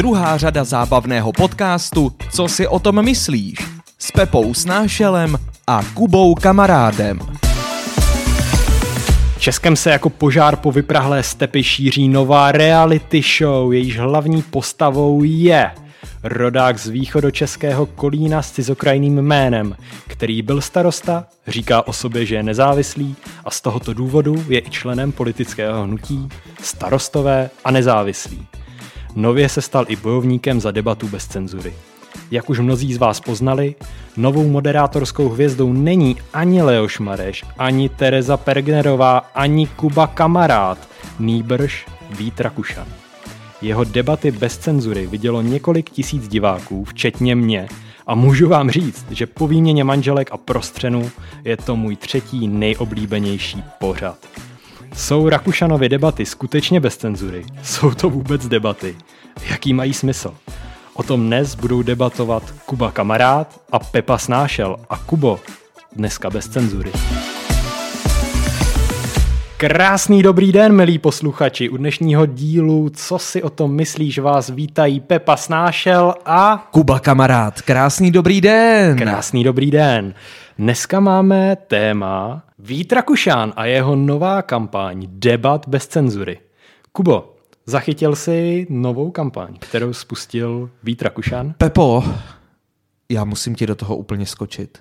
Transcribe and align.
druhá 0.00 0.36
řada 0.36 0.64
zábavného 0.64 1.32
podcastu 1.32 2.12
Co 2.30 2.48
si 2.48 2.68
o 2.68 2.78
tom 2.78 3.04
myslíš? 3.04 3.58
S 3.98 4.10
Pepou 4.10 4.54
Snášelem 4.54 5.38
a 5.66 5.82
Kubou 5.94 6.34
Kamarádem. 6.34 7.18
Českem 9.38 9.76
se 9.76 9.90
jako 9.90 10.10
požár 10.10 10.56
po 10.56 10.72
vyprahlé 10.72 11.22
stepy 11.22 11.62
šíří 11.62 12.08
nová 12.08 12.52
reality 12.52 13.22
show, 13.38 13.72
jejíž 13.72 13.98
hlavní 13.98 14.42
postavou 14.42 15.22
je 15.24 15.70
rodák 16.22 16.78
z 16.78 16.88
východočeského 16.88 17.86
Kolína 17.86 18.42
s 18.42 18.52
cizokrajným 18.52 19.22
jménem, 19.22 19.76
který 20.06 20.42
byl 20.42 20.60
starosta, 20.60 21.26
říká 21.48 21.86
o 21.86 21.92
sobě, 21.92 22.26
že 22.26 22.34
je 22.34 22.42
nezávislý 22.42 23.16
a 23.44 23.50
z 23.50 23.60
tohoto 23.60 23.94
důvodu 23.94 24.44
je 24.48 24.60
i 24.60 24.70
členem 24.70 25.12
politického 25.12 25.84
hnutí 25.84 26.28
starostové 26.62 27.50
a 27.64 27.70
nezávislí. 27.70 28.46
Nově 29.16 29.48
se 29.48 29.62
stal 29.62 29.84
i 29.88 29.96
bojovníkem 29.96 30.60
za 30.60 30.70
debatu 30.70 31.08
bez 31.08 31.26
cenzury. 31.26 31.74
Jak 32.30 32.50
už 32.50 32.58
mnozí 32.58 32.94
z 32.94 32.98
vás 32.98 33.20
poznali, 33.20 33.74
novou 34.16 34.48
moderátorskou 34.48 35.28
hvězdou 35.28 35.72
není 35.72 36.16
ani 36.32 36.62
Leoš 36.62 36.98
Mareš, 36.98 37.44
ani 37.58 37.88
Tereza 37.88 38.36
Pergnerová, 38.36 39.18
ani 39.18 39.66
Kuba 39.66 40.06
Kamarád, 40.06 40.78
nýbrž 41.18 41.86
Vít 42.18 42.40
Rakušan. 42.40 42.86
Jeho 43.62 43.84
debaty 43.84 44.30
bez 44.30 44.58
cenzury 44.58 45.06
vidělo 45.06 45.42
několik 45.42 45.90
tisíc 45.90 46.28
diváků, 46.28 46.84
včetně 46.84 47.34
mě, 47.34 47.68
a 48.06 48.14
můžu 48.14 48.48
vám 48.48 48.70
říct, 48.70 49.06
že 49.10 49.26
po 49.26 49.48
výměně 49.48 49.84
manželek 49.84 50.32
a 50.32 50.36
prostřenu 50.36 51.10
je 51.44 51.56
to 51.56 51.76
můj 51.76 51.96
třetí 51.96 52.48
nejoblíbenější 52.48 53.62
pořad. 53.78 54.18
Jsou 54.94 55.28
Rakušanovy 55.28 55.88
debaty 55.88 56.26
skutečně 56.26 56.80
bez 56.80 56.96
cenzury? 56.96 57.44
Jsou 57.62 57.90
to 57.90 58.10
vůbec 58.10 58.48
debaty? 58.48 58.96
Jaký 59.50 59.72
mají 59.72 59.94
smysl? 59.94 60.34
O 60.94 61.02
tom 61.02 61.26
dnes 61.26 61.54
budou 61.54 61.82
debatovat 61.82 62.42
Kuba 62.66 62.90
Kamarád 62.90 63.60
a 63.72 63.78
Pepa 63.78 64.18
Snášel. 64.18 64.76
A 64.90 64.96
Kubo, 64.96 65.40
dneska 65.96 66.30
bez 66.30 66.48
cenzury. 66.48 66.92
Krásný 69.56 70.22
dobrý 70.22 70.52
den, 70.52 70.72
milí 70.72 70.98
posluchači. 70.98 71.68
U 71.68 71.76
dnešního 71.76 72.26
dílu 72.26 72.90
Co 72.94 73.18
si 73.18 73.42
o 73.42 73.50
tom 73.50 73.74
myslíš 73.74 74.18
vás 74.18 74.50
vítají 74.50 75.00
Pepa 75.00 75.36
Snášel 75.36 76.14
a... 76.26 76.68
Kuba 76.70 76.98
Kamarád, 76.98 77.62
krásný 77.62 78.10
dobrý 78.10 78.40
den. 78.40 78.96
Krásný 78.98 79.44
dobrý 79.44 79.70
den. 79.70 80.14
Dneska 80.60 81.00
máme 81.00 81.56
téma 81.56 82.42
Vít 82.58 82.92
Rakušán 82.92 83.52
a 83.56 83.64
jeho 83.64 83.96
nová 83.96 84.42
kampaň 84.42 85.06
Debat 85.10 85.68
bez 85.68 85.86
cenzury. 85.86 86.38
Kubo, 86.92 87.36
zachytil 87.66 88.16
jsi 88.16 88.66
novou 88.70 89.10
kampaň, 89.10 89.56
kterou 89.58 89.92
spustil 89.92 90.70
Vít 90.82 91.02
Rakušán? 91.02 91.54
Pepo, 91.58 92.04
já 93.08 93.24
musím 93.24 93.54
ti 93.54 93.66
do 93.66 93.74
toho 93.74 93.96
úplně 93.96 94.26
skočit. 94.26 94.78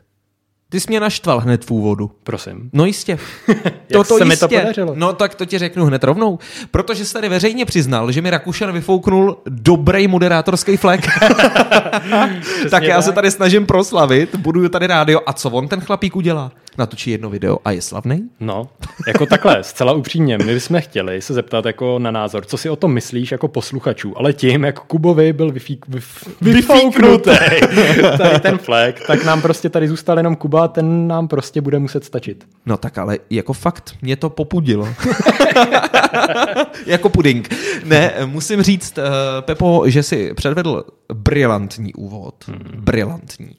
Ty 0.72 0.80
jsi 0.80 0.86
mě 0.90 1.00
naštval 1.00 1.40
hned 1.40 1.66
v 1.66 1.72
úvodu. 1.72 2.12
Prosím. 2.24 2.70
No 2.74 2.86
jistě. 2.86 3.20
Jak 3.90 4.08
se 4.08 4.26
mi 4.26 4.38
to 4.38 4.48
podařilo? 4.48 4.94
No 4.96 5.14
tak 5.14 5.36
to 5.36 5.46
ti 5.46 5.58
řeknu 5.58 5.86
hned 5.86 6.04
rovnou. 6.04 6.40
Protože 6.72 7.06
jsi 7.06 7.14
tady 7.14 7.30
veřejně 7.30 7.66
přiznal, 7.66 8.12
že 8.12 8.22
mi 8.22 8.30
Rakušan 8.30 8.72
vyfouknul 8.72 9.38
dobrý 9.46 10.08
moderátorský 10.08 10.78
flek. 10.78 11.02
tak 12.70 12.84
já 12.84 12.96
tak. 12.96 13.04
se 13.04 13.12
tady 13.12 13.32
snažím 13.32 13.66
proslavit, 13.66 14.36
budu 14.36 14.70
tady 14.70 14.88
rádio. 14.88 15.22
A 15.26 15.34
co 15.34 15.50
on 15.50 15.68
ten 15.68 15.82
chlapík 15.82 16.16
udělá? 16.16 16.52
Natočí 16.80 17.12
jedno 17.12 17.30
video 17.30 17.58
a 17.66 17.72
je 17.72 17.82
slavný? 17.82 18.30
No, 18.40 18.70
jako 19.08 19.26
takhle, 19.26 19.64
zcela 19.64 19.94
upřímně, 19.94 20.38
my 20.38 20.54
bychom 20.54 20.82
chtěli 20.82 21.22
se 21.22 21.34
zeptat 21.34 21.66
jako 21.66 22.00
na 22.00 22.12
názor, 22.12 22.46
co 22.46 22.58
si 22.58 22.70
o 22.70 22.76
tom 22.76 22.94
myslíš 22.94 23.32
jako 23.32 23.48
posluchačů, 23.48 24.18
ale 24.18 24.34
tím, 24.34 24.64
jak 24.64 24.80
Kubovi 24.80 25.34
byl 25.34 25.52
vyfík, 25.52 25.86
vyf, 25.88 26.28
vyfouknutý 26.42 27.32
tady 28.18 28.40
ten 28.40 28.58
flek, 28.58 29.08
tak 29.08 29.26
nám 29.26 29.42
prostě 29.42 29.70
tady 29.70 29.88
zůstal 29.88 30.18
jenom 30.18 30.36
Kuba 30.36 30.64
a 30.64 30.68
ten 30.68 31.08
nám 31.08 31.28
prostě 31.28 31.62
bude 31.62 31.80
muset 31.80 32.06
stačit. 32.06 32.48
No 32.66 32.78
tak 32.78 32.98
ale 32.98 33.18
jako 33.30 33.54
fakt, 33.54 33.96
mě 34.02 34.16
to 34.16 34.30
popudilo. 34.30 34.88
jako 36.86 37.10
puding. 37.10 37.56
Ne, 37.84 38.14
musím 38.26 38.62
říct, 38.62 38.98
uh, 38.98 39.04
Pepo, 39.42 39.84
že 39.86 40.04
si 40.04 40.34
předvedl 40.34 40.84
brilantní 41.14 41.94
úvod. 41.94 42.36
Hmm. 42.48 42.60
Brilantní. 42.76 43.56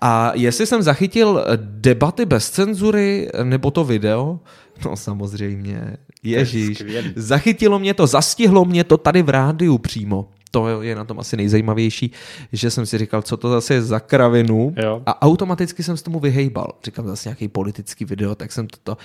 A 0.00 0.32
jestli 0.34 0.66
jsem 0.66 0.82
zachytil 0.82 1.44
debaty 1.56 2.26
bez 2.26 2.47
cenzury, 2.50 3.30
nebo 3.42 3.70
to 3.70 3.84
video, 3.84 4.40
no 4.84 4.96
samozřejmě, 4.96 5.96
ježíš, 6.22 6.84
zachytilo 7.16 7.78
mě 7.78 7.94
to, 7.94 8.06
zastihlo 8.06 8.64
mě 8.64 8.84
to 8.84 8.96
tady 8.96 9.22
v 9.22 9.28
rádiu 9.28 9.78
přímo. 9.78 10.28
To 10.50 10.82
je 10.82 10.94
na 10.94 11.04
tom 11.04 11.20
asi 11.20 11.36
nejzajímavější, 11.36 12.12
že 12.52 12.70
jsem 12.70 12.86
si 12.86 12.98
říkal, 12.98 13.22
co 13.22 13.36
to 13.36 13.50
zase 13.50 13.74
je 13.74 13.82
za 13.82 14.00
kravinu 14.00 14.74
Jo. 14.82 15.02
a 15.06 15.22
automaticky 15.22 15.82
jsem 15.82 15.96
se 15.96 16.04
tomu 16.04 16.20
vyhejbal. 16.20 16.72
Říkám 16.84 17.06
zase 17.06 17.28
nějaký 17.28 17.48
politický 17.48 18.04
video, 18.04 18.34
tak 18.34 18.52
jsem 18.52 18.66
to, 18.66 18.76
to. 18.84 18.96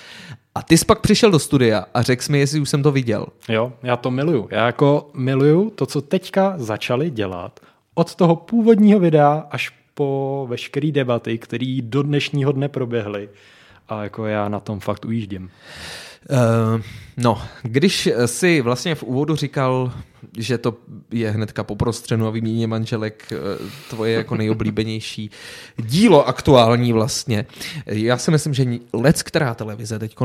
A 0.56 0.62
ty 0.64 0.78
jsi 0.78 0.86
pak 0.86 1.00
přišel 1.00 1.32
do 1.32 1.40
studia 1.40 1.86
a 1.94 2.02
řekl 2.02 2.24
mi, 2.30 2.40
jestli 2.40 2.60
už 2.60 2.70
jsem 2.70 2.84
to 2.84 2.92
viděl. 2.92 3.26
Jo, 3.50 3.74
já 3.84 3.98
to 3.98 4.12
miluju. 4.12 4.48
Já 4.52 4.66
jako 4.66 5.10
miluju 5.14 5.70
to, 5.70 5.86
co 5.86 6.02
teďka 6.02 6.54
začali 6.58 7.10
dělat 7.10 7.60
od 7.96 8.16
toho 8.16 8.36
původního 8.36 9.00
videa 9.00 9.48
až 9.52 9.72
po 9.94 10.46
veškeré 10.50 10.92
debaty, 10.92 11.38
které 11.38 11.78
do 11.82 12.04
dnešního 12.04 12.52
dne 12.52 12.70
proběhly. 12.70 13.30
A 13.90 14.04
jako 14.04 14.26
já 14.26 14.50
na 14.50 14.60
tom 14.60 14.80
fakt 14.80 15.06
ujíždím. 15.06 15.52
Uh, 16.30 16.82
no, 17.18 17.42
když 17.62 18.10
si 18.26 18.62
vlastně 18.62 18.96
v 18.96 19.04
úvodu 19.04 19.36
říkal, 19.36 19.92
že 20.38 20.58
to 20.58 20.78
je 21.12 21.32
hnedka 21.32 21.64
po 21.64 21.76
prostřenu 21.76 22.28
a 22.28 22.30
vyměně 22.30 22.68
manželek 22.68 23.24
eh, 23.32 23.38
tvoje 23.90 24.14
jako 24.14 24.36
nejoblíbenější 24.36 25.32
dílo 25.78 26.28
aktuální 26.28 26.94
vlastně. 26.94 27.46
Já 27.86 28.18
si 28.18 28.32
myslím, 28.32 28.54
že 28.54 28.66
lec 28.94 29.24
která 29.24 29.56
televize 29.56 30.00
teď 30.00 30.16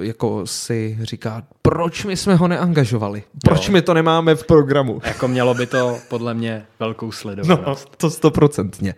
jako 0.00 0.46
si 0.46 0.98
říká, 1.02 1.42
proč 1.62 2.04
my 2.04 2.16
jsme 2.16 2.34
ho 2.34 2.48
neangažovali? 2.48 3.22
Proč 3.44 3.68
Jo. 3.68 3.72
my 3.72 3.82
to 3.82 3.94
nemáme 3.94 4.34
v 4.34 4.44
programu? 4.44 5.00
Jako 5.04 5.28
mělo 5.28 5.54
by 5.54 5.66
to 5.66 5.98
podle 6.08 6.34
mě 6.34 6.66
velkou 6.80 7.12
sledovanost. 7.12 7.88
No, 7.88 7.96
to 7.96 8.10
stoprocentně. 8.10 8.94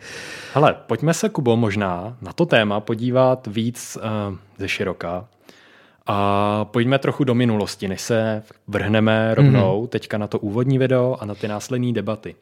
Hele, 0.55 0.77
pojďme 0.87 1.15
se, 1.15 1.29
Kubo, 1.29 1.57
možná 1.57 2.17
na 2.23 2.33
to 2.33 2.47
téma 2.47 2.81
podívat 2.81 3.47
víc 3.47 3.99
uh, 4.31 4.37
ze 4.59 4.69
široka. 4.69 5.29
A 6.11 6.65
pojďme 6.65 6.99
trochu 6.99 7.25
do 7.25 7.35
minulosti, 7.35 7.89
než 7.89 8.01
se 8.01 8.43
vrhneme 8.69 9.35
rovnou 9.35 9.83
mm-hmm. 9.83 9.89
teďka 9.89 10.19
na 10.19 10.27
to 10.27 10.39
úvodní 10.39 10.79
video 10.79 11.17
a 11.21 11.25
na 11.25 11.35
ty 11.35 11.49
následné 11.49 11.93
debaty. 11.93 12.35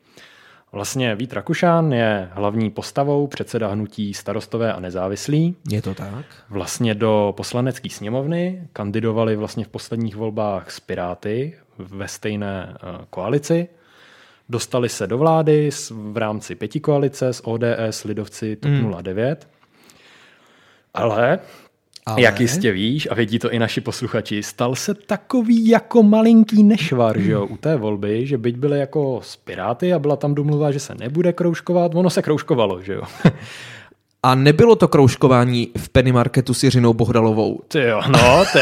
Vlastně 0.72 1.14
Vít 1.14 1.32
Rakušan 1.32 1.92
je 1.92 2.28
hlavní 2.32 2.70
postavou 2.70 3.26
předseda 3.26 3.68
hnutí 3.68 4.14
starostové 4.14 4.72
a 4.72 4.80
nezávislí. 4.80 5.56
Je 5.70 5.82
to 5.82 5.94
tak? 5.94 6.24
Vlastně 6.50 6.94
do 6.94 7.34
poslanecké 7.36 7.90
sněmovny 7.90 8.68
kandidovali 8.72 9.36
vlastně 9.36 9.64
v 9.64 9.68
posledních 9.68 10.16
volbách 10.16 10.70
s 10.70 10.80
Piráty 10.80 11.54
ve 11.78 12.08
stejné 12.08 12.74
eh, 12.74 13.04
koalici. 13.10 13.68
Dostali 14.48 14.88
se 14.88 15.06
do 15.06 15.18
vlády 15.18 15.70
v 15.90 16.16
rámci 16.16 16.54
pěti 16.54 16.80
koalice 16.80 17.32
s 17.32 17.46
ODS, 17.46 18.04
Lidovci, 18.04 18.56
TOP 18.56 19.02
09. 19.02 19.48
Ale, 20.94 21.38
Ale? 22.06 22.22
Jak 22.22 22.40
jistě 22.40 22.72
víš, 22.72 23.08
a 23.10 23.14
vědí 23.14 23.38
to 23.38 23.50
i 23.50 23.58
naši 23.58 23.80
posluchači, 23.80 24.42
stal 24.42 24.74
se 24.74 24.94
takový 24.94 25.68
jako 25.68 26.02
malinký 26.02 26.62
nešvar 26.62 27.18
že 27.18 27.32
jo, 27.32 27.46
u 27.46 27.56
té 27.56 27.76
volby, 27.76 28.26
že 28.26 28.38
byť 28.38 28.56
byly 28.56 28.78
jako 28.78 29.20
Piráty 29.44 29.92
a 29.92 29.98
byla 29.98 30.16
tam 30.16 30.34
domluva, 30.34 30.70
že 30.72 30.80
se 30.80 30.94
nebude 30.94 31.32
kroužkovat, 31.32 31.94
ono 31.94 32.10
se 32.10 32.22
kroužkovalo, 32.22 32.82
že 32.82 32.94
jo. 32.94 33.02
A 34.22 34.34
nebylo 34.34 34.76
to 34.76 34.88
kroužkování 34.88 35.68
v 35.76 35.88
Penny 35.88 36.12
Marketu 36.12 36.54
s 36.54 36.62
Jiřinou 36.62 36.94
Bohdalovou. 36.94 37.60
Ty 37.68 37.82
jo, 37.82 38.00
no, 38.08 38.44
ty. 38.52 38.58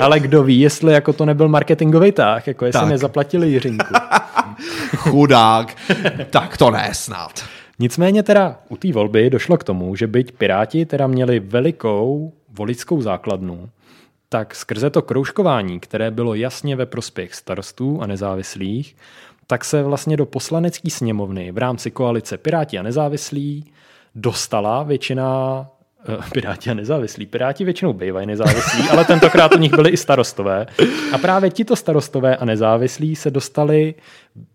Ale 0.00 0.20
kdo 0.20 0.42
ví, 0.42 0.60
jestli 0.60 0.92
jako 0.92 1.12
to 1.12 1.24
nebyl 1.24 1.48
marketingový 1.48 2.12
tah, 2.12 2.46
jako 2.46 2.64
jestli 2.64 2.80
Tak. 2.80 2.88
nezaplatili 2.88 3.48
Jiřinku. 3.48 3.94
Chudák. 4.96 5.76
tak 6.30 6.56
to 6.56 6.70
ne 6.70 6.88
snad. 6.92 7.44
Nicméně 7.78 8.22
teda 8.22 8.60
u 8.68 8.76
té 8.76 8.92
volby 8.92 9.30
došlo 9.30 9.56
k 9.56 9.64
tomu, 9.64 9.96
že 9.96 10.06
byť 10.06 10.32
Piráti 10.32 10.86
teda 10.86 11.06
měli 11.06 11.40
velikou 11.40 12.32
voličskou 12.48 13.02
základnu, 13.02 13.68
tak 14.28 14.54
skrze 14.54 14.90
to 14.90 15.02
kroužkování, 15.02 15.80
které 15.80 16.10
bylo 16.10 16.34
jasně 16.34 16.76
ve 16.76 16.86
prospěch 16.86 17.34
starostů 17.34 18.02
a 18.02 18.06
nezávislých, 18.06 18.96
tak 19.46 19.64
se 19.64 19.82
vlastně 19.82 20.16
do 20.16 20.26
poslanecké 20.26 20.90
sněmovny 20.90 21.52
v 21.52 21.58
rámci 21.58 21.90
koalice 21.90 22.38
Piráti 22.38 22.78
a 22.78 22.82
nezávislí 22.82 23.72
dostala 24.14 24.82
většina 24.82 25.66
eh, 26.08 26.16
Piráti 26.32 26.70
a 26.70 26.74
nezávislí. 26.74 27.26
Piráti 27.26 27.64
většinou 27.64 27.92
bývají 27.92 28.26
nezávislí, 28.26 28.82
ale 28.90 29.04
tentokrát 29.04 29.54
u 29.54 29.58
nich 29.58 29.74
byli 29.74 29.90
i 29.90 29.96
starostové. 29.96 30.66
A 31.12 31.18
právě 31.18 31.50
tito 31.50 31.76
starostové 31.76 32.36
a 32.36 32.44
nezávislí 32.44 33.16
se 33.16 33.30
dostali 33.30 33.94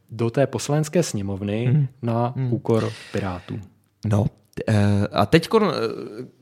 do 0.10 0.30
té 0.30 0.48
poslanecké 0.48 1.04
sněmovny 1.04 1.66
hmm. 1.66 1.88
na 2.02 2.34
úkor 2.50 2.92
Pirátů. 3.12 3.60
No, 4.06 4.26
eh, 4.68 5.08
a 5.12 5.26
teď 5.26 5.50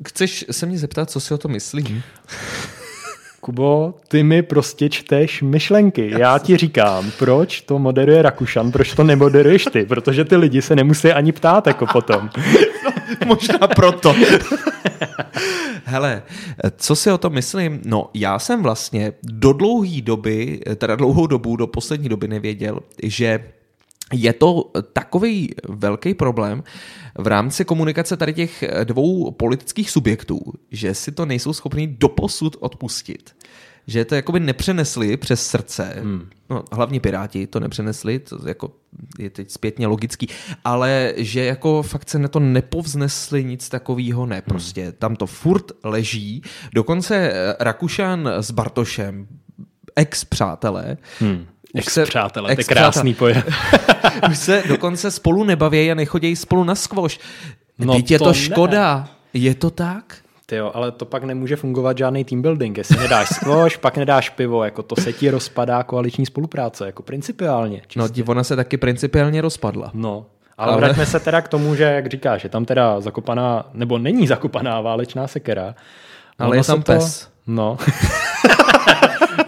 chceš 0.07 0.45
se 0.51 0.65
mě 0.65 0.77
zeptat, 0.77 1.09
co 1.09 1.19
si 1.19 1.33
o 1.33 1.37
to 1.37 1.47
myslím? 1.47 2.03
Kubo, 3.45 3.93
ty 4.07 4.23
mi 4.23 4.41
prostě 4.41 4.89
čteš 4.89 5.41
myšlenky. 5.41 6.11
Já 6.19 6.39
ti 6.39 6.57
říkám, 6.57 7.11
proč 7.19 7.61
to 7.61 7.79
moderuje 7.79 8.21
Rakušan, 8.21 8.71
proč 8.71 8.93
to 8.93 9.03
nemoderuješ 9.03 9.65
ty, 9.65 9.85
protože 9.85 10.25
ty 10.25 10.35
lidi 10.35 10.61
se 10.61 10.75
nemusí 10.75 11.11
ani 11.11 11.31
ptát 11.31 11.67
jako 11.67 11.85
potom. 11.85 12.29
No, 13.21 13.27
možná 13.27 13.67
proto. 13.67 14.15
Hele, 15.85 16.23
co 16.77 16.95
si 16.95 17.11
o 17.11 17.17
tom 17.17 17.33
myslím? 17.33 17.81
No, 17.85 18.09
já 18.13 18.39
jsem 18.39 18.63
vlastně 18.63 19.13
do 19.23 19.53
dlouhé 19.53 20.01
doby, 20.01 20.59
teda 20.75 20.95
dlouhou 20.95 21.27
dobu, 21.27 21.55
do 21.55 21.67
poslední 21.67 22.09
doby 22.09 22.27
nevěděl, 22.27 22.79
že 23.03 23.43
je 24.13 24.33
to 24.33 24.71
takový 24.93 25.55
velký 25.69 26.13
problém 26.13 26.63
v 27.17 27.27
rámci 27.27 27.65
komunikace 27.65 28.17
tady 28.17 28.33
těch 28.33 28.63
dvou 28.83 29.31
politických 29.31 29.89
subjektů, 29.89 30.39
že 30.71 30.93
si 30.93 31.11
to 31.11 31.25
nejsou 31.25 31.53
schopni 31.53 31.87
doposud 31.87 32.57
odpustit. 32.59 33.35
Že 33.87 34.05
to 34.05 34.15
jakoby 34.15 34.39
nepřenesli 34.39 35.17
přes 35.17 35.47
srdce, 35.47 35.93
hmm. 35.97 36.29
no 36.49 36.63
hlavně 36.71 36.99
Piráti 36.99 37.47
to 37.47 37.59
nepřenesli, 37.59 38.19
to 38.19 38.47
jako 38.47 38.71
je 39.19 39.29
teď 39.29 39.51
zpětně 39.51 39.87
logický, 39.87 40.27
ale 40.63 41.13
že 41.17 41.45
jako 41.45 41.83
fakt 41.83 42.09
se 42.09 42.19
na 42.19 42.27
to 42.27 42.39
nepovznesli 42.39 43.43
nic 43.43 43.69
takového, 43.69 44.25
ne, 44.25 44.35
hmm. 44.35 44.43
prostě 44.45 44.83
hmm. 44.83 44.93
tam 44.99 45.15
to 45.15 45.25
furt 45.25 45.71
leží, 45.83 46.41
dokonce 46.73 47.33
Rakušan 47.59 48.27
s 48.27 48.51
Bartošem, 48.51 49.27
ex-přátelé, 49.95 50.97
hmm 51.19 51.45
Ex 51.75 51.93
se, 51.93 52.03
přátelé, 52.03 52.55
to 52.55 52.61
je 52.61 52.65
krásný 52.65 53.13
pojem. 53.13 53.43
Už 54.29 54.37
se 54.37 54.63
dokonce 54.67 55.11
spolu 55.11 55.43
nebaví 55.43 55.91
a 55.91 55.95
nechodí 55.95 56.35
spolu 56.35 56.63
na 56.63 56.75
skvoš. 56.75 57.19
No 57.79 57.93
Teď 57.93 58.11
je 58.11 58.19
to, 58.19 58.25
to 58.25 58.33
škoda. 58.33 58.97
Ne. 58.97 59.39
Je 59.39 59.55
to 59.55 59.69
tak? 59.69 60.17
Ty 60.45 60.55
jo, 60.55 60.71
ale 60.73 60.91
to 60.91 61.05
pak 61.05 61.23
nemůže 61.23 61.55
fungovat 61.55 61.97
žádný 61.97 62.23
team 62.23 62.41
building. 62.41 62.77
Jestli 62.77 62.97
nedáš 62.97 63.29
squash, 63.29 63.77
pak 63.81 63.97
nedáš 63.97 64.29
pivo, 64.29 64.63
jako 64.63 64.83
to 64.83 64.95
se 64.95 65.13
ti 65.13 65.29
rozpadá 65.29 65.83
koaliční 65.83 66.25
spolupráce, 66.25 66.85
jako 66.85 67.03
principiálně. 67.03 67.81
Čistě. 67.87 68.23
No, 68.23 68.31
ona 68.31 68.43
se 68.43 68.55
taky 68.55 68.77
principiálně 68.77 69.41
rozpadla. 69.41 69.91
No, 69.93 70.25
ale, 70.57 70.71
ale 70.71 70.81
vraťme 70.81 71.05
se 71.05 71.19
teda 71.19 71.41
k 71.41 71.47
tomu, 71.47 71.75
že, 71.75 71.83
jak 71.83 72.07
říkáš, 72.07 72.43
je 72.43 72.49
tam 72.49 72.65
teda 72.65 73.01
zakopaná, 73.01 73.65
nebo 73.73 73.97
není 73.97 74.27
zakopaná 74.27 74.81
válečná 74.81 75.27
sekera. 75.27 75.75
Ale 76.39 76.57
je 76.57 76.63
tam 76.63 76.83
pes. 76.83 77.19
To, 77.19 77.27
no. 77.47 77.77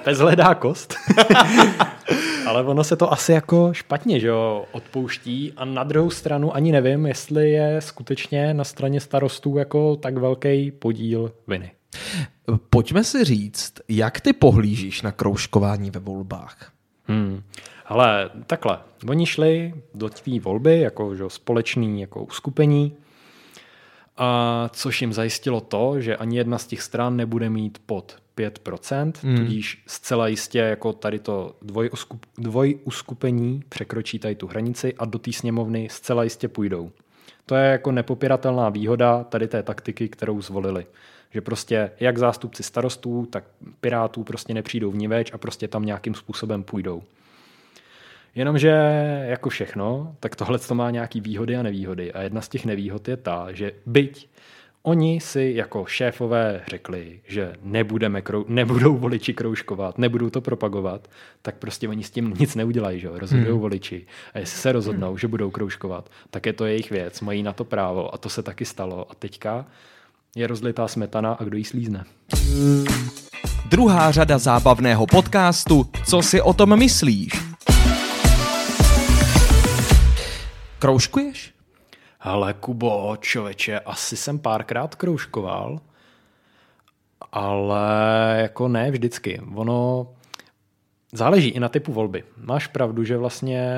pes 0.08 0.20
hledá 0.20 0.56
kost. 0.56 0.94
Ale 2.48 2.64
ono 2.64 2.84
se 2.84 2.96
to 2.96 3.14
asi 3.14 3.32
jako 3.32 3.74
špatně, 3.74 4.20
že 4.20 4.28
jo, 4.28 4.66
odpouští 4.72 5.54
a 5.58 5.66
na 5.66 5.84
druhou 5.84 6.10
stranu 6.10 6.56
ani 6.56 6.72
nevím, 6.72 7.06
jestli 7.06 7.52
je 7.52 7.82
skutečně 7.82 8.54
na 8.54 8.64
straně 8.64 9.00
starostů 9.00 9.58
jako 9.58 9.96
tak 9.96 10.18
velký 10.18 10.72
podíl 10.72 11.32
viny. 11.48 11.72
Pojďme 12.70 13.04
si 13.04 13.24
říct, 13.24 13.74
jak 13.88 14.22
ty 14.22 14.34
pohlížíš 14.34 15.02
na 15.02 15.12
kroužkování 15.12 15.92
ve 15.92 16.00
volbách? 16.00 16.72
Hmm. 17.08 17.44
Ale 17.86 18.30
takhle, 18.46 18.80
oni 19.10 19.26
šli 19.26 19.74
do 19.94 20.10
té 20.10 20.40
volby 20.40 20.80
jako 20.80 21.16
že 21.16 21.24
společný 21.28 22.02
jako 22.02 22.24
uskupení, 22.24 22.98
a 24.18 24.70
což 24.74 25.02
jim 25.02 25.14
zajistilo 25.14 25.62
to, 25.62 26.02
že 26.02 26.18
ani 26.18 26.38
jedna 26.38 26.58
z 26.58 26.68
těch 26.68 26.82
stran 26.82 27.16
nebude 27.16 27.50
mít 27.50 27.78
pod 27.86 28.16
5%, 28.38 29.12
mm. 29.24 29.38
tudíž 29.38 29.84
zcela 29.88 30.28
jistě 30.28 30.60
jako 30.60 30.94
tady 30.94 31.20
to 31.20 31.56
dvojuskup, 31.62 32.26
dvojuskupení 32.38 33.64
překročí 33.70 34.20
tady 34.20 34.36
tu 34.36 34.48
hranici 34.48 34.94
a 34.98 35.06
do 35.06 35.20
té 35.20 35.34
sněmovny 35.34 35.88
zcela 35.92 36.24
jistě 36.24 36.48
půjdou. 36.48 36.92
To 37.46 37.56
je 37.56 37.72
jako 37.72 37.92
nepopiratelná 37.92 38.70
výhoda 38.70 39.24
tady 39.24 39.48
té 39.48 39.64
taktiky, 39.64 40.10
kterou 40.10 40.42
zvolili. 40.42 40.86
Že 41.32 41.42
prostě 41.42 41.92
jak 42.00 42.18
zástupci 42.18 42.64
starostů, 42.64 43.26
tak 43.26 43.44
pirátů 43.82 44.24
prostě 44.24 44.54
nepřijdou 44.54 44.92
v 44.92 45.08
več 45.08 45.32
a 45.34 45.38
prostě 45.38 45.68
tam 45.68 45.86
nějakým 45.86 46.14
způsobem 46.14 46.64
půjdou. 46.64 47.04
Jenomže 48.36 48.70
jako 49.28 49.50
všechno, 49.50 50.16
tak 50.20 50.36
tohle 50.36 50.60
to 50.60 50.76
má 50.76 50.92
nějaký 50.92 51.22
výhody 51.22 51.56
a 51.56 51.64
nevýhody. 51.64 52.14
A 52.14 52.22
jedna 52.22 52.42
z 52.42 52.50
těch 52.50 52.66
nevýhod 52.66 53.08
je 53.08 53.18
ta, 53.18 53.48
že 53.52 53.72
byť 53.86 54.30
Oni 54.88 55.20
si 55.20 55.52
jako 55.56 55.86
šéfové 55.86 56.62
řekli, 56.70 57.20
že 57.28 57.54
nebudeme 57.64 58.22
krou- 58.22 58.46
nebudou 58.48 58.98
voliči 58.98 59.34
kroužkovat, 59.34 59.98
nebudou 59.98 60.30
to 60.30 60.42
propagovat, 60.42 61.08
tak 61.42 61.56
prostě 61.56 61.90
oni 61.90 62.04
s 62.04 62.10
tím 62.12 62.34
nic 62.40 62.56
neudělají, 62.56 63.00
že 63.00 63.10
rozhodují 63.14 63.52
hmm. 63.52 63.60
voliči. 63.60 64.06
A 64.34 64.40
jestli 64.40 64.60
se 64.60 64.72
rozhodnou, 64.72 65.08
hmm. 65.08 65.18
že 65.18 65.28
budou 65.28 65.50
kroužkovat, 65.50 66.10
tak 66.30 66.46
je 66.46 66.54
to 66.54 66.66
jejich 66.66 66.92
věc, 66.92 67.22
mají 67.22 67.44
na 67.44 67.54
to 67.54 67.64
právo 67.64 68.14
a 68.14 68.18
to 68.18 68.30
se 68.30 68.44
taky 68.44 68.66
stalo. 68.66 69.12
A 69.12 69.16
teďka 69.16 69.66
je 70.36 70.48
rozlitá 70.48 70.88
smetana 70.88 71.34
a 71.34 71.44
kdo 71.44 71.58
jí 71.58 71.64
slízne. 71.64 72.04
Druhá 73.70 74.12
řada 74.12 74.38
zábavného 74.38 75.08
podcastu 75.08 75.90
Co 76.06 76.22
si 76.22 76.42
o 76.42 76.54
tom 76.54 76.80
myslíš? 76.80 77.32
Kroužkuješ? 80.80 81.57
Ale 82.28 82.54
Kubo, 82.54 83.18
člověče, 83.20 83.80
asi 83.80 84.18
jsem 84.18 84.40
párkrát 84.40 84.96
kroužkoval, 84.96 85.80
ale 87.32 87.80
jako 88.42 88.68
ne 88.68 88.92
vždycky. 88.92 89.42
Ono 89.56 90.08
záleží 91.12 91.50
i 91.50 91.60
na 91.60 91.70
typu 91.70 91.94
volby. 91.94 92.24
Máš 92.38 92.68
pravdu, 92.68 93.04
že 93.04 93.18
vlastně 93.18 93.72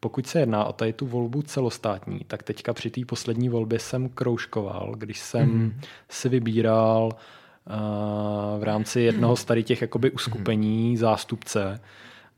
pokud 0.00 0.26
se 0.26 0.40
jedná 0.40 0.64
o 0.64 0.72
tady 0.72 0.92
tu 0.92 1.06
volbu 1.06 1.42
celostátní, 1.42 2.20
tak 2.26 2.42
teďka 2.42 2.72
při 2.72 2.90
té 2.90 3.00
poslední 3.04 3.48
volbě 3.48 3.78
jsem 3.78 4.08
kroužkoval, 4.08 4.94
když 4.98 5.20
jsem 5.20 5.70
mm-hmm. 5.70 5.80
si 6.08 6.28
vybíral 6.28 7.08
uh, 7.12 8.60
v 8.60 8.62
rámci 8.62 9.00
jednoho 9.00 9.36
z 9.36 9.44
tady 9.44 9.62
těch 9.62 9.80
jakoby 9.80 10.10
uskupení 10.10 10.94
mm-hmm. 10.94 11.00
zástupce 11.00 11.80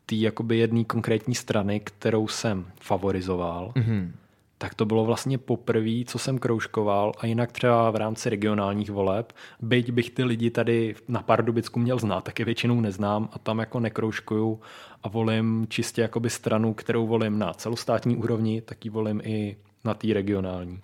té 0.07 0.15
jakoby 0.15 0.59
jedné 0.59 0.85
konkrétní 0.85 1.35
strany, 1.35 1.81
kterou 1.81 2.29
jsem 2.29 2.67
favorizoval. 2.81 3.73
Mm-hmm 3.77 4.11
tak 4.59 4.75
to 4.75 4.85
bylo 4.85 5.05
vlastně 5.05 5.39
poprvé, 5.39 6.05
co 6.07 6.19
jsem 6.19 6.39
kroužkoval 6.39 7.13
a 7.19 7.27
jinak 7.27 7.53
třeba 7.53 7.91
v 7.91 7.97
rámci 7.97 8.31
regionálních 8.31 8.91
voleb, 8.91 9.33
byť 9.61 9.91
bych 9.91 10.11
ty 10.11 10.25
lidi 10.25 10.51
tady 10.51 10.95
na 11.09 11.23
Pardubicku 11.23 11.81
měl 11.81 11.99
znát, 11.99 12.25
tak 12.25 12.39
je 12.39 12.45
většinou 12.45 12.81
neznám 12.81 13.29
a 13.33 13.39
tam 13.39 13.59
jako 13.59 13.81
nekroužkuju 13.81 14.61
a 15.03 15.09
volím 15.09 15.67
čistě 15.69 16.03
jakoby 16.03 16.31
stranu, 16.31 16.75
kterou 16.75 17.07
volím 17.07 17.39
na 17.39 17.53
celostátní 17.53 18.17
úrovni, 18.17 18.61
tak 18.61 18.85
ji 18.85 18.91
volím 18.91 19.21
i 19.25 19.57
na 19.85 19.95
té 19.95 20.15
regionální. 20.15 20.81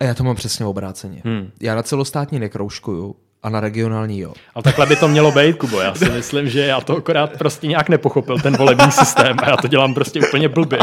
A 0.00 0.04
já 0.04 0.14
to 0.14 0.24
mám 0.24 0.36
přesně 0.36 0.66
obráceně. 0.66 1.22
Hmm. 1.24 1.50
Já 1.60 1.74
na 1.74 1.82
celostátní 1.82 2.38
nekroužkuju, 2.38 3.16
a 3.42 3.48
na 3.48 3.60
regionální 3.60 4.20
jo. 4.20 4.32
Ale 4.54 4.62
takhle 4.62 4.86
by 4.86 4.96
to 4.96 5.08
mělo 5.08 5.32
být, 5.32 5.56
Kubo. 5.56 5.80
Já 5.80 5.94
si 5.94 6.10
myslím, 6.10 6.48
že 6.48 6.60
já 6.60 6.80
to 6.80 6.96
akorát 6.96 7.38
prostě 7.38 7.66
nějak 7.66 7.88
nepochopil, 7.88 8.38
ten 8.38 8.56
volební 8.56 8.92
systém. 8.92 9.36
A 9.42 9.50
já 9.50 9.56
to 9.56 9.68
dělám 9.68 9.94
prostě 9.94 10.20
úplně 10.28 10.48
blbě. 10.48 10.78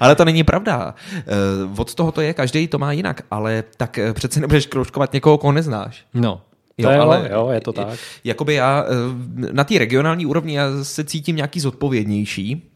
ale 0.00 0.14
to 0.14 0.24
není 0.24 0.44
pravda. 0.44 0.94
Eh, 1.16 1.22
od 1.76 1.94
toho 1.94 2.12
to 2.12 2.20
je, 2.20 2.34
každý 2.34 2.68
to 2.68 2.78
má 2.78 2.92
jinak. 2.92 3.22
Ale 3.30 3.64
tak 3.76 3.98
eh, 3.98 4.12
přece 4.12 4.40
nebudeš 4.40 4.66
kroužkovat 4.66 5.12
někoho, 5.12 5.38
koho 5.38 5.52
neznáš. 5.52 6.04
No. 6.14 6.40
Jo, 6.78 6.90
jo, 6.90 7.00
ale 7.00 7.28
jo, 7.32 7.48
je 7.52 7.60
to 7.60 7.72
tak. 7.72 7.88
Jakoby 8.24 8.54
já 8.54 8.84
eh, 8.84 9.52
na 9.52 9.64
té 9.64 9.78
regionální 9.78 10.26
úrovni 10.26 10.56
já 10.56 10.68
se 10.82 11.04
cítím 11.04 11.36
nějaký 11.36 11.60
zodpovědnější, 11.60 12.70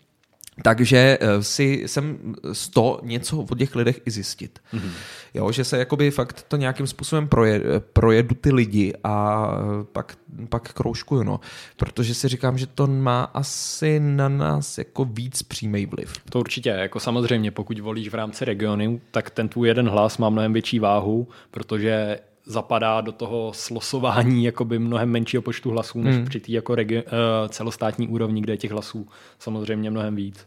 takže 0.62 1.18
si 1.40 1.82
jsem 1.86 2.34
z 2.52 2.68
to 2.68 3.00
něco 3.02 3.38
o 3.38 3.54
těch 3.54 3.76
lidech 3.76 4.00
i 4.06 4.10
zjistit. 4.10 4.58
Mm-hmm. 4.74 4.90
Jo, 5.34 5.52
že 5.52 5.64
se 5.64 5.78
jakoby 5.78 6.10
fakt 6.10 6.42
to 6.48 6.56
nějakým 6.56 6.86
způsobem 6.86 7.28
proje, 7.28 7.62
projedu 7.92 8.34
ty 8.34 8.52
lidi 8.52 8.92
a 9.04 9.48
pak, 9.92 10.18
pak 10.48 10.72
kroužkuju, 10.72 11.22
no. 11.22 11.40
Protože 11.76 12.14
si 12.14 12.28
říkám, 12.28 12.58
že 12.58 12.66
to 12.66 12.86
má 12.86 13.22
asi 13.22 14.00
na 14.00 14.28
nás 14.28 14.78
jako 14.78 15.04
víc 15.04 15.42
přímý 15.42 15.86
vliv. 15.86 16.12
To 16.30 16.40
určitě, 16.40 16.68
jako 16.68 17.00
samozřejmě, 17.00 17.50
pokud 17.50 17.78
volíš 17.78 18.08
v 18.08 18.14
rámci 18.14 18.44
regionu, 18.44 19.00
tak 19.10 19.30
ten 19.30 19.48
tvůj 19.48 19.68
jeden 19.68 19.88
hlas 19.88 20.18
má 20.18 20.30
mnohem 20.30 20.52
větší 20.52 20.78
váhu, 20.78 21.28
protože 21.50 22.18
zapadá 22.50 23.00
do 23.00 23.12
toho 23.12 23.52
slosování 23.54 24.44
jakoby 24.44 24.78
mnohem 24.78 25.10
menšího 25.10 25.42
počtu 25.42 25.70
hlasů, 25.70 26.02
než 26.02 26.16
hmm. 26.16 26.24
při 26.24 26.40
té 26.40 26.52
jako 26.52 26.72
regi- 26.72 27.02
uh, 27.02 27.48
celostátní 27.48 28.08
úrovni, 28.08 28.40
kde 28.40 28.52
je 28.52 28.56
těch 28.56 28.70
hlasů 28.70 29.08
samozřejmě 29.38 29.90
mnohem 29.90 30.16
víc. 30.16 30.46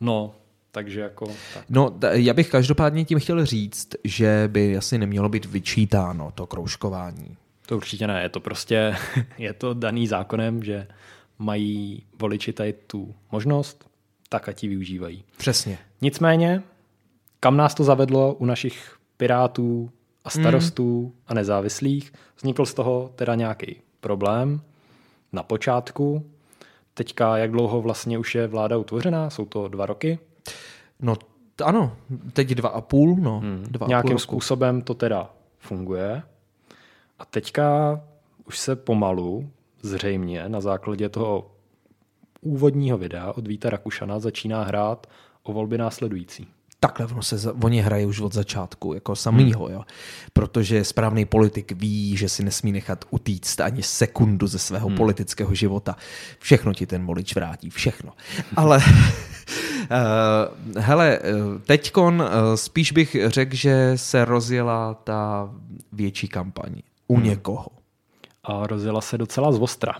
No, 0.00 0.34
takže 0.72 1.00
jako... 1.00 1.26
Tak. 1.26 1.64
No, 1.70 1.98
já 2.10 2.34
bych 2.34 2.50
každopádně 2.50 3.04
tím 3.04 3.18
chtěl 3.18 3.46
říct, 3.46 3.88
že 4.04 4.48
by 4.52 4.76
asi 4.76 4.98
nemělo 4.98 5.28
být 5.28 5.44
vyčítáno 5.44 6.32
to 6.34 6.46
kroužkování. 6.46 7.36
To 7.66 7.76
určitě 7.76 8.06
ne, 8.06 8.22
je 8.22 8.28
to 8.28 8.40
prostě, 8.40 8.96
je 9.38 9.52
to 9.52 9.74
daný 9.74 10.06
zákonem, 10.06 10.64
že 10.64 10.86
mají 11.38 12.02
voliči 12.18 12.52
tady 12.52 12.72
tu 12.72 13.14
možnost, 13.32 13.88
tak 14.28 14.48
a 14.48 14.52
ti 14.52 14.68
využívají. 14.68 15.24
Přesně. 15.36 15.78
Nicméně, 16.00 16.62
kam 17.40 17.56
nás 17.56 17.74
to 17.74 17.84
zavedlo 17.84 18.34
u 18.34 18.46
našich 18.46 18.96
pirátů 19.16 19.90
a 20.24 20.30
starostů 20.30 21.02
mm. 21.02 21.12
a 21.26 21.34
nezávislých, 21.34 22.12
vznikl 22.36 22.66
z 22.66 22.74
toho 22.74 23.10
teda 23.14 23.34
nějaký 23.34 23.76
problém 24.00 24.60
na 25.32 25.42
počátku. 25.42 26.26
Teďka, 26.94 27.36
jak 27.36 27.50
dlouho 27.50 27.82
vlastně 27.82 28.18
už 28.18 28.34
je 28.34 28.46
vláda 28.46 28.76
utvořená? 28.76 29.30
Jsou 29.30 29.44
to 29.44 29.68
dva 29.68 29.86
roky? 29.86 30.18
No 31.00 31.16
ano, 31.64 31.96
teď 32.32 32.48
dva 32.48 32.68
a 32.68 32.80
půl, 32.80 33.16
no. 33.20 33.40
Hmm. 33.40 33.66
Dva 33.70 33.86
Nějakým 33.86 34.10
a 34.10 34.12
půl 34.12 34.18
způsobem 34.18 34.82
to 34.82 34.94
teda 34.94 35.30
funguje. 35.58 36.22
A 37.18 37.24
teďka 37.24 38.00
už 38.46 38.58
se 38.58 38.76
pomalu, 38.76 39.50
zřejmě 39.82 40.48
na 40.48 40.60
základě 40.60 41.08
toho 41.08 41.50
úvodního 42.40 42.98
videa 42.98 43.32
od 43.32 43.46
Víta 43.46 43.70
Rakušana 43.70 44.18
začíná 44.18 44.62
hrát 44.62 45.06
o 45.42 45.52
volby 45.52 45.78
následující. 45.78 46.48
Takhle 46.82 47.06
ono 47.06 47.22
se, 47.22 47.52
oni 47.52 47.80
hrají 47.80 48.06
už 48.06 48.20
od 48.20 48.32
začátku, 48.32 48.94
jako 48.94 49.16
samýho, 49.16 49.68
jo. 49.68 49.82
Protože 50.32 50.84
správný 50.84 51.24
politik 51.24 51.72
ví, 51.72 52.16
že 52.16 52.28
si 52.28 52.44
nesmí 52.44 52.72
nechat 52.72 53.04
utíct 53.10 53.60
ani 53.60 53.82
sekundu 53.82 54.46
ze 54.46 54.58
svého 54.58 54.88
hmm. 54.88 54.96
politického 54.96 55.54
života. 55.54 55.96
Všechno 56.38 56.74
ti 56.74 56.86
ten 56.86 57.06
volič 57.06 57.34
vrátí, 57.34 57.70
všechno. 57.70 58.12
Ale 58.56 58.82
uh, 58.82 60.82
hele, 60.82 61.18
teďkon 61.66 62.20
uh, 62.20 62.54
spíš 62.54 62.92
bych 62.92 63.16
řekl, 63.26 63.56
že 63.56 63.92
se 63.96 64.24
rozjela 64.24 64.94
ta 64.94 65.50
větší 65.92 66.28
kampaň 66.28 66.82
u 67.06 67.14
hmm. 67.14 67.24
někoho. 67.24 67.66
A 68.44 68.66
rozjela 68.66 69.00
se 69.00 69.18
docela 69.18 69.52
z 69.52 69.58
ostra. 69.58 69.94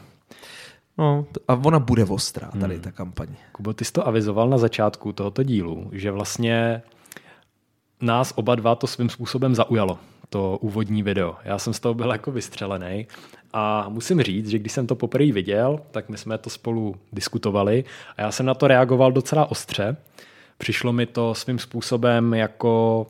No, 0.98 1.26
a 1.48 1.54
ona 1.54 1.78
bude 1.78 2.04
ostrá, 2.04 2.50
tady 2.60 2.74
hmm. 2.74 2.82
ta 2.82 2.90
kampaň. 2.90 3.28
Kubo, 3.52 3.72
ty 3.72 3.84
jsi 3.84 3.92
to 3.92 4.06
avizoval 4.06 4.48
na 4.48 4.58
začátku 4.58 5.12
tohoto 5.12 5.42
dílu, 5.42 5.90
že 5.92 6.10
vlastně 6.10 6.82
nás 8.00 8.32
oba 8.36 8.54
dva 8.54 8.74
to 8.74 8.86
svým 8.86 9.08
způsobem 9.08 9.54
zaujalo, 9.54 9.98
to 10.28 10.58
úvodní 10.60 11.02
video. 11.02 11.36
Já 11.44 11.58
jsem 11.58 11.74
z 11.74 11.80
toho 11.80 11.94
byl 11.94 12.12
jako 12.12 12.30
vystřelený 12.32 13.06
a 13.52 13.88
musím 13.88 14.22
říct, 14.22 14.48
že 14.48 14.58
když 14.58 14.72
jsem 14.72 14.86
to 14.86 14.94
poprvé 14.94 15.32
viděl, 15.32 15.80
tak 15.90 16.08
my 16.08 16.18
jsme 16.18 16.38
to 16.38 16.50
spolu 16.50 16.96
diskutovali 17.12 17.84
a 18.16 18.22
já 18.22 18.32
jsem 18.32 18.46
na 18.46 18.54
to 18.54 18.68
reagoval 18.68 19.12
docela 19.12 19.50
ostře. 19.50 19.96
Přišlo 20.58 20.92
mi 20.92 21.06
to 21.06 21.34
svým 21.34 21.58
způsobem 21.58 22.34
jako 22.34 23.06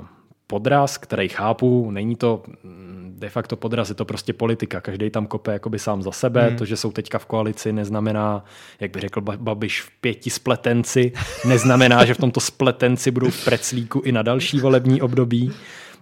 uh, 0.00 0.06
podraz, 0.50 0.98
který 0.98 1.28
chápu, 1.28 1.90
není 1.90 2.16
to 2.16 2.42
mm, 2.62 3.14
de 3.18 3.28
facto 3.28 3.56
podraz, 3.56 3.88
je 3.88 3.94
to 3.94 4.04
prostě 4.04 4.32
politika. 4.32 4.80
Každý 4.80 5.10
tam 5.10 5.26
kope 5.26 5.52
jakoby 5.52 5.78
sám 5.78 6.02
za 6.02 6.12
sebe. 6.12 6.46
Hmm. 6.48 6.56
To, 6.56 6.64
že 6.64 6.76
jsou 6.76 6.92
teďka 6.92 7.18
v 7.18 7.26
koalici, 7.26 7.72
neznamená, 7.72 8.44
jak 8.80 8.90
by 8.90 9.00
řekl 9.00 9.20
Babiš, 9.20 9.82
v 9.82 9.90
pěti 10.00 10.30
spletenci, 10.30 11.12
neznamená, 11.48 12.04
že 12.04 12.14
v 12.14 12.18
tomto 12.18 12.40
spletenci 12.40 13.10
budou 13.10 13.30
v 13.30 13.44
preclíku 13.44 14.00
i 14.00 14.12
na 14.12 14.22
další 14.22 14.60
volební 14.60 15.02
období. 15.02 15.52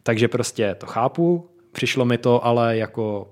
Takže 0.02 0.28
prostě 0.28 0.74
to 0.74 0.86
chápu. 0.86 1.48
Přišlo 1.72 2.04
mi 2.04 2.18
to 2.18 2.44
ale 2.44 2.76
jako 2.76 3.30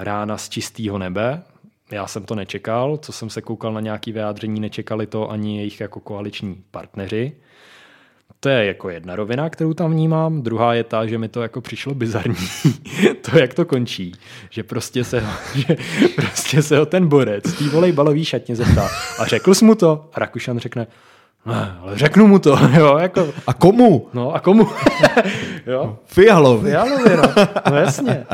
rána 0.00 0.38
z 0.38 0.48
čistého 0.48 0.98
nebe. 0.98 1.42
Já 1.90 2.06
jsem 2.06 2.24
to 2.24 2.34
nečekal, 2.34 2.96
co 2.96 3.12
jsem 3.12 3.30
se 3.30 3.42
koukal 3.42 3.72
na 3.72 3.80
nějaké 3.80 4.12
vyjádření, 4.12 4.60
nečekali 4.60 5.06
to 5.06 5.30
ani 5.30 5.58
jejich 5.58 5.80
jako 5.80 6.00
koaliční 6.00 6.62
partneři. 6.70 7.32
To 8.46 8.50
je 8.50 8.66
jako 8.66 8.90
jedna 8.90 9.16
rovina, 9.16 9.50
kterou 9.50 9.74
tam 9.74 9.90
vnímám. 9.90 10.42
Druhá 10.42 10.74
je 10.74 10.84
ta, 10.84 11.06
že 11.06 11.18
mi 11.18 11.28
to 11.28 11.42
jako 11.42 11.60
přišlo 11.60 11.94
bizarní. 11.94 12.48
to, 13.30 13.38
jak 13.38 13.54
to 13.54 13.64
končí. 13.64 14.12
Že 14.50 14.62
prostě 14.62 15.04
se, 15.04 15.24
že 15.54 15.76
prostě 16.16 16.62
se 16.62 16.78
ho 16.78 16.86
ten 16.86 17.08
borec 17.08 17.44
v 17.44 17.58
té 17.58 17.64
volejbalový 17.64 18.24
šatně 18.24 18.56
zeptá. 18.56 18.88
A 19.18 19.26
řekl 19.26 19.54
jsi 19.54 19.64
mu 19.64 19.74
to? 19.74 20.08
A 20.12 20.20
Rakušan 20.20 20.58
řekne, 20.58 20.86
ne, 21.46 21.76
ale 21.80 21.98
řeknu 21.98 22.26
mu 22.26 22.38
to. 22.38 22.58
Jo, 22.76 22.98
jako, 22.98 23.28
a 23.46 23.54
komu? 23.54 24.08
No 24.14 24.34
a 24.34 24.40
komu? 24.40 24.68
jo. 25.66 25.98
Fialovi. 26.04 26.70
Fialovi, 26.70 27.16
no. 27.16 27.46
no 27.70 27.76
jasně. 27.76 28.26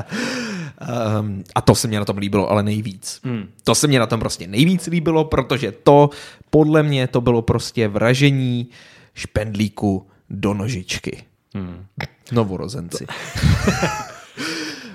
Um, 1.21 1.45
a 1.55 1.61
to 1.61 1.75
se 1.75 1.89
mě 1.89 1.99
na 1.99 2.05
tom 2.05 2.19
líbilo 2.19 2.51
ale 2.51 2.63
nejvíc. 2.63 3.21
Hmm. 3.25 3.49
To 3.65 3.75
se 3.75 3.87
mě 3.87 3.99
na 3.99 4.07
tom 4.07 4.21
prostě 4.21 4.47
nejvíc 4.47 4.87
líbilo, 4.87 5.25
protože 5.25 5.73
to 5.73 6.11
podle 6.51 6.83
mě 6.83 7.07
to 7.07 7.21
bylo 7.21 7.43
prostě 7.43 7.89
vražení 7.89 8.69
uh, 8.69 8.92
špendlíku 9.15 10.07
do 10.31 10.55
nožičky. 10.55 11.25
Hmm. 11.55 11.87
Novorozenci. 12.33 13.07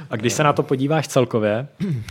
A 0.10 0.16
když 0.16 0.34
se 0.34 0.44
na 0.44 0.54
to 0.54 0.64
podíváš 0.64 1.08
celkově, 1.08 1.68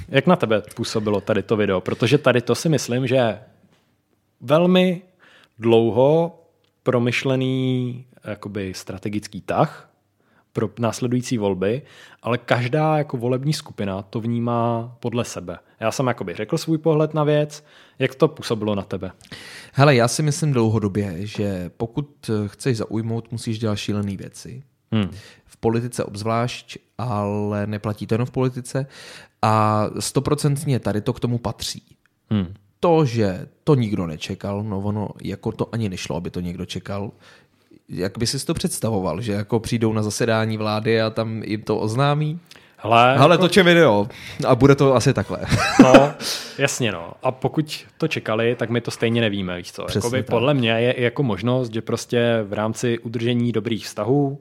jak 0.08 0.26
na 0.26 0.36
tebe 0.36 0.62
působilo 0.74 1.20
tady 1.20 1.42
to 1.42 1.56
video? 1.56 1.80
Protože 1.80 2.18
tady 2.18 2.40
to 2.40 2.54
si 2.54 2.68
myslím, 2.68 3.06
že 3.06 3.38
velmi 4.40 5.02
dlouho 5.58 6.42
promyšlený 6.82 8.04
jakoby 8.24 8.74
strategický 8.74 9.40
tah 9.40 9.90
pro 10.56 10.70
následující 10.78 11.38
volby, 11.38 11.82
ale 12.22 12.38
každá 12.38 12.98
jako 12.98 13.16
volební 13.16 13.52
skupina 13.52 14.02
to 14.02 14.20
vnímá 14.20 14.96
podle 15.00 15.24
sebe. 15.24 15.58
Já 15.80 15.90
jsem 15.92 16.06
jakoby 16.06 16.34
řekl 16.34 16.58
svůj 16.58 16.78
pohled 16.78 17.14
na 17.14 17.24
věc, 17.24 17.64
jak 17.98 18.14
to 18.14 18.28
působilo 18.28 18.74
na 18.74 18.82
tebe? 18.82 19.10
Hele, 19.72 19.94
já 19.94 20.08
si 20.08 20.22
myslím 20.22 20.52
dlouhodobě, 20.52 21.26
že 21.26 21.70
pokud 21.76 22.30
chceš 22.46 22.76
zaujmout, 22.76 23.32
musíš 23.32 23.58
dělat 23.58 23.76
šílené 23.76 24.16
věci. 24.16 24.62
Hmm. 24.92 25.10
V 25.44 25.56
politice 25.56 26.04
obzvlášť, 26.04 26.78
ale 26.98 27.66
neplatí 27.66 28.06
to 28.06 28.14
jenom 28.14 28.26
v 28.26 28.30
politice. 28.30 28.86
A 29.42 29.86
stoprocentně 29.98 30.80
tady 30.80 31.00
to 31.00 31.12
k 31.12 31.20
tomu 31.20 31.38
patří. 31.38 31.82
Hmm. 32.30 32.54
To, 32.80 33.04
že 33.04 33.48
to 33.64 33.74
nikdo 33.74 34.06
nečekal, 34.06 34.62
no 34.62 34.78
ono 34.80 35.08
jako 35.22 35.52
to 35.52 35.74
ani 35.74 35.88
nešlo, 35.88 36.16
aby 36.16 36.30
to 36.30 36.40
někdo 36.40 36.64
čekal, 36.64 37.10
jak 37.88 38.18
by 38.18 38.26
si 38.26 38.46
to 38.46 38.54
představoval, 38.54 39.20
že 39.20 39.32
jako 39.32 39.60
přijdou 39.60 39.92
na 39.92 40.02
zasedání 40.02 40.56
vlády 40.56 41.00
a 41.00 41.10
tam 41.10 41.42
jim 41.42 41.62
to 41.62 41.78
oznámí? 41.78 42.40
Hele, 42.76 43.18
Hele 43.18 43.34
jako... 43.34 43.44
točím 43.44 43.64
video 43.64 44.08
a 44.46 44.54
bude 44.54 44.74
to 44.74 44.94
asi 44.94 45.14
takhle. 45.14 45.38
No, 45.82 46.12
jasně 46.58 46.92
no. 46.92 47.12
A 47.22 47.30
pokud 47.32 47.84
to 47.98 48.08
čekali, 48.08 48.56
tak 48.56 48.70
my 48.70 48.80
to 48.80 48.90
stejně 48.90 49.20
nevíme, 49.20 49.56
víš 49.56 49.72
co. 49.72 49.86
Jakoby 49.94 50.22
podle 50.22 50.54
mě 50.54 50.70
je 50.70 51.02
jako 51.02 51.22
možnost, 51.22 51.72
že 51.72 51.82
prostě 51.82 52.44
v 52.44 52.52
rámci 52.52 52.98
udržení 52.98 53.52
dobrých 53.52 53.84
vztahů 53.84 54.38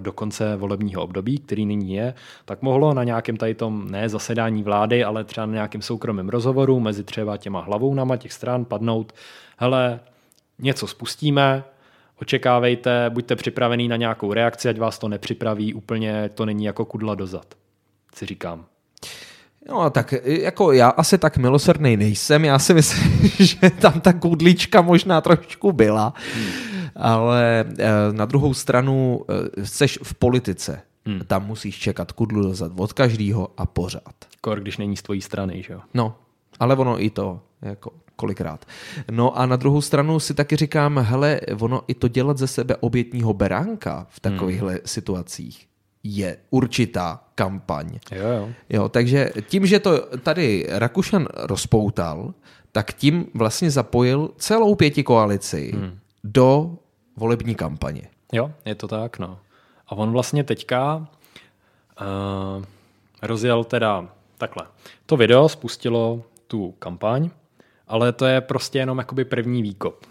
do 0.00 0.12
konce 0.12 0.56
volebního 0.56 1.02
období, 1.02 1.38
který 1.38 1.66
nyní 1.66 1.94
je, 1.94 2.14
tak 2.44 2.62
mohlo 2.62 2.94
na 2.94 3.04
nějakém 3.04 3.36
tady 3.36 3.54
tom 3.54 3.90
ne 3.90 4.08
zasedání 4.08 4.62
vlády, 4.62 5.04
ale 5.04 5.24
třeba 5.24 5.46
na 5.46 5.52
nějakém 5.52 5.82
soukromém 5.82 6.28
rozhovoru 6.28 6.80
mezi 6.80 7.04
třeba 7.04 7.36
těma 7.36 7.60
hlavounama 7.60 8.16
těch 8.16 8.32
stran 8.32 8.64
padnout, 8.64 9.12
hele, 9.56 10.00
něco 10.58 10.86
spustíme, 10.86 11.64
očekávejte, 12.20 13.10
buďte 13.10 13.36
připravený 13.36 13.88
na 13.88 13.96
nějakou 13.96 14.32
reakci, 14.32 14.68
ať 14.68 14.78
vás 14.78 14.98
to 14.98 15.08
nepřipraví 15.08 15.74
úplně, 15.74 16.30
to 16.34 16.46
není 16.46 16.64
jako 16.64 16.84
kudla 16.84 17.14
dozad, 17.14 17.54
si 18.14 18.26
říkám. 18.26 18.64
No 19.68 19.90
tak 19.90 20.14
jako 20.24 20.72
já 20.72 20.88
asi 20.88 21.18
tak 21.18 21.36
milosrdný 21.36 21.96
nejsem, 21.96 22.44
já 22.44 22.58
si 22.58 22.74
myslím, 22.74 23.30
že 23.46 23.70
tam 23.70 24.00
ta 24.00 24.12
kudlička 24.12 24.80
možná 24.80 25.20
trošku 25.20 25.72
byla, 25.72 26.14
hmm. 26.34 26.46
ale 26.96 27.64
eh, 27.78 27.88
na 28.12 28.24
druhou 28.24 28.54
stranu 28.54 29.20
seš 29.64 29.98
eh, 30.00 30.04
v 30.04 30.14
politice, 30.14 30.82
hmm. 31.06 31.20
tam 31.26 31.46
musíš 31.46 31.78
čekat 31.78 32.12
kudlu 32.12 32.42
dozad 32.42 32.72
od 32.76 32.92
každého 32.92 33.48
a 33.56 33.66
pořád. 33.66 34.14
Kor, 34.40 34.60
když 34.60 34.78
není 34.78 34.96
z 34.96 35.02
tvojí 35.02 35.20
strany, 35.20 35.62
že 35.62 35.72
jo? 35.72 35.80
No, 35.94 36.16
ale 36.60 36.76
ono 36.76 37.02
i 37.02 37.10
to, 37.10 37.40
jako 37.62 37.92
kolikrát. 38.16 38.64
No 39.10 39.38
a 39.38 39.46
na 39.46 39.56
druhou 39.56 39.80
stranu 39.80 40.20
si 40.20 40.34
taky 40.34 40.56
říkám, 40.56 40.98
hele, 40.98 41.40
ono 41.60 41.82
i 41.86 41.94
to 41.94 42.08
dělat 42.08 42.38
ze 42.38 42.46
sebe 42.46 42.76
obětního 42.76 43.34
beránka 43.34 44.06
v 44.10 44.20
takovýchhle 44.20 44.72
hmm. 44.72 44.80
situacích 44.84 45.66
je 46.02 46.36
určitá 46.50 47.20
kampaň. 47.34 47.98
Jo, 48.12 48.28
jo. 48.28 48.48
jo, 48.68 48.88
takže 48.88 49.30
tím, 49.48 49.66
že 49.66 49.80
to 49.80 50.16
tady 50.18 50.66
Rakušan 50.68 51.28
rozpoutal, 51.34 52.34
tak 52.72 52.92
tím 52.92 53.26
vlastně 53.34 53.70
zapojil 53.70 54.30
celou 54.36 54.74
pěti 54.74 55.02
koalici 55.02 55.72
hmm. 55.74 55.98
do 56.24 56.78
volební 57.16 57.54
kampaně. 57.54 58.08
Jo, 58.32 58.52
je 58.64 58.74
to 58.74 58.88
tak, 58.88 59.18
no. 59.18 59.38
A 59.88 59.92
on 59.92 60.12
vlastně 60.12 60.44
teďka 60.44 60.96
uh, 60.96 62.64
rozjel 63.22 63.64
teda 63.64 64.08
takhle. 64.38 64.66
To 65.06 65.16
video 65.16 65.48
spustilo 65.48 66.22
tu 66.46 66.74
kampaň, 66.78 67.30
ale 67.86 68.12
to 68.12 68.26
je 68.26 68.40
prostě 68.40 68.78
jenom 68.78 68.98
jakoby 68.98 69.24
první 69.24 69.62
výkop. 69.62 70.06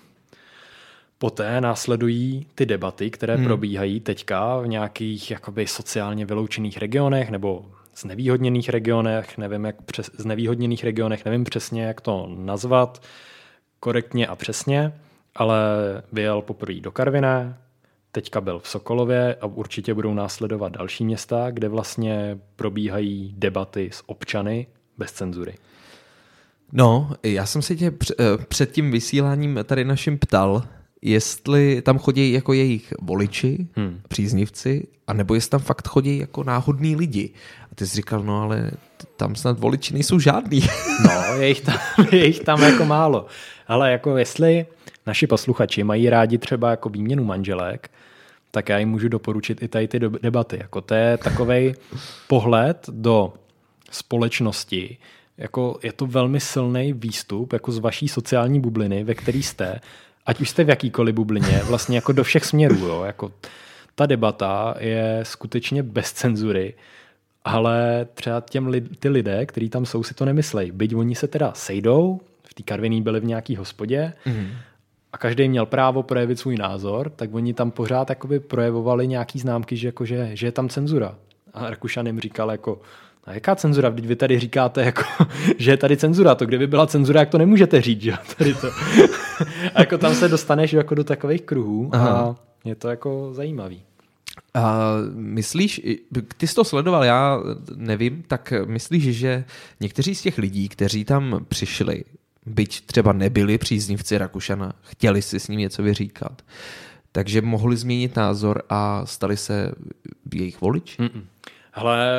Poté 1.17 1.61
následují 1.61 2.47
ty 2.55 2.65
debaty, 2.65 3.11
které 3.11 3.35
hmm. 3.35 3.45
probíhají 3.45 3.99
teďka 3.99 4.59
v 4.59 4.67
nějakých 4.67 5.31
jakoby 5.31 5.67
sociálně 5.67 6.25
vyloučených 6.25 6.77
regionech 6.77 7.29
nebo 7.29 7.65
znevýhodněných 7.95 8.69
regionech, 8.69 9.37
nevím 9.37 9.65
jak 9.65 9.81
přes, 9.81 10.11
znevýhodněných 10.17 10.83
regionech, 10.83 11.25
nevím 11.25 11.43
přesně, 11.43 11.83
jak 11.83 12.01
to 12.01 12.27
nazvat 12.35 13.01
korektně 13.79 14.27
a 14.27 14.35
přesně, 14.35 14.93
ale 15.35 15.57
vyjel 16.11 16.41
poprvé 16.41 16.79
do 16.79 16.91
Karviné, 16.91 17.57
teďka 18.11 18.41
byl 18.41 18.59
v 18.59 18.67
Sokolově 18.67 19.35
a 19.41 19.45
určitě 19.45 19.93
budou 19.93 20.13
následovat 20.13 20.71
další 20.71 21.05
města, 21.05 21.51
kde 21.51 21.69
vlastně 21.69 22.39
probíhají 22.55 23.33
debaty 23.37 23.89
s 23.93 24.03
občany 24.09 24.67
bez 24.97 25.11
cenzury. 25.11 25.55
No, 26.71 27.11
já 27.23 27.45
jsem 27.45 27.61
se 27.61 27.75
tě 27.75 27.91
eh, 28.19 28.23
před 28.47 28.71
tím 28.71 28.91
vysíláním 28.91 29.59
tady 29.63 29.85
naším 29.85 30.17
ptal, 30.17 30.63
jestli 31.01 31.81
tam 31.81 31.99
chodí 31.99 32.31
jako 32.31 32.53
jejich 32.53 32.93
voliči, 33.01 33.67
hmm. 33.75 34.01
příznivci, 34.07 34.87
anebo 35.07 35.35
jestli 35.35 35.49
tam 35.49 35.59
fakt 35.59 35.87
chodí 35.87 36.17
jako 36.17 36.43
náhodní 36.43 36.95
lidi. 36.95 37.33
A 37.71 37.75
ty 37.75 37.87
jsi 37.87 37.95
říkal, 37.95 38.23
no 38.23 38.41
ale 38.41 38.71
tam 39.17 39.35
snad 39.35 39.59
voliči 39.59 39.93
nejsou 39.93 40.19
žádný. 40.19 40.61
No, 41.03 41.35
je 41.41 41.47
jich 41.47 41.61
tam, 41.61 41.77
je 42.11 42.25
jich 42.25 42.39
tam 42.39 42.63
jako 42.63 42.85
málo. 42.85 43.25
Ale 43.67 43.91
jako 43.91 44.17
jestli 44.17 44.65
naši 45.05 45.27
posluchači 45.27 45.83
mají 45.83 46.09
rádi 46.09 46.37
třeba 46.37 46.69
jako 46.69 46.89
výměnu 46.89 47.23
manželek, 47.23 47.91
tak 48.51 48.69
já 48.69 48.77
jim 48.77 48.89
můžu 48.89 49.07
doporučit 49.07 49.63
i 49.63 49.67
tady 49.67 49.87
ty 49.87 49.99
debaty. 49.99 50.57
Jako 50.61 50.81
to 50.81 50.93
je 50.93 51.17
takový 51.17 51.73
pohled 52.27 52.85
do 52.89 53.33
společnosti, 53.91 54.97
jako 55.37 55.79
je 55.83 55.93
to 55.93 56.07
velmi 56.07 56.39
silný 56.39 56.93
výstup 56.93 57.53
jako 57.53 57.71
z 57.71 57.77
vaší 57.77 58.07
sociální 58.07 58.59
bubliny, 58.59 59.03
ve 59.03 59.15
který 59.15 59.43
jste, 59.43 59.79
ať 60.25 60.41
už 60.41 60.49
jste 60.49 60.63
v 60.63 60.69
jakýkoliv 60.69 61.15
bublině, 61.15 61.61
vlastně 61.67 61.97
jako 61.97 62.11
do 62.11 62.23
všech 62.23 62.45
směrů. 62.45 62.77
Jo? 62.77 63.03
Jako 63.03 63.31
ta 63.95 64.05
debata 64.05 64.75
je 64.79 65.19
skutečně 65.23 65.83
bez 65.83 66.11
cenzury, 66.11 66.73
ale 67.43 68.07
třeba 68.13 68.41
těm 68.49 68.67
lid, 68.67 68.99
ty 68.99 69.09
lidé, 69.09 69.45
kteří 69.45 69.69
tam 69.69 69.85
jsou, 69.85 70.03
si 70.03 70.13
to 70.13 70.25
nemyslejí. 70.25 70.71
Byť 70.71 70.95
oni 70.95 71.15
se 71.15 71.27
teda 71.27 71.53
sejdou, 71.53 72.21
v 72.43 72.53
té 72.53 72.63
Karviný 72.63 73.01
byli 73.01 73.19
v 73.19 73.25
nějaký 73.25 73.55
hospodě 73.55 74.13
mm. 74.25 74.47
a 75.13 75.17
každý 75.17 75.49
měl 75.49 75.65
právo 75.65 76.03
projevit 76.03 76.39
svůj 76.39 76.55
názor, 76.55 77.09
tak 77.09 77.33
oni 77.33 77.53
tam 77.53 77.71
pořád 77.71 78.09
jakoby 78.09 78.39
projevovali 78.39 79.07
nějaký 79.07 79.39
známky, 79.39 79.77
že, 79.77 79.87
jako, 79.87 80.05
že, 80.05 80.29
že 80.33 80.47
je 80.47 80.51
tam 80.51 80.69
cenzura. 80.69 81.15
A 81.53 81.69
Rakušan 81.69 82.05
jim 82.05 82.19
říkal 82.19 82.51
jako, 82.51 82.81
a 83.25 83.33
jaká 83.33 83.55
cenzura? 83.55 83.89
Vždyť 83.89 84.05
vy 84.05 84.15
tady 84.15 84.39
říkáte, 84.39 84.81
jako, 84.85 85.03
že 85.57 85.71
je 85.71 85.77
tady 85.77 85.97
cenzura. 85.97 86.35
To 86.35 86.45
kdyby 86.45 86.67
byla 86.67 86.87
cenzura, 86.87 87.19
jak 87.19 87.29
to 87.29 87.37
nemůžete 87.37 87.81
říct, 87.81 88.01
že? 88.01 88.13
Tady 88.37 88.53
to. 88.53 88.67
a 89.75 89.79
jako 89.79 89.97
tam 89.97 90.15
se 90.15 90.27
dostaneš 90.27 90.73
jako 90.73 90.95
do 90.95 91.03
takových 91.03 91.41
kruhů 91.41 91.89
Aha. 91.93 92.09
a 92.09 92.35
je 92.65 92.75
to 92.75 92.87
jako 92.87 93.29
zajímavý. 93.33 93.81
A 94.53 94.91
myslíš, 95.13 95.81
ty 96.37 96.47
jsi 96.47 96.55
to 96.55 96.63
sledoval, 96.63 97.03
já 97.03 97.39
nevím, 97.75 98.23
tak 98.27 98.53
myslíš, 98.65 99.17
že 99.17 99.43
někteří 99.79 100.15
z 100.15 100.21
těch 100.21 100.37
lidí, 100.37 100.69
kteří 100.69 101.05
tam 101.05 101.45
přišli, 101.47 102.03
byť 102.45 102.85
třeba 102.85 103.13
nebyli 103.13 103.57
příznivci 103.57 104.17
Rakušana, 104.17 104.73
chtěli 104.81 105.21
si 105.21 105.39
s 105.39 105.47
ním 105.47 105.59
něco 105.59 105.83
vyříkat, 105.83 106.41
takže 107.11 107.41
mohli 107.41 107.77
změnit 107.77 108.15
názor 108.15 108.63
a 108.69 109.05
stali 109.05 109.37
se 109.37 109.71
jejich 110.33 110.61
volič? 110.61 110.99
Mm-mm. 110.99 111.23
Ale 111.75 112.09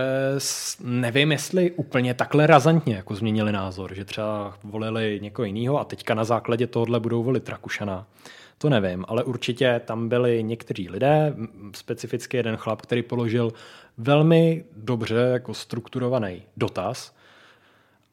nevím, 0.81 1.33
jestli 1.33 1.71
úplně 1.71 2.15
takhle 2.15 2.47
razantně 2.47 2.95
jako 2.95 3.15
změnili 3.15 3.53
názor, 3.53 3.95
že 3.95 4.05
třeba 4.05 4.55
volili 4.65 5.19
někoho 5.23 5.47
jiného 5.47 5.81
a 5.81 5.85
teďka 5.85 6.15
na 6.15 6.25
základě 6.25 6.67
tohohle 6.67 7.01
budou 7.01 7.23
volit 7.23 7.49
Rakušana. 7.49 8.07
To 8.59 8.71
nevím, 8.71 9.05
ale 9.09 9.25
určitě 9.25 9.81
tam 9.85 10.09
byli 10.09 10.43
někteří 10.43 10.89
lidé, 10.89 11.35
specificky 11.75 12.37
jeden 12.37 12.57
chlap, 12.57 12.83
který 12.83 13.03
položil 13.03 13.53
velmi 13.99 14.65
dobře 14.77 15.29
jako 15.33 15.55
strukturovaný 15.55 16.43
dotaz, 16.57 17.15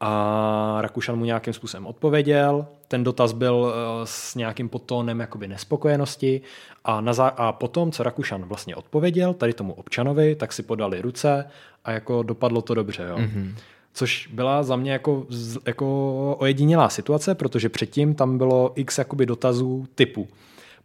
a 0.05 0.77
Rakušan 0.81 1.15
mu 1.15 1.25
nějakým 1.25 1.53
způsobem 1.53 1.85
odpověděl. 1.85 2.65
Ten 2.87 3.03
dotaz 3.03 3.31
byl 3.31 3.73
eh, 3.73 4.01
s 4.03 4.35
nějakým 4.35 4.69
podtónem 4.69 5.19
jakoby 5.19 5.47
nespokojenosti 5.47 6.41
a, 6.85 7.01
na 7.01 7.11
zá- 7.13 7.33
a 7.37 7.51
potom, 7.51 7.91
co 7.91 8.03
Rakušan 8.03 8.43
vlastně 8.43 8.75
odpověděl 8.75 9.33
tady 9.33 9.53
tomu 9.53 9.73
občanovi, 9.73 10.35
tak 10.35 10.53
si 10.53 10.63
podali 10.63 11.01
ruce 11.01 11.45
a 11.85 11.91
jako 11.91 12.23
dopadlo 12.23 12.61
to 12.61 12.73
dobře. 12.73 13.03
Jo. 13.09 13.17
Mm-hmm. 13.17 13.55
Což 13.93 14.27
byla 14.33 14.63
za 14.63 14.75
mě 14.75 14.91
jako, 14.91 15.25
jako 15.65 16.35
ojedinělá 16.39 16.89
situace, 16.89 17.35
protože 17.35 17.69
předtím 17.69 18.15
tam 18.15 18.37
bylo 18.37 18.71
x 18.75 18.97
jakoby 18.97 19.25
dotazů 19.25 19.87
typu 19.95 20.27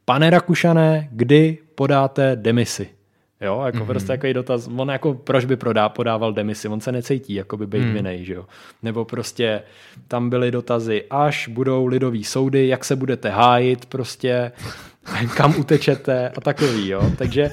Pane 0.04 0.30
Rakušané, 0.30 1.08
kdy 1.12 1.58
podáte 1.74 2.36
demisi? 2.36 2.97
Jo, 3.40 3.62
jako 3.66 3.78
mm-hmm. 3.78 3.86
prostě 3.86 4.06
takový 4.06 4.34
dotaz, 4.34 4.68
on 4.76 4.88
jako 4.88 5.14
proč 5.14 5.44
by 5.44 5.56
prodá, 5.56 5.88
podával 5.88 6.32
demisi, 6.32 6.68
on 6.68 6.80
se 6.80 6.92
necítí 6.92 7.34
jako 7.34 7.56
by 7.56 7.66
být 7.66 7.82
mm. 7.82 7.92
vinej, 7.92 8.24
že 8.24 8.34
jo. 8.34 8.46
Nebo 8.82 9.04
prostě 9.04 9.62
tam 10.08 10.30
byly 10.30 10.50
dotazy, 10.50 11.04
až 11.10 11.48
budou 11.48 11.86
lidový 11.86 12.24
soudy, 12.24 12.68
jak 12.68 12.84
se 12.84 12.96
budete 12.96 13.28
hájit 13.28 13.86
prostě, 13.86 14.52
kam 15.36 15.54
utečete 15.58 16.28
a 16.28 16.40
takový, 16.40 16.88
jo. 16.88 17.10
Takže 17.18 17.50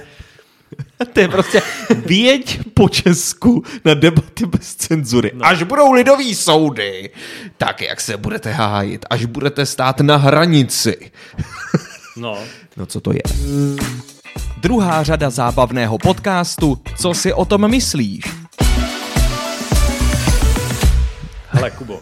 to 1.13 1.20
je 1.20 1.27
prostě 1.27 1.62
věď 2.06 2.60
po 2.74 2.89
Česku 2.89 3.63
na 3.86 3.94
debaty 3.94 4.46
bez 4.46 4.75
cenzury. 4.75 5.32
No. 5.34 5.46
Až 5.46 5.63
budou 5.63 5.92
lidový 5.92 6.36
soudy, 6.36 7.10
tak 7.58 7.82
jak 7.82 8.01
se 8.01 8.18
budete 8.18 8.51
hájit, 8.51 9.06
až 9.10 9.25
budete 9.25 9.65
stát 9.65 10.01
na 10.01 10.18
hranici. 10.18 11.12
No. 12.18 12.38
No 12.77 12.86
co 12.86 13.01
to 13.01 13.12
je? 13.14 13.22
Druhá 14.58 15.04
řada 15.04 15.30
zábavného 15.30 15.98
podcastu 15.98 16.82
Co 16.98 17.14
si 17.14 17.34
o 17.34 17.46
tom 17.46 17.72
myslíš? 17.72 18.24
Hele, 21.50 21.72
Kubo. 21.72 22.00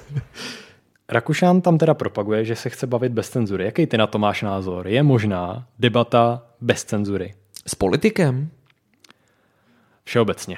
Rakušan 1.10 1.62
tam 1.62 1.78
teda 1.78 1.93
propaguje, 1.93 2.46
že 2.46 2.56
se 2.56 2.69
chce 2.69 2.88
bavit 2.88 3.12
bez 3.12 3.30
cenzury. 3.30 3.65
Jaký 3.65 3.86
ty 3.88 3.98
na 3.98 4.08
to 4.08 4.19
máš 4.19 4.41
názor? 4.41 4.88
Je 4.88 5.04
možná 5.04 5.67
debata 5.80 6.43
bez 6.62 6.84
cenzury? 6.84 7.34
S 7.67 7.76
politikem? 7.76 8.50
Všeobecně. 10.04 10.58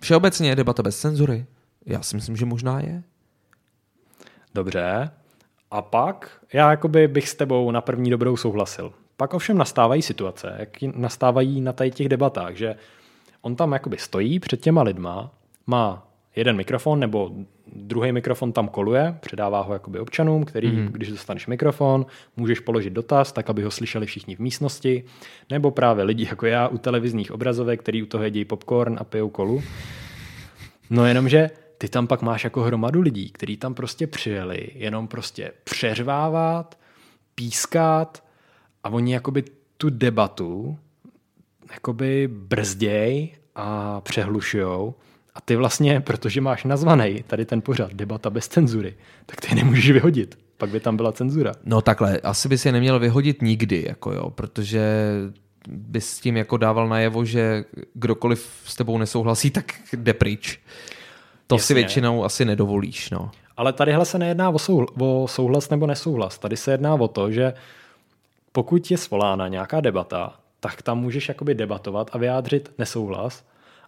Všeobecně 0.00 0.48
je 0.48 0.56
debata 0.56 0.82
bez 0.82 1.00
cenzury? 1.00 1.46
Já 1.86 2.02
si 2.02 2.16
myslím, 2.16 2.36
že 2.36 2.44
možná 2.44 2.80
je. 2.80 3.02
Dobře. 4.54 5.10
A 5.70 5.82
pak 5.82 6.30
já 6.52 6.70
jakoby 6.70 7.08
bych 7.08 7.28
s 7.28 7.34
tebou 7.34 7.70
na 7.70 7.80
první 7.80 8.10
dobrou 8.10 8.36
souhlasil. 8.36 8.92
Pak 9.16 9.34
ovšem 9.34 9.58
nastávají 9.58 10.02
situace, 10.02 10.56
jak 10.58 10.82
nastávají 10.82 11.60
na 11.60 11.72
tady 11.72 11.90
těch 11.90 12.08
debatách, 12.08 12.56
že 12.56 12.74
on 13.40 13.56
tam 13.56 13.72
jakoby 13.72 13.98
stojí 13.98 14.40
před 14.40 14.60
těma 14.60 14.82
lidma, 14.82 15.30
má 15.66 16.06
jeden 16.36 16.56
mikrofon 16.56 17.00
nebo 17.00 17.30
druhý 17.66 18.12
mikrofon 18.12 18.52
tam 18.52 18.68
koluje, 18.68 19.16
předává 19.20 19.60
ho 19.60 19.72
jakoby 19.72 19.98
občanům, 19.98 20.44
který, 20.44 20.68
mm-hmm. 20.68 20.90
když 20.90 21.10
dostaneš 21.10 21.46
mikrofon, 21.46 22.06
můžeš 22.36 22.60
položit 22.60 22.92
dotaz, 22.92 23.32
tak 23.32 23.50
aby 23.50 23.62
ho 23.62 23.70
slyšeli 23.70 24.06
všichni 24.06 24.36
v 24.36 24.38
místnosti, 24.38 25.04
nebo 25.50 25.70
právě 25.70 26.04
lidi 26.04 26.26
jako 26.26 26.46
já 26.46 26.68
u 26.68 26.78
televizních 26.78 27.32
obrazovek, 27.32 27.80
který 27.80 28.02
u 28.02 28.06
toho 28.06 28.24
jedí 28.24 28.44
popcorn 28.44 28.96
a 29.00 29.04
pijou 29.04 29.28
kolu. 29.28 29.62
No 30.90 31.06
jenomže 31.06 31.50
ty 31.78 31.88
tam 31.88 32.06
pak 32.06 32.22
máš 32.22 32.44
jako 32.44 32.62
hromadu 32.62 33.00
lidí, 33.00 33.30
kteří 33.30 33.56
tam 33.56 33.74
prostě 33.74 34.06
přijeli, 34.06 34.70
jenom 34.74 35.08
prostě 35.08 35.52
přeřvávat, 35.64 36.78
pískat 37.34 38.23
a 38.84 38.88
oni 38.88 39.12
jakoby 39.12 39.44
tu 39.76 39.90
debatu 39.90 40.78
jakoby 41.72 42.28
brzděj 42.32 43.30
a 43.54 44.00
přehlušujou 44.00 44.94
a 45.34 45.40
ty 45.40 45.56
vlastně, 45.56 46.00
protože 46.00 46.40
máš 46.40 46.64
nazvaný 46.64 47.24
tady 47.26 47.44
ten 47.44 47.60
pořad 47.62 47.94
debata 47.94 48.30
bez 48.30 48.48
cenzury, 48.48 48.94
tak 49.26 49.40
ty 49.40 49.54
nemůžeš 49.54 49.90
vyhodit. 49.90 50.38
Pak 50.56 50.70
by 50.70 50.80
tam 50.80 50.96
byla 50.96 51.12
cenzura. 51.12 51.52
No 51.64 51.82
takhle, 51.82 52.20
asi 52.20 52.48
bys 52.48 52.66
je 52.66 52.72
neměl 52.72 52.98
vyhodit 52.98 53.42
nikdy, 53.42 53.84
jako 53.88 54.12
jo, 54.12 54.30
protože 54.30 55.12
bys 55.68 56.10
s 56.10 56.20
tím 56.20 56.36
jako 56.36 56.56
dával 56.56 56.88
najevo, 56.88 57.24
že 57.24 57.64
kdokoliv 57.94 58.50
s 58.64 58.76
tebou 58.76 58.98
nesouhlasí, 58.98 59.50
tak 59.50 59.72
jde 59.92 60.14
pryč. 60.14 60.60
To 61.46 61.54
Jasně. 61.54 61.66
si 61.66 61.74
většinou 61.74 62.24
asi 62.24 62.44
nedovolíš. 62.44 63.10
No. 63.10 63.30
Ale 63.56 63.72
tadyhle 63.72 64.04
se 64.04 64.18
nejedná 64.18 64.50
o, 64.50 64.56
souhl- 64.56 64.86
o 64.98 65.28
souhlas 65.28 65.70
nebo 65.70 65.86
nesouhlas. 65.86 66.38
Tady 66.38 66.56
se 66.56 66.70
jedná 66.70 66.94
o 66.94 67.08
to, 67.08 67.30
že 67.30 67.52
pokud 68.56 68.90
je 68.90 68.98
svolána 68.98 69.48
nějaká 69.48 69.80
debata, 69.80 70.34
tak 70.60 70.82
tam 70.82 70.98
můžeš 70.98 71.28
jakoby 71.28 71.54
debatovat 71.54 72.10
a 72.12 72.18
vyjádřit 72.18 72.72
nesouhlas, 72.78 73.44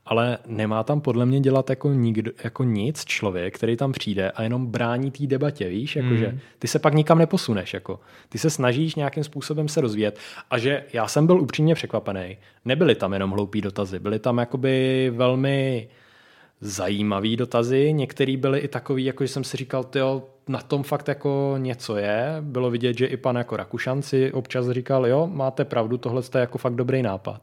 ale 0.06 0.38
nemá 0.46 0.82
tam 0.82 1.00
podle 1.00 1.26
mě 1.26 1.40
dělat 1.40 1.70
jako, 1.70 1.92
nikdo, 1.92 2.30
jako 2.44 2.64
nic 2.64 3.04
člověk, 3.04 3.54
který 3.54 3.76
tam 3.76 3.92
přijde 3.92 4.30
a 4.30 4.42
jenom 4.42 4.66
brání 4.66 5.10
té 5.10 5.26
debatě, 5.26 5.68
víš, 5.68 5.96
jakože 5.96 6.28
mm. 6.28 6.38
ty 6.58 6.68
se 6.68 6.78
pak 6.78 6.94
nikam 6.94 7.18
neposuneš, 7.18 7.74
jako. 7.74 8.00
Ty 8.28 8.38
se 8.38 8.50
snažíš 8.50 8.94
nějakým 8.94 9.24
způsobem 9.24 9.68
se 9.68 9.80
rozvíjet. 9.80 10.18
A 10.50 10.58
že 10.58 10.84
já 10.92 11.08
jsem 11.08 11.26
byl 11.26 11.40
upřímně 11.40 11.74
překvapený, 11.74 12.36
nebyly 12.64 12.94
tam 12.94 13.12
jenom 13.12 13.30
hloupý 13.30 13.60
dotazy, 13.60 13.98
byly 13.98 14.18
tam 14.18 14.38
jakoby 14.38 15.12
velmi 15.14 15.88
zajímavý 16.60 17.36
dotazy, 17.36 17.92
některý 17.92 18.36
byly 18.36 18.58
i 18.58 18.68
takový, 18.68 19.04
jako 19.04 19.24
že 19.24 19.28
jsem 19.28 19.44
si 19.44 19.56
říkal, 19.56 19.84
tyjo, 19.84 20.22
na 20.48 20.60
tom 20.60 20.82
fakt 20.82 21.08
jako 21.08 21.54
něco 21.58 21.96
je. 21.96 22.36
Bylo 22.40 22.70
vidět, 22.70 22.98
že 22.98 23.06
i 23.06 23.16
pan 23.16 23.36
jako 23.36 23.56
Rakušan 23.56 24.02
si 24.02 24.32
občas 24.32 24.68
říkal, 24.68 25.06
jo, 25.06 25.26
máte 25.32 25.64
pravdu, 25.64 25.98
tohle 25.98 26.22
je 26.34 26.40
jako 26.40 26.58
fakt 26.58 26.74
dobrý 26.74 27.02
nápad. 27.02 27.42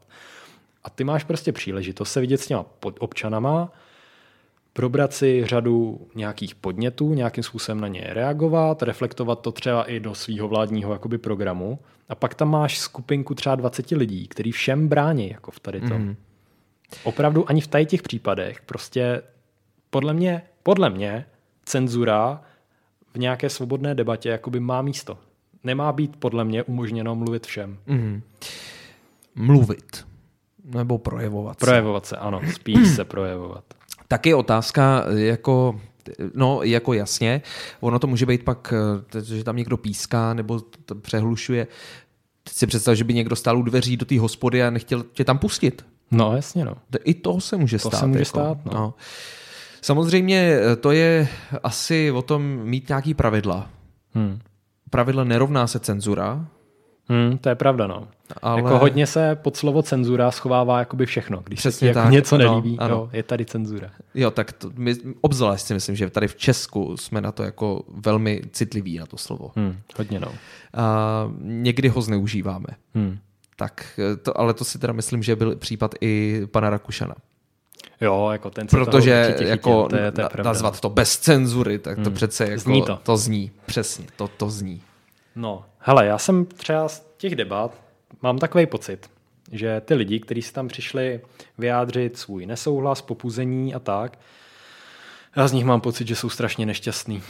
A 0.84 0.90
ty 0.90 1.04
máš 1.04 1.24
prostě 1.24 1.52
příležitost 1.52 2.12
se 2.12 2.20
vidět 2.20 2.40
s 2.40 2.46
těma 2.46 2.64
občanama, 2.80 3.72
probrat 4.72 5.12
si 5.12 5.46
řadu 5.46 6.06
nějakých 6.14 6.54
podnětů, 6.54 7.14
nějakým 7.14 7.44
způsobem 7.44 7.80
na 7.80 7.88
ně 7.88 8.06
reagovat, 8.08 8.82
reflektovat 8.82 9.40
to 9.40 9.52
třeba 9.52 9.84
i 9.84 10.00
do 10.00 10.14
svého 10.14 10.48
vládního 10.48 10.92
jakoby 10.92 11.18
programu. 11.18 11.78
A 12.08 12.14
pak 12.14 12.34
tam 12.34 12.50
máš 12.50 12.78
skupinku 12.78 13.34
třeba 13.34 13.54
20 13.54 13.90
lidí, 13.90 14.28
který 14.28 14.52
všem 14.52 14.88
brání 14.88 15.30
jako 15.30 15.50
v 15.50 15.60
tady 15.60 15.80
tom. 15.80 16.02
Mm. 16.02 16.16
Opravdu 17.04 17.50
ani 17.50 17.60
v 17.60 17.66
tady 17.66 17.86
těch 17.86 18.02
případech 18.02 18.60
prostě 18.60 19.22
podle 19.90 20.14
mě, 20.14 20.42
podle 20.62 20.90
mě 20.90 21.26
cenzura 21.64 22.42
v 23.14 23.18
nějaké 23.18 23.50
svobodné 23.50 23.94
debatě 23.94 24.28
jakoby 24.28 24.60
má 24.60 24.82
místo. 24.82 25.18
Nemá 25.64 25.92
být 25.92 26.16
podle 26.16 26.44
mě 26.44 26.62
umožněno 26.62 27.14
mluvit 27.14 27.46
všem. 27.46 27.78
Mm. 27.86 28.22
Mluvit. 29.34 30.06
Nebo 30.64 30.98
projevovat 30.98 31.60
se. 31.60 31.66
Projevovat 31.66 32.06
se, 32.06 32.16
ano. 32.16 32.40
Spíš 32.54 32.88
se 32.88 33.04
projevovat. 33.04 33.64
Taky 34.08 34.34
otázka, 34.34 35.04
jako 35.14 35.80
No, 36.34 36.62
jako 36.62 36.92
jasně. 36.92 37.42
Ono 37.80 37.98
to 37.98 38.06
může 38.06 38.26
být 38.26 38.44
pak, 38.44 38.74
že 39.22 39.44
tam 39.44 39.56
někdo 39.56 39.76
píská 39.76 40.34
nebo 40.34 40.60
to 40.60 40.94
přehlušuje. 40.94 41.66
Teď 42.44 42.54
si 42.54 42.66
představ, 42.66 42.94
že 42.94 43.04
by 43.04 43.14
někdo 43.14 43.36
stál 43.36 43.58
u 43.58 43.62
dveří 43.62 43.96
do 43.96 44.04
té 44.04 44.20
hospody 44.20 44.62
a 44.62 44.70
nechtěl 44.70 45.02
tě 45.02 45.24
tam 45.24 45.38
pustit. 45.38 45.84
No, 46.10 46.36
jasně, 46.36 46.64
no. 46.64 46.74
I 47.04 47.14
to 47.14 47.40
se 47.40 47.56
může 47.56 47.78
To 47.78 47.88
stát. 47.90 47.98
se 48.00 48.06
může 48.06 48.18
jako. 48.18 48.28
stát, 48.28 48.64
no. 48.64 48.72
No. 48.74 48.94
Samozřejmě 49.82 50.58
eh, 50.72 50.76
to 50.76 50.90
je 50.92 51.28
asi 51.62 52.10
o 52.10 52.22
tom 52.22 52.42
mít 52.42 52.88
nějaký 52.88 53.14
pravidla. 53.14 53.70
Hmm. 54.14 54.38
Pravidla 54.90 55.24
nerovná 55.24 55.66
se 55.66 55.78
cenzura, 55.78 56.46
Hmm, 57.08 57.38
to 57.38 57.48
je 57.48 57.54
pravda, 57.54 57.86
no. 57.86 58.08
ale... 58.42 58.62
Jako 58.62 58.78
hodně 58.78 59.06
se 59.06 59.34
pod 59.34 59.56
slovo 59.56 59.82
cenzura 59.82 60.30
schovává 60.30 60.78
jakoby 60.78 61.06
všechno. 61.06 61.42
Když 61.44 61.62
se 61.62 61.68
Přesně 61.68 61.84
ti 61.84 61.88
jako 61.88 62.00
tak, 62.00 62.12
něco 62.12 62.34
ano, 62.34 62.44
nelíbí, 62.44 62.78
ano. 62.78 62.94
jo, 62.94 63.08
je 63.12 63.22
tady 63.22 63.44
cenzura. 63.44 63.90
Jo, 64.14 64.30
tak 64.30 64.52
to, 64.52 64.70
my, 64.74 64.94
obzvlášť 65.20 65.66
si 65.66 65.74
myslím, 65.74 65.96
že 65.96 66.10
tady 66.10 66.28
v 66.28 66.36
Česku 66.36 66.96
jsme 66.96 67.20
na 67.20 67.32
to 67.32 67.42
jako 67.42 67.82
velmi 67.94 68.42
citliví 68.52 68.98
na 68.98 69.06
to 69.06 69.16
slovo. 69.16 69.52
Hmm, 69.56 69.76
hodně, 69.98 70.20
no. 70.20 70.28
A 70.74 71.30
někdy 71.40 71.88
ho 71.88 72.02
zneužíváme. 72.02 72.66
Hmm. 72.94 73.18
Tak 73.56 74.00
eh, 74.12 74.16
to, 74.16 74.40
ale 74.40 74.54
to 74.54 74.64
si 74.64 74.78
teda 74.78 74.92
myslím, 74.92 75.22
že 75.22 75.36
byl 75.36 75.56
případ 75.56 75.94
i 76.00 76.42
pana 76.50 76.70
Rakušana. 76.70 77.14
Jo, 78.00 78.28
jako 78.32 78.50
ten 78.50 78.68
se 78.68 78.76
Protože 78.76 79.24
chytil, 79.32 79.46
jako 79.48 79.88
to 79.88 79.96
je, 79.96 80.12
to 80.12 80.20
je 80.20 80.28
pravda. 80.28 80.50
nazvat 80.50 80.80
to 80.80 80.90
bez 80.90 81.18
cenzury, 81.18 81.78
tak 81.78 81.96
to 81.96 82.02
Hmm. 82.04 82.14
přece 82.14 82.44
jako, 82.48 82.60
Zní 82.60 82.82
to. 82.82 82.96
to 83.02 83.16
zní. 83.16 83.50
Přesně, 83.66 84.06
to, 84.16 84.28
to 84.28 84.50
zní. 84.50 84.82
No, 85.36 85.64
hele, 85.78 86.06
já 86.06 86.18
jsem 86.18 86.46
třeba 86.46 86.88
z 86.88 87.06
těch 87.16 87.34
debat, 87.36 87.74
mám 88.22 88.38
takový 88.38 88.66
pocit, 88.66 89.10
že 89.52 89.80
ty 89.84 89.94
lidi, 89.94 90.20
kteří 90.20 90.42
si 90.42 90.52
tam 90.52 90.68
přišli 90.68 91.20
vyjádřit 91.58 92.18
svůj 92.18 92.46
nesouhlas, 92.46 93.02
popuzení 93.02 93.74
a 93.74 93.78
tak, 93.78 94.18
já 95.36 95.48
z 95.48 95.52
nich 95.52 95.64
mám 95.64 95.80
pocit, 95.80 96.08
že 96.08 96.16
jsou 96.16 96.28
strašně 96.28 96.66
nešťastný. 96.66 97.22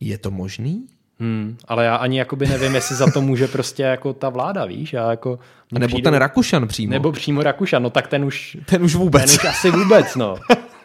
Je 0.00 0.18
to 0.18 0.30
možný? 0.30 0.86
Hmm, 1.20 1.56
ale 1.68 1.84
já 1.84 1.96
ani 1.96 2.18
jakoby 2.18 2.46
nevím, 2.46 2.74
jestli 2.74 2.96
za 2.96 3.10
to 3.10 3.20
může 3.20 3.48
prostě 3.48 3.82
jako 3.82 4.12
ta 4.12 4.28
vláda, 4.28 4.64
víš? 4.64 4.92
Já 4.92 5.10
jako, 5.10 5.38
A 5.76 5.78
nebo 5.78 5.98
ten 5.98 6.14
Rakušan 6.14 6.68
přímo. 6.68 6.90
nebo 6.90 7.12
přímo 7.12 7.42
Rakušan, 7.42 7.82
no 7.82 7.90
tak 7.90 8.06
ten 8.06 8.24
už, 8.24 8.56
ten 8.64 8.82
už 8.82 8.94
vůbec. 8.94 9.22
ten 9.22 9.34
už 9.34 9.44
asi 9.44 9.70
vůbec, 9.70 10.16
no. 10.16 10.36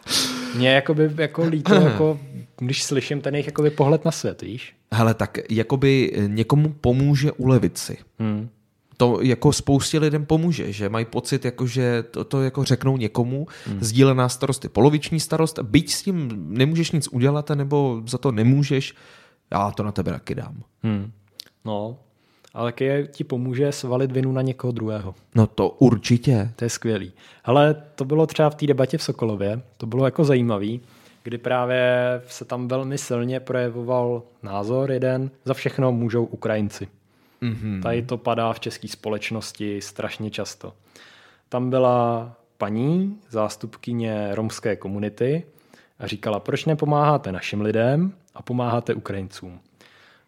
Mě 0.55 0.69
jakoby 0.69 1.11
jako 1.17 1.45
líto, 1.45 1.73
jako, 1.75 2.19
když 2.57 2.83
slyším 2.83 3.21
ten 3.21 3.35
jejich 3.35 3.45
jakoby 3.45 3.69
pohled 3.69 4.05
na 4.05 4.11
svět, 4.11 4.41
víš? 4.41 4.73
Hele, 4.93 5.13
tak 5.13 5.37
jakoby 5.49 6.13
někomu 6.27 6.75
pomůže 6.81 7.31
ulevit 7.31 7.77
si. 7.77 7.97
Hmm. 8.19 8.49
To 8.97 9.19
jako 9.21 9.53
spoustě 9.53 9.99
lidem 9.99 10.25
pomůže, 10.25 10.71
že 10.71 10.89
mají 10.89 11.05
pocit, 11.05 11.45
jako, 11.45 11.67
že 11.67 12.03
to, 12.11 12.23
to 12.23 12.41
jako 12.41 12.63
řeknou 12.63 12.97
někomu, 12.97 13.47
hmm. 13.67 13.77
sdílená 13.81 14.29
starost 14.29 14.63
je 14.63 14.69
poloviční 14.69 15.19
starost, 15.19 15.59
byť 15.59 15.93
s 15.93 16.01
tím 16.01 16.31
nemůžeš 16.49 16.91
nic 16.91 17.07
udělat, 17.07 17.49
nebo 17.49 18.01
za 18.07 18.17
to 18.17 18.31
nemůžeš, 18.31 18.93
já 19.51 19.71
to 19.71 19.83
na 19.83 19.91
tebe 19.91 20.11
taky 20.11 20.35
dám. 20.35 20.63
Hmm. 20.83 21.11
No, 21.65 21.97
ale 22.53 22.71
taky 22.71 23.07
ti 23.11 23.23
pomůže 23.23 23.71
svalit 23.71 24.11
vinu 24.11 24.31
na 24.31 24.41
někoho 24.41 24.71
druhého. 24.71 25.15
No 25.35 25.47
to 25.47 25.69
určitě. 25.69 26.51
To 26.55 26.65
je 26.65 26.69
skvělý. 26.69 27.13
Ale 27.43 27.83
to 27.95 28.05
bylo 28.05 28.27
třeba 28.27 28.49
v 28.49 28.55
té 28.55 28.67
debatě 28.67 28.97
v 28.97 29.03
Sokolově, 29.03 29.61
to 29.77 29.85
bylo 29.85 30.05
jako 30.05 30.23
zajímavý, 30.23 30.81
kdy 31.23 31.37
právě 31.37 32.21
se 32.27 32.45
tam 32.45 32.67
velmi 32.67 32.97
silně 32.97 33.39
projevoval 33.39 34.23
názor 34.43 34.91
jeden, 34.91 35.31
za 35.45 35.53
všechno 35.53 35.91
můžou 35.91 36.25
Ukrajinci. 36.25 36.87
Mm-hmm. 37.41 37.81
Tady 37.81 38.01
to 38.01 38.17
padá 38.17 38.53
v 38.53 38.59
české 38.59 38.87
společnosti 38.87 39.81
strašně 39.81 40.29
často. 40.29 40.73
Tam 41.49 41.69
byla 41.69 42.31
paní, 42.57 43.19
zástupkyně 43.29 44.29
romské 44.31 44.75
komunity 44.75 45.43
a 45.99 46.07
říkala, 46.07 46.39
proč 46.39 46.65
nepomáháte 46.65 47.31
našim 47.31 47.61
lidem 47.61 48.13
a 48.35 48.41
pomáháte 48.41 48.93
Ukrajincům. 48.93 49.59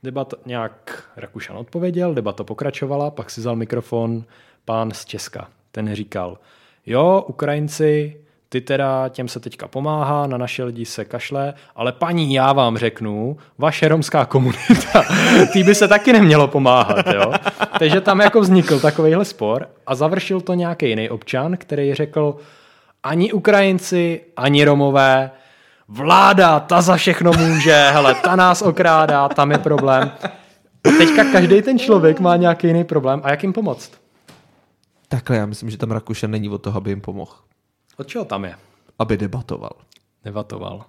Debat 0.03 0.33
nějak 0.45 1.03
Rakušan 1.17 1.57
odpověděl, 1.57 2.13
debata 2.13 2.43
pokračovala, 2.43 3.11
pak 3.11 3.29
si 3.29 3.41
vzal 3.41 3.55
mikrofon 3.55 4.23
pán 4.65 4.91
z 4.91 5.05
Česka. 5.05 5.47
Ten 5.71 5.95
říkal, 5.95 6.37
jo, 6.85 7.25
Ukrajinci, 7.27 8.17
ty 8.49 8.61
teda 8.61 9.09
těm 9.09 9.27
se 9.27 9.39
teďka 9.39 9.67
pomáhá, 9.67 10.27
na 10.27 10.37
naše 10.37 10.63
lidi 10.63 10.85
se 10.85 11.05
kašle, 11.05 11.53
ale 11.75 11.91
paní, 11.91 12.33
já 12.33 12.53
vám 12.53 12.77
řeknu, 12.77 13.37
vaše 13.57 13.87
romská 13.87 14.25
komunita, 14.25 15.03
tý 15.53 15.63
by 15.63 15.75
se 15.75 15.87
taky 15.87 16.13
nemělo 16.13 16.47
pomáhat, 16.47 17.05
jo. 17.13 17.33
Takže 17.79 18.01
tam 18.01 18.19
jako 18.19 18.41
vznikl 18.41 18.79
takovýhle 18.79 19.25
spor 19.25 19.69
a 19.87 19.95
završil 19.95 20.41
to 20.41 20.53
nějaký 20.53 20.89
jiný 20.89 21.09
občan, 21.09 21.57
který 21.57 21.93
řekl, 21.93 22.37
ani 23.03 23.33
Ukrajinci, 23.33 24.21
ani 24.37 24.63
Romové, 24.63 25.31
vláda, 25.87 26.59
ta 26.59 26.81
za 26.81 26.95
všechno 26.95 27.31
může, 27.31 27.89
hele, 27.91 28.15
ta 28.15 28.35
nás 28.35 28.61
okrádá, 28.61 29.29
tam 29.29 29.51
je 29.51 29.57
problém. 29.57 30.11
Teďka 30.81 31.23
každý 31.31 31.61
ten 31.61 31.79
člověk 31.79 32.19
má 32.19 32.35
nějaký 32.35 32.67
jiný 32.67 32.83
problém 32.83 33.21
a 33.23 33.29
jak 33.29 33.43
jim 33.43 33.53
pomoct? 33.53 33.91
Takhle 35.07 35.37
já 35.37 35.45
myslím, 35.45 35.69
že 35.69 35.77
tam 35.77 35.91
Rakušan 35.91 36.31
není 36.31 36.49
od 36.49 36.57
toho, 36.57 36.77
aby 36.77 36.91
jim 36.91 37.01
pomohl. 37.01 37.31
Od 37.97 38.07
čeho 38.07 38.25
tam 38.25 38.45
je? 38.45 38.55
Aby 38.99 39.17
debatoval. 39.17 39.71
Debatoval. 40.23 40.85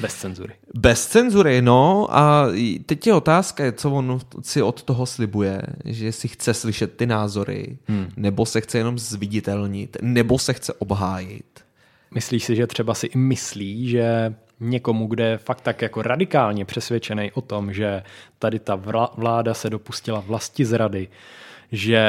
Bez 0.00 0.14
cenzury. 0.14 0.54
Bez 0.74 1.06
cenzury, 1.06 1.62
no 1.62 2.06
a 2.10 2.46
teď 2.86 3.06
je 3.06 3.14
otázka, 3.14 3.72
co 3.72 3.90
on 3.90 4.20
si 4.42 4.62
od 4.62 4.82
toho 4.82 5.06
slibuje, 5.06 5.62
že 5.84 6.12
si 6.12 6.28
chce 6.28 6.54
slyšet 6.54 6.96
ty 6.96 7.06
názory, 7.06 7.78
hmm. 7.88 8.10
nebo 8.16 8.46
se 8.46 8.60
chce 8.60 8.78
jenom 8.78 8.98
zviditelnit, 8.98 9.96
nebo 10.02 10.38
se 10.38 10.52
chce 10.52 10.72
obhájit. 10.72 11.60
Myslíš 12.14 12.44
si, 12.44 12.56
že 12.56 12.66
třeba 12.66 12.94
si 12.94 13.06
i 13.06 13.18
myslí, 13.18 13.88
že 13.88 14.34
někomu, 14.60 15.06
kde 15.06 15.28
je 15.28 15.38
fakt 15.38 15.60
tak 15.60 15.82
jako 15.82 16.02
radikálně 16.02 16.64
přesvědčený 16.64 17.32
o 17.32 17.40
tom, 17.40 17.72
že 17.72 18.02
tady 18.38 18.58
ta 18.58 18.74
vláda 19.16 19.54
se 19.54 19.70
dopustila 19.70 20.20
vlasti 20.20 20.64
zrady, 20.64 21.08
že 21.72 22.04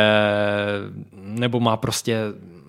nebo 1.13 1.59
má 1.59 1.77
prostě 1.77 2.19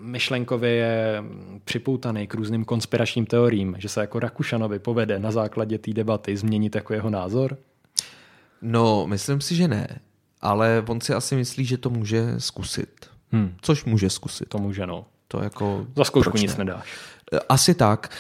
myšlenkově 0.00 0.70
je 0.70 1.22
připoutaný 1.64 2.26
k 2.26 2.34
různým 2.34 2.64
konspiračním 2.64 3.26
teoriím, 3.26 3.76
že 3.78 3.88
se 3.88 4.00
jako 4.00 4.18
Rakušanovi 4.18 4.78
povede 4.78 5.18
na 5.18 5.30
základě 5.30 5.78
té 5.78 5.92
debaty 5.92 6.36
změnit 6.36 6.74
jako 6.74 6.94
jeho 6.94 7.10
názor? 7.10 7.58
No, 8.62 9.06
myslím 9.06 9.40
si, 9.40 9.56
že 9.56 9.68
ne. 9.68 9.88
Ale 10.40 10.84
on 10.88 11.00
si 11.00 11.14
asi 11.14 11.36
myslí, 11.36 11.64
že 11.64 11.78
to 11.78 11.90
může 11.90 12.34
zkusit. 12.38 13.06
Hmm. 13.32 13.54
Což 13.60 13.84
může 13.84 14.10
zkusit. 14.10 14.48
To 14.48 14.58
může, 14.58 14.86
no. 14.86 15.06
To 15.28 15.42
jako... 15.42 15.86
Za 15.96 16.04
zkoušku 16.04 16.36
nic 16.36 16.56
ne? 16.56 16.64
nedáš. 16.64 16.88
Asi 17.48 17.74
tak. 17.74 18.10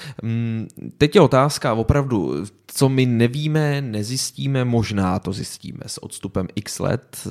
Teď 0.98 1.14
je 1.14 1.20
otázka 1.20 1.74
opravdu, 1.74 2.44
co 2.66 2.88
my 2.88 3.06
nevíme, 3.06 3.80
nezjistíme, 3.80 4.64
možná 4.64 5.18
to 5.18 5.32
zjistíme 5.32 5.82
s 5.86 6.02
odstupem 6.02 6.48
x 6.54 6.78
let, 6.78 7.28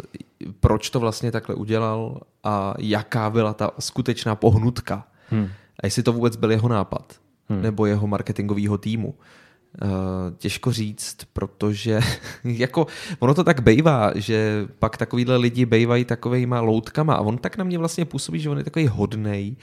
proč 0.60 0.89
to 0.89 1.00
vlastně 1.00 1.32
takhle 1.32 1.56
udělal 1.56 2.22
a 2.44 2.74
jaká 2.80 3.30
byla 3.30 3.54
ta 3.54 3.72
skutečná 3.80 4.36
pohnutka. 4.36 5.08
Hmm. 5.30 5.50
A 5.84 5.88
jestli 5.88 6.04
to 6.04 6.13
vůbec 6.13 6.36
byl 6.36 6.52
jeho 6.52 6.70
nápad, 6.70 7.15
hmm. 7.50 7.62
nebo 7.62 7.86
jeho 7.86 8.08
marketingového 8.08 8.78
týmu. 8.78 9.15
Těžko 10.38 10.72
říct, 10.72 11.17
protože 11.34 12.00
jako 12.44 12.88
ono 13.20 13.34
to 13.34 13.44
tak 13.44 13.62
bejvá, 13.62 14.12
že 14.15 14.67
pak 14.80 14.98
takovýhle 14.98 15.38
lidi 15.38 15.65
bejvají 15.65 16.06
takovejma 16.06 16.62
loutkama 16.62 17.13
a 17.13 17.22
on 17.22 17.38
tak 17.38 17.58
na 17.58 17.63
mě 17.63 17.78
vlastně 17.78 18.06
působí, 18.06 18.39
že 18.39 18.50
on 18.50 18.58
je 18.58 18.63
takový 18.63 18.88
hodnej, 18.88 19.56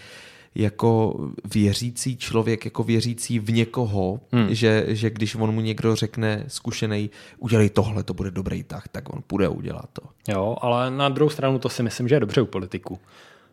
jako 0.55 1.17
věřící 1.55 2.17
člověk, 2.17 2.65
jako 2.65 2.83
věřící 2.83 3.39
v 3.39 3.53
někoho, 3.53 4.21
hmm. 4.33 4.55
že, 4.55 4.85
že 4.89 5.11
když 5.11 5.35
on 5.35 5.53
mu 5.53 5.61
někdo 5.61 5.97
řekne 5.97 6.45
zkušený, 6.49 7.11
udělej 7.39 7.71
tohle, 7.71 8.03
to 8.03 8.15
bude 8.15 8.31
dobrý 8.31 8.63
tak, 8.63 8.89
tak 8.89 9.15
on 9.15 9.23
půjde 9.27 9.49
udělat 9.49 9.89
to. 9.93 10.03
Jo, 10.29 10.57
ale 10.61 10.91
na 10.91 11.09
druhou 11.09 11.31
stranu 11.31 11.59
to 11.59 11.69
si 11.69 11.83
myslím, 11.83 12.09
že 12.09 12.15
je 12.15 12.21
dobře 12.21 12.41
u 12.41 12.47
politiků. 12.47 12.99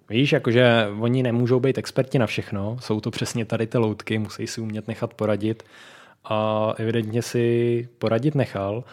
Víš, 0.09 0.31
jakože 0.31 0.87
oni 0.99 1.23
nemůžou 1.23 1.59
být 1.59 1.77
experti 1.77 2.19
na 2.19 2.25
všechno, 2.25 2.77
jsou 2.79 3.01
to 3.01 3.11
přesně 3.11 3.45
tady 3.45 3.67
ty 3.67 3.77
loutky, 3.77 4.19
musí 4.19 4.47
si 4.47 4.61
umět 4.61 4.87
nechat 4.87 5.13
poradit 5.13 5.63
a 6.25 6.71
evidentně 6.77 7.21
si 7.21 7.87
poradit 7.97 8.35
nechal. 8.35 8.83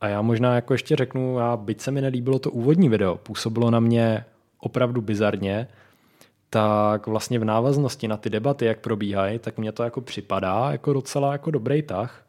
A 0.00 0.08
já 0.08 0.22
možná 0.22 0.54
jako 0.54 0.74
ještě 0.74 0.96
řeknu, 0.96 1.38
já 1.38 1.56
byť 1.56 1.80
se 1.80 1.90
mi 1.90 2.00
nelíbilo 2.00 2.38
to 2.38 2.50
úvodní 2.50 2.88
video, 2.88 3.16
působilo 3.16 3.70
na 3.70 3.80
mě 3.80 4.24
opravdu 4.60 5.00
bizarně, 5.00 5.68
tak 6.50 7.06
vlastně 7.06 7.38
v 7.38 7.44
návaznosti 7.44 8.08
na 8.08 8.16
ty 8.16 8.30
debaty, 8.30 8.64
jak 8.64 8.80
probíhají, 8.80 9.38
tak 9.38 9.58
mně 9.58 9.72
to 9.72 9.82
jako 9.82 10.00
připadá 10.00 10.68
jako 10.72 10.92
docela 10.92 11.32
jako 11.32 11.50
dobrý 11.50 11.82
tah, 11.82 12.24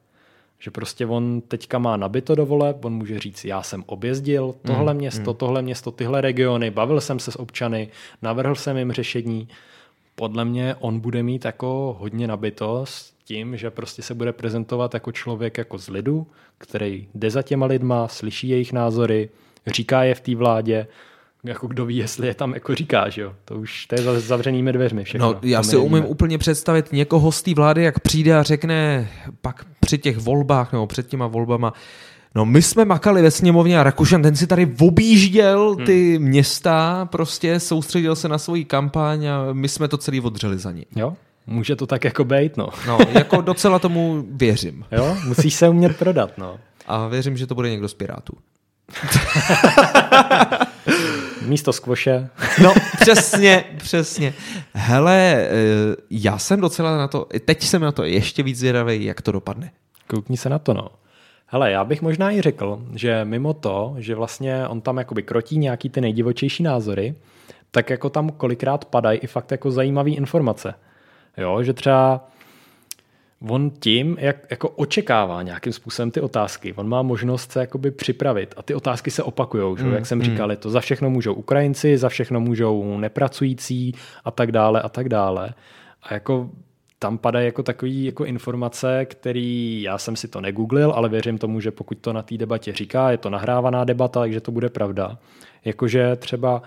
že 0.60 0.71
prostě 0.71 1.05
on 1.05 1.41
teďka 1.41 1.79
má 1.79 1.97
nabito 1.97 2.36
do 2.36 2.45
voleb, 2.45 2.86
on 2.86 2.93
může 2.93 3.19
říct, 3.19 3.45
já 3.45 3.63
jsem 3.63 3.84
objezdil 3.86 4.55
tohle 4.65 4.93
mm, 4.93 4.97
město, 4.97 5.32
mm. 5.32 5.38
tohle 5.38 5.62
město, 5.62 5.91
tyhle 5.91 6.21
regiony, 6.21 6.71
bavil 6.71 7.01
jsem 7.01 7.19
se 7.19 7.32
s 7.32 7.39
občany, 7.39 7.89
navrhl 8.21 8.55
jsem 8.55 8.77
jim 8.77 8.91
řešení. 8.91 9.47
Podle 10.15 10.45
mě 10.45 10.75
on 10.79 10.99
bude 10.99 11.23
mít 11.23 11.45
jako 11.45 11.97
hodně 11.99 12.27
nabito 12.27 12.86
s 12.86 13.13
tím, 13.23 13.58
že 13.58 13.71
prostě 13.71 14.01
se 14.01 14.13
bude 14.13 14.34
prezentovat 14.34 14.93
jako 14.93 15.12
člověk 15.12 15.58
jako 15.58 15.77
z 15.77 15.88
lidu, 15.89 16.27
který 16.58 17.08
jde 17.15 17.29
za 17.29 17.41
těma 17.41 17.65
lidma, 17.65 18.08
slyší 18.08 18.49
jejich 18.49 18.73
názory, 18.73 19.29
říká 19.67 20.03
je 20.03 20.15
v 20.15 20.21
té 20.21 20.36
vládě, 20.36 20.88
jako 21.43 21.67
kdo 21.67 21.86
ví, 21.86 21.97
jestli 21.97 22.28
je 22.28 22.34
tam 22.34 22.54
jako 22.54 22.75
říká, 22.75 23.10
že 23.10 23.21
jo. 23.21 23.36
To 23.45 23.56
už 23.56 23.86
to 23.86 23.95
je 23.95 24.02
za 24.02 24.19
zavřenými 24.19 24.73
dveřmi 24.73 25.04
všechno. 25.04 25.34
No, 25.34 25.39
já 25.43 25.63
si 25.63 25.78
umím 25.78 26.06
úplně 26.06 26.38
představit 26.38 26.91
někoho 26.93 27.32
z 27.32 27.41
té 27.41 27.54
vlády, 27.54 27.84
jak 27.84 27.99
přijde 27.99 28.38
a 28.38 28.43
řekne 28.43 29.10
pak 29.41 29.65
při 29.80 29.97
těch 29.97 30.17
volbách 30.17 30.73
nebo 30.73 30.88
před 30.88 31.08
těma 31.08 31.28
volbama, 31.28 31.73
No 32.36 32.45
my 32.45 32.62
jsme 32.62 32.86
makali 32.86 33.21
ve 33.21 33.32
sněmovně 33.32 33.80
a 33.80 33.84
Rakušan, 33.84 34.21
ten 34.21 34.36
si 34.36 34.47
tady 34.47 34.75
objížděl 34.80 35.75
ty 35.75 36.17
hmm. 36.17 36.28
města, 36.28 37.08
prostě 37.12 37.60
soustředil 37.60 38.15
se 38.15 38.30
na 38.30 38.38
svoji 38.38 38.65
kampaň 38.65 39.25
a 39.25 39.54
my 39.54 39.69
jsme 39.69 39.88
to 39.88 39.97
celý 39.97 40.21
odřeli 40.21 40.58
za 40.58 40.71
ní. 40.71 40.86
Jo, 40.95 41.13
může 41.47 41.75
to 41.75 41.88
tak 41.88 42.04
jako 42.04 42.23
být, 42.23 42.58
no. 42.58 42.69
No, 42.88 42.97
jako 43.12 43.41
docela 43.41 43.80
tomu 43.80 44.25
věřím. 44.32 44.86
Jo, 44.91 45.17
musíš 45.28 45.54
se 45.54 45.69
umět 45.69 45.97
prodat, 45.97 46.38
no. 46.38 46.60
A 46.88 47.08
věřím, 47.08 47.38
že 47.38 47.47
to 47.47 47.56
bude 47.56 47.69
někdo 47.69 47.88
z 47.88 47.93
Pirátů. 47.93 48.34
Místo 51.45 51.73
skvoše. 51.73 52.30
No, 52.63 52.73
přesně, 52.99 53.63
přesně. 53.78 54.34
Hele, 54.73 55.36
eh, 55.36 55.49
já 56.10 56.38
jsem 56.38 56.62
docela 56.62 56.97
na 56.97 57.08
to, 57.08 57.28
teď 57.45 57.63
jsem 57.63 57.82
na 57.82 57.91
to 57.91 58.04
ještě 58.04 58.43
víc 58.43 58.58
zvědavý, 58.58 59.06
jak 59.06 59.21
to 59.21 59.32
dopadne. 59.32 59.71
Koukni 60.08 60.38
se 60.38 60.49
na 60.49 60.60
to, 60.60 60.73
no. 60.73 60.89
Hele, 61.47 61.71
já 61.71 61.84
bych 61.84 62.02
možná 62.02 62.32
i 62.32 62.41
řekl, 62.41 62.82
že 62.95 63.25
mimo 63.25 63.54
to, 63.54 63.95
že 63.97 64.15
vlastně 64.15 64.67
on 64.67 64.82
tam 64.82 64.97
jakoby 64.97 65.23
krotí 65.23 65.58
nějaký 65.58 65.89
ty 65.89 66.02
nejdivočejší 66.02 66.63
názory, 66.63 67.15
tak 67.71 67.89
jako 67.89 68.10
tam 68.10 68.30
kolikrát 68.30 68.86
padají 68.86 69.19
i 69.19 69.28
fakt 69.28 69.52
jako 69.52 69.71
zajímavé 69.71 70.10
informace. 70.10 70.73
Jo, 71.38 71.63
že 71.63 71.73
třeba 71.73 72.28
on 73.47 73.69
tím, 73.69 74.17
jak 74.19 74.36
jako 74.49 74.69
očekává 74.69 75.43
nějakým 75.43 75.73
způsobem 75.73 76.12
ty 76.12 76.21
otázky, 76.21 76.73
on 76.73 76.89
má 76.89 77.02
možnost 77.02 77.52
se 77.52 77.60
jakoby 77.60 77.91
připravit 77.91 78.54
a 78.58 78.63
ty 78.63 78.75
otázky 78.75 79.12
se 79.12 79.23
opakují, 79.23 79.75
mm, 79.84 79.93
jak 79.93 80.06
jsem 80.06 80.17
mm. 80.17 80.23
říkal, 80.23 80.56
to 80.56 80.69
za 80.69 80.80
všechno 80.80 81.10
můžou 81.10 81.34
Ukrajinci, 81.34 81.97
za 81.97 82.10
všechno 82.10 82.39
můžou 82.39 82.97
nepracující 82.97 83.95
a 84.25 84.32
tak 84.32 84.52
dále 84.52 84.82
a 84.82 84.89
tak 84.89 85.10
dále. 85.10 85.54
A 86.04 86.13
jako 86.13 86.49
tam 86.99 87.17
padají 87.17 87.45
jako 87.45 87.63
takový 87.63 88.06
jako 88.06 88.25
informace, 88.25 89.06
který 89.06 89.82
já 89.82 89.97
jsem 89.97 90.15
si 90.15 90.28
to 90.28 90.41
negooglil, 90.41 90.91
ale 90.91 91.10
věřím 91.10 91.38
tomu, 91.38 91.60
že 91.60 91.71
pokud 91.71 91.97
to 91.97 92.13
na 92.13 92.21
té 92.21 92.38
debatě 92.38 92.73
říká, 92.73 93.12
je 93.12 93.17
to 93.17 93.30
nahrávaná 93.30 93.84
debata, 93.84 94.19
takže 94.19 94.41
to 94.41 94.52
bude 94.52 94.69
pravda. 94.69 95.17
Jakože 95.65 96.15
třeba 96.15 96.62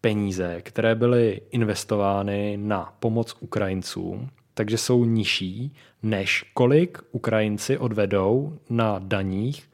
peníze, 0.00 0.62
které 0.62 0.94
byly 0.94 1.40
investovány 1.50 2.56
na 2.56 2.94
pomoc 3.00 3.36
Ukrajincům, 3.40 4.30
takže 4.60 4.78
jsou 4.78 5.04
nižší, 5.04 5.72
než 6.02 6.44
kolik 6.54 6.98
Ukrajinci 7.12 7.78
odvedou 7.78 8.58
na 8.70 8.98
daních 8.98 9.64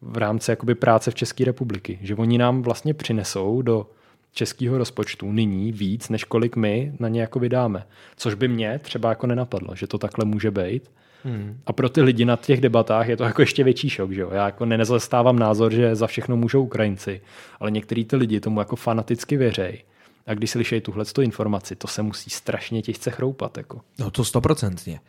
v 0.00 0.16
rámci 0.16 0.50
jakoby 0.50 0.74
práce 0.74 1.10
v 1.10 1.14
České 1.14 1.44
republiky. 1.44 1.98
Že 2.02 2.14
oni 2.14 2.38
nám 2.38 2.62
vlastně 2.62 2.94
přinesou 2.94 3.62
do 3.62 3.86
českého 4.32 4.78
rozpočtu 4.78 5.32
nyní 5.32 5.72
víc, 5.72 6.08
než 6.08 6.24
kolik 6.24 6.56
my 6.56 6.92
na 6.98 7.08
ně 7.08 7.20
jako 7.20 7.38
vydáme. 7.38 7.86
Což 8.16 8.34
by 8.34 8.48
mě 8.48 8.78
třeba 8.78 9.08
jako 9.08 9.26
nenapadlo, 9.26 9.74
že 9.74 9.86
to 9.86 9.98
takhle 9.98 10.24
může 10.24 10.50
být. 10.50 10.90
Hmm. 11.24 11.58
A 11.66 11.72
pro 11.72 11.88
ty 11.88 12.02
lidi 12.02 12.24
na 12.24 12.36
těch 12.36 12.60
debatách 12.60 13.08
je 13.08 13.16
to 13.16 13.24
jako 13.24 13.42
ještě 13.42 13.64
větší 13.64 13.90
šok. 13.90 14.12
Že 14.12 14.20
jo? 14.20 14.30
Já 14.32 14.44
jako 14.44 14.66
nezastávám 14.66 15.38
názor, 15.38 15.72
že 15.72 15.94
za 15.94 16.06
všechno 16.06 16.36
můžou 16.36 16.62
Ukrajinci, 16.62 17.20
ale 17.60 17.70
některý 17.70 18.04
ty 18.04 18.16
lidi 18.16 18.40
tomu 18.40 18.60
jako 18.60 18.76
fanaticky 18.76 19.36
věřej. 19.36 19.82
A 20.26 20.34
když 20.34 20.50
slyší 20.50 20.80
tuhle 20.80 21.04
informaci, 21.22 21.76
to 21.76 21.88
se 21.88 22.02
musí 22.02 22.30
strašně 22.30 22.82
těžce 22.82 23.10
chroupat. 23.10 23.56
Jako. 23.56 23.80
No 23.98 24.10
to 24.10 24.24
stoprocentně. 24.24 25.00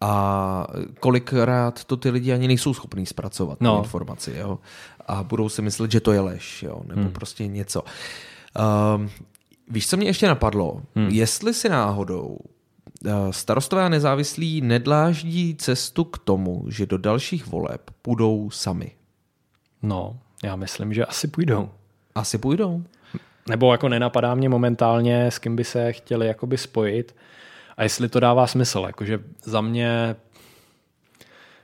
A 0.00 0.66
kolikrát 1.00 1.84
to 1.84 1.96
ty 1.96 2.10
lidi 2.10 2.32
ani 2.32 2.48
nejsou 2.48 2.74
schopní 2.74 3.06
zpracovat 3.06 3.60
no. 3.60 3.76
tu 3.76 3.82
informaci. 3.82 4.34
Jo? 4.36 4.58
A 5.06 5.22
budou 5.22 5.48
si 5.48 5.62
myslet, 5.62 5.92
že 5.92 6.00
to 6.00 6.12
je 6.12 6.20
lež, 6.20 6.62
jo? 6.62 6.82
nebo 6.84 7.00
hmm. 7.00 7.12
prostě 7.12 7.46
něco. 7.46 7.82
Um, 8.96 9.10
víš, 9.70 9.88
co 9.88 9.96
mě 9.96 10.06
ještě 10.06 10.26
napadlo? 10.26 10.82
Hmm. 10.94 11.08
Jestli 11.08 11.54
si 11.54 11.68
náhodou 11.68 12.38
uh, 13.06 13.12
starostové 13.30 13.84
a 13.84 13.88
nezávislí 13.88 14.60
nedláždí 14.60 15.54
cestu 15.54 16.04
k 16.04 16.18
tomu, 16.18 16.64
že 16.68 16.86
do 16.86 16.98
dalších 16.98 17.46
voleb 17.46 17.90
půjdou 18.02 18.50
sami. 18.50 18.92
No, 19.82 20.18
já 20.44 20.56
myslím, 20.56 20.94
že 20.94 21.06
asi 21.06 21.28
půjdou. 21.28 21.70
Asi 22.14 22.38
půjdou. 22.38 22.84
Nebo 23.48 23.72
jako 23.72 23.88
nenapadá 23.88 24.34
mě 24.34 24.48
momentálně, 24.48 25.26
s 25.26 25.38
kým 25.38 25.56
by 25.56 25.64
se 25.64 25.92
chtěli 25.92 26.26
jakoby 26.26 26.58
spojit 26.58 27.16
a 27.76 27.82
jestli 27.82 28.08
to 28.08 28.20
dává 28.20 28.46
smysl. 28.46 28.84
Jakože 28.86 29.18
za 29.42 29.60
mě 29.60 30.16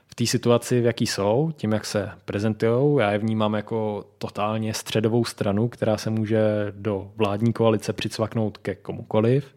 v 0.07 0.15
té 0.15 0.25
situaci, 0.25 0.81
v 0.81 0.85
jaký 0.85 1.07
jsou, 1.07 1.51
tím, 1.55 1.71
jak 1.71 1.85
se 1.85 2.11
prezentují, 2.25 2.99
já 2.99 3.11
je 3.11 3.17
vnímám 3.17 3.53
jako 3.53 4.05
totálně 4.17 4.73
středovou 4.73 5.25
stranu, 5.25 5.67
která 5.67 5.97
se 5.97 6.09
může 6.09 6.41
do 6.71 7.11
vládní 7.15 7.53
koalice 7.53 7.93
přicvaknout 7.93 8.57
ke 8.57 8.75
komukoliv, 8.75 9.55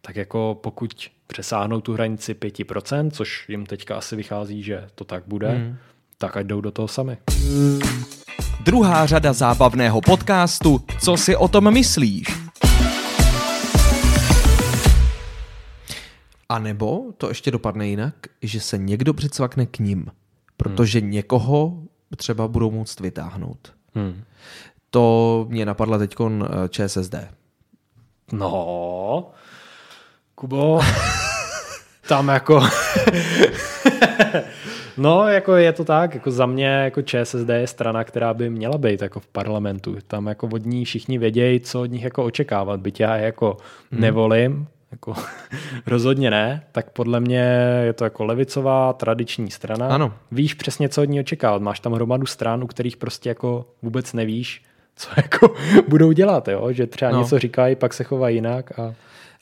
tak 0.00 0.16
jako 0.16 0.58
pokud 0.62 1.10
přesáhnou 1.26 1.80
tu 1.80 1.92
hranici 1.92 2.34
5%, 2.34 3.10
což 3.10 3.48
jim 3.48 3.66
teďka 3.66 3.96
asi 3.96 4.16
vychází, 4.16 4.62
že 4.62 4.88
to 4.94 5.04
tak 5.04 5.22
bude, 5.26 5.48
hmm. 5.48 5.76
tak 6.18 6.36
ať 6.36 6.46
jdou 6.46 6.60
do 6.60 6.70
toho 6.70 6.88
sami 6.88 7.18
druhá 8.60 9.06
řada 9.06 9.32
zábavného 9.32 10.00
podcastu 10.00 10.80
Co 11.00 11.16
si 11.16 11.36
o 11.36 11.48
tom 11.48 11.74
myslíš? 11.74 12.26
A 16.48 16.58
nebo 16.58 17.12
to 17.18 17.28
ještě 17.28 17.50
dopadne 17.50 17.88
jinak, 17.88 18.14
že 18.42 18.60
se 18.60 18.78
někdo 18.78 19.14
přicvakne 19.14 19.66
k 19.66 19.78
ním, 19.78 20.06
protože 20.56 20.98
hmm. 20.98 21.10
někoho 21.10 21.82
třeba 22.16 22.48
budou 22.48 22.70
moct 22.70 23.00
vytáhnout. 23.00 23.72
Hmm. 23.94 24.22
To 24.90 25.46
mě 25.48 25.66
napadla 25.66 25.98
teď 25.98 26.16
eh, 26.20 26.68
ČSSD. 26.68 27.14
No, 28.32 29.30
Kubo, 30.34 30.80
tam 32.08 32.28
jako 32.28 32.60
No, 34.98 35.28
jako 35.28 35.56
je 35.56 35.72
to 35.72 35.84
tak, 35.84 36.14
jako 36.14 36.30
za 36.30 36.46
mě 36.46 36.66
jako 36.66 37.02
ČSSD 37.02 37.48
je 37.48 37.66
strana, 37.66 38.04
která 38.04 38.34
by 38.34 38.50
měla 38.50 38.78
být 38.78 39.02
jako 39.02 39.20
v 39.20 39.26
parlamentu. 39.26 39.96
Tam 40.06 40.26
jako 40.26 40.48
od 40.52 40.66
ní 40.66 40.84
všichni 40.84 41.18
vědějí, 41.18 41.60
co 41.60 41.82
od 41.82 41.86
nich 41.86 42.02
jako 42.02 42.24
očekávat. 42.24 42.80
Byť 42.80 43.00
já 43.00 43.16
jako 43.16 43.56
hmm. 43.92 44.00
nevolím, 44.00 44.68
jako 44.90 45.14
rozhodně 45.86 46.30
ne, 46.30 46.64
tak 46.72 46.90
podle 46.90 47.20
mě 47.20 47.40
je 47.84 47.92
to 47.92 48.04
jako 48.04 48.24
levicová 48.24 48.92
tradiční 48.92 49.50
strana. 49.50 49.88
Ano. 49.88 50.12
Víš 50.32 50.54
přesně, 50.54 50.88
co 50.88 51.02
od 51.02 51.08
ní 51.08 51.20
očekávat. 51.20 51.62
Máš 51.62 51.80
tam 51.80 51.92
hromadu 51.92 52.26
stran, 52.26 52.64
u 52.64 52.66
kterých 52.66 52.96
prostě 52.96 53.28
jako 53.28 53.66
vůbec 53.82 54.12
nevíš, 54.12 54.64
co 54.96 55.08
jako 55.16 55.54
budou 55.88 56.12
dělat, 56.12 56.48
jo? 56.48 56.72
že 56.72 56.86
třeba 56.86 57.10
no. 57.10 57.18
něco 57.18 57.38
říkají, 57.38 57.76
pak 57.76 57.94
se 57.94 58.04
chovají 58.04 58.36
jinak. 58.36 58.78
A... 58.78 58.94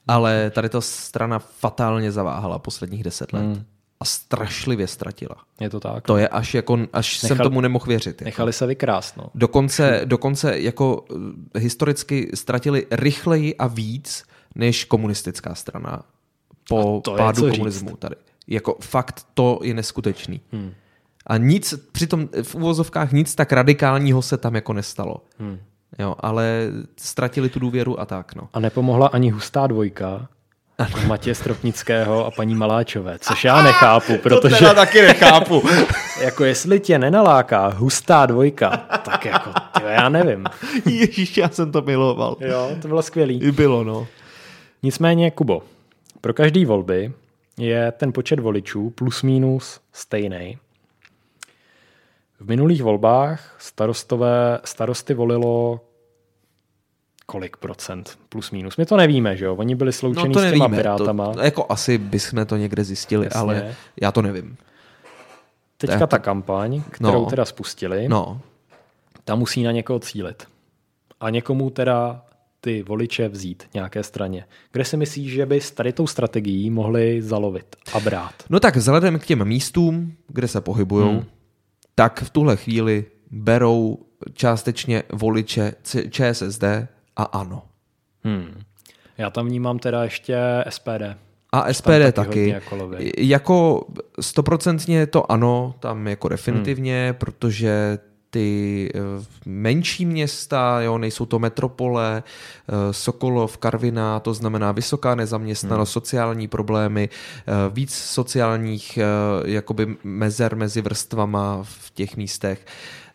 Ale 0.08 0.50
tady 0.50 0.68
ta 0.68 0.80
strana 0.80 1.38
fatálně 1.38 2.12
zaváhala 2.12 2.58
posledních 2.58 3.02
deset 3.02 3.32
let. 3.32 3.42
Hmm 3.42 3.64
a 4.04 4.06
strašlivě 4.06 4.86
ztratila. 4.86 5.36
Je 5.60 5.70
to 5.70 5.80
tak. 5.80 6.04
To 6.04 6.16
je 6.16 6.28
až 6.28 6.54
jako, 6.54 6.78
až 6.92 7.22
Nechali, 7.22 7.28
jsem 7.28 7.38
tomu 7.38 7.60
nemohl 7.60 7.84
věřit. 7.88 8.20
Jako. 8.20 8.24
Nechali 8.24 8.52
se 8.52 8.66
vykrást, 8.66 9.16
no. 9.16 9.26
Dokonce, 9.34 10.00
dokonce 10.04 10.58
jako 10.58 11.04
eh, 11.54 11.60
historicky 11.60 12.30
ztratili 12.34 12.86
rychleji 12.90 13.56
a 13.56 13.66
víc 13.66 14.24
než 14.54 14.84
komunistická 14.84 15.54
strana 15.54 16.02
po 16.68 17.02
pádu 17.16 17.50
komunismu 17.50 17.88
říct. 17.88 17.98
tady. 17.98 18.16
Jako 18.46 18.76
fakt 18.80 19.26
to 19.34 19.60
je 19.62 19.74
neskutečný. 19.74 20.40
Hmm. 20.52 20.72
A 21.26 21.36
nic, 21.36 21.74
přitom 21.92 22.28
v 22.42 22.54
uvozovkách 22.54 23.12
nic 23.12 23.34
tak 23.34 23.52
radikálního 23.52 24.22
se 24.22 24.36
tam 24.36 24.54
jako 24.54 24.72
nestalo. 24.72 25.16
Hmm. 25.38 25.58
Jo, 25.98 26.14
ale 26.20 26.68
ztratili 26.96 27.48
tu 27.48 27.58
důvěru 27.58 28.00
a 28.00 28.04
tak, 28.04 28.34
no. 28.34 28.48
A 28.52 28.60
nepomohla 28.60 29.06
ani 29.06 29.30
hustá 29.30 29.66
dvojka, 29.66 30.28
Matě 31.06 31.34
Stropnického 31.34 32.26
a 32.26 32.30
paní 32.30 32.54
Maláčové, 32.54 33.18
což 33.18 33.44
já 33.44 33.62
nechápu, 33.62 34.18
protože... 34.18 34.56
To 34.56 34.74
taky 34.74 35.02
nechápu. 35.02 35.62
jako 36.20 36.44
jestli 36.44 36.80
tě 36.80 36.98
nenaláká 36.98 37.68
hustá 37.68 38.26
dvojka, 38.26 38.70
tak 39.04 39.24
jako, 39.24 39.50
tyjo, 39.78 39.88
já 39.88 40.08
nevím. 40.08 40.44
Ježíš, 40.86 41.36
já 41.36 41.48
jsem 41.48 41.72
to 41.72 41.82
miloval. 41.82 42.36
Jo, 42.40 42.76
to 42.82 42.88
bylo 42.88 43.02
skvělý. 43.02 43.42
I 43.42 43.52
bylo, 43.52 43.84
no. 43.84 44.06
Nicméně, 44.82 45.30
Kubo, 45.30 45.62
pro 46.20 46.34
každý 46.34 46.64
volby 46.64 47.12
je 47.58 47.92
ten 47.92 48.12
počet 48.12 48.40
voličů 48.40 48.90
plus 48.90 49.22
minus 49.22 49.80
stejný. 49.92 50.58
V 52.40 52.48
minulých 52.48 52.82
volbách 52.82 53.56
starostové, 53.58 54.58
starosty 54.64 55.14
volilo 55.14 55.80
kolik 57.26 57.56
procent 57.56 58.18
plus 58.28 58.50
minus. 58.50 58.76
My 58.76 58.86
to 58.86 58.96
nevíme, 58.96 59.36
že 59.36 59.44
jo? 59.44 59.56
Oni 59.56 59.74
byli 59.74 59.92
sloučení 59.92 60.34
no 60.34 60.40
s 60.40 60.52
těma 60.52 60.68
pirátama. 60.68 61.32
To, 61.32 61.40
jako 61.40 61.66
asi 61.68 61.98
bychom 61.98 62.46
to 62.46 62.56
někde 62.56 62.84
zjistili, 62.84 63.26
Jasně. 63.26 63.40
ale 63.40 63.74
já 64.00 64.12
to 64.12 64.22
nevím. 64.22 64.56
Teďka 65.76 65.98
to 65.98 66.06
ta 66.06 66.18
kampaň, 66.18 66.82
kterou 66.90 67.24
no. 67.24 67.30
teda 67.30 67.44
spustili, 67.44 68.08
no. 68.08 68.40
ta 69.24 69.34
musí 69.34 69.62
na 69.62 69.72
někoho 69.72 69.98
cílit. 69.98 70.44
A 71.20 71.30
někomu 71.30 71.70
teda 71.70 72.22
ty 72.60 72.82
voliče 72.82 73.28
vzít 73.28 73.62
nějaké 73.74 74.02
straně. 74.02 74.44
Kde 74.72 74.84
si 74.84 74.96
myslíš, 74.96 75.32
že 75.32 75.46
by 75.46 75.60
s 75.60 75.70
tady 75.70 75.92
tou 75.92 76.06
strategií 76.06 76.70
mohli 76.70 77.22
zalovit 77.22 77.76
a 77.92 78.00
brát? 78.00 78.34
No 78.50 78.60
tak 78.60 78.76
vzhledem 78.76 79.18
k 79.18 79.26
těm 79.26 79.44
místům, 79.44 80.12
kde 80.28 80.48
se 80.48 80.60
pohybují, 80.60 81.08
hmm. 81.08 81.24
tak 81.94 82.22
v 82.22 82.30
tuhle 82.30 82.56
chvíli 82.56 83.04
berou 83.30 83.98
částečně 84.32 85.02
voliče 85.12 85.72
ČSSD 86.10 86.64
a 87.16 87.22
ANO. 87.22 87.62
Hmm. 88.24 88.62
Já 89.18 89.30
tam 89.30 89.46
vnímám 89.46 89.78
teda 89.78 90.04
ještě 90.04 90.64
SPD. 90.68 91.02
A 91.52 91.72
SPD 91.72 91.86
taky 91.86 92.12
taky. 92.12 92.40
hodně 92.40 92.54
jako. 92.54 92.90
Jako 93.18 93.86
stoprocentně 94.20 95.06
to 95.06 95.32
ano, 95.32 95.74
tam 95.80 96.08
jako 96.08 96.28
definitivně, 96.28 97.06
hmm. 97.10 97.18
protože 97.18 97.98
ty 98.34 98.90
eh, 98.94 98.98
menší 99.46 100.06
města, 100.06 100.80
jo, 100.80 100.98
nejsou 100.98 101.26
to 101.26 101.38
metropole, 101.38 102.22
eh, 102.22 102.92
Sokolov, 102.92 103.58
Karviná, 103.58 104.20
to 104.20 104.34
znamená 104.34 104.72
vysoká 104.72 105.14
nezaměstnanost, 105.14 105.88
hmm. 105.88 105.92
sociální 105.92 106.48
problémy, 106.48 107.08
eh, 107.08 107.52
víc 107.70 107.94
sociálních 107.94 108.98
jakoby 109.44 109.96
mezer 110.04 110.56
mezi 110.56 110.82
vrstvama 110.82 111.58
v 111.62 111.90
těch 111.90 112.16
místech. 112.16 112.66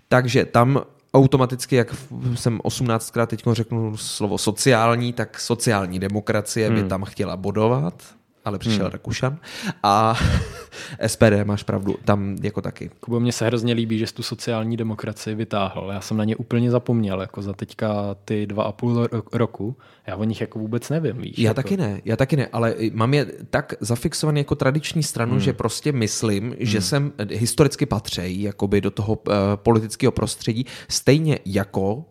Takže 0.07 0.45
tam 0.45 0.81
automaticky, 1.13 1.75
jak 1.75 1.95
jsem 2.35 2.57
18krát 2.57 3.27
teď 3.27 3.43
řeknu 3.51 3.97
slovo 3.97 4.37
sociální, 4.37 5.13
tak 5.13 5.39
sociální 5.39 5.99
demokracie 5.99 6.67
hmm. 6.67 6.75
by 6.75 6.89
tam 6.89 7.03
chtěla 7.03 7.37
bodovat, 7.37 8.03
ale 8.49 8.59
přišel 8.59 8.85
hmm. 8.85 8.91
Rakušan. 8.91 9.37
A 9.83 10.19
SPD, 11.07 11.43
máš 11.43 11.63
pravdu, 11.63 11.95
tam 12.05 12.35
jako 12.41 12.61
taky. 12.61 12.91
Kubo, 12.99 13.19
mně 13.19 13.31
se 13.31 13.45
hrozně 13.45 13.73
líbí, 13.73 13.97
že 13.97 14.07
jsi 14.07 14.13
tu 14.13 14.23
sociální 14.23 14.77
demokracii 14.77 15.35
vytáhl. 15.35 15.89
Já 15.93 16.01
jsem 16.01 16.17
na 16.17 16.23
ně 16.23 16.35
úplně 16.35 16.71
zapomněl, 16.71 17.21
jako 17.21 17.41
za 17.41 17.53
teďka 17.53 18.15
ty 18.25 18.47
dva 18.47 18.63
a 18.63 18.71
půl 18.71 19.07
roku. 19.33 19.75
Já 20.07 20.15
o 20.15 20.23
nich 20.23 20.41
jako 20.41 20.59
vůbec 20.59 20.89
nevím, 20.89 21.17
víš. 21.17 21.37
Já 21.37 21.49
jako... 21.49 21.55
taky 21.55 21.77
ne, 21.77 22.01
já 22.05 22.15
taky 22.15 22.37
ne, 22.37 22.47
ale 22.47 22.75
mám 22.93 23.13
je 23.13 23.25
tak 23.49 23.73
zafixovaný 23.79 24.39
jako 24.39 24.55
tradiční 24.55 25.03
stranu, 25.03 25.31
hmm. 25.31 25.39
že 25.39 25.53
prostě 25.53 25.91
myslím, 25.91 26.43
hmm. 26.43 26.55
že 26.59 26.81
jsem 26.81 27.11
historicky 27.31 27.85
patřejí 27.85 28.41
jakoby 28.41 28.81
do 28.81 28.91
toho 28.91 29.13
uh, 29.13 29.33
politického 29.55 30.11
prostředí, 30.11 30.65
stejně 30.89 31.39
jako 31.45 32.05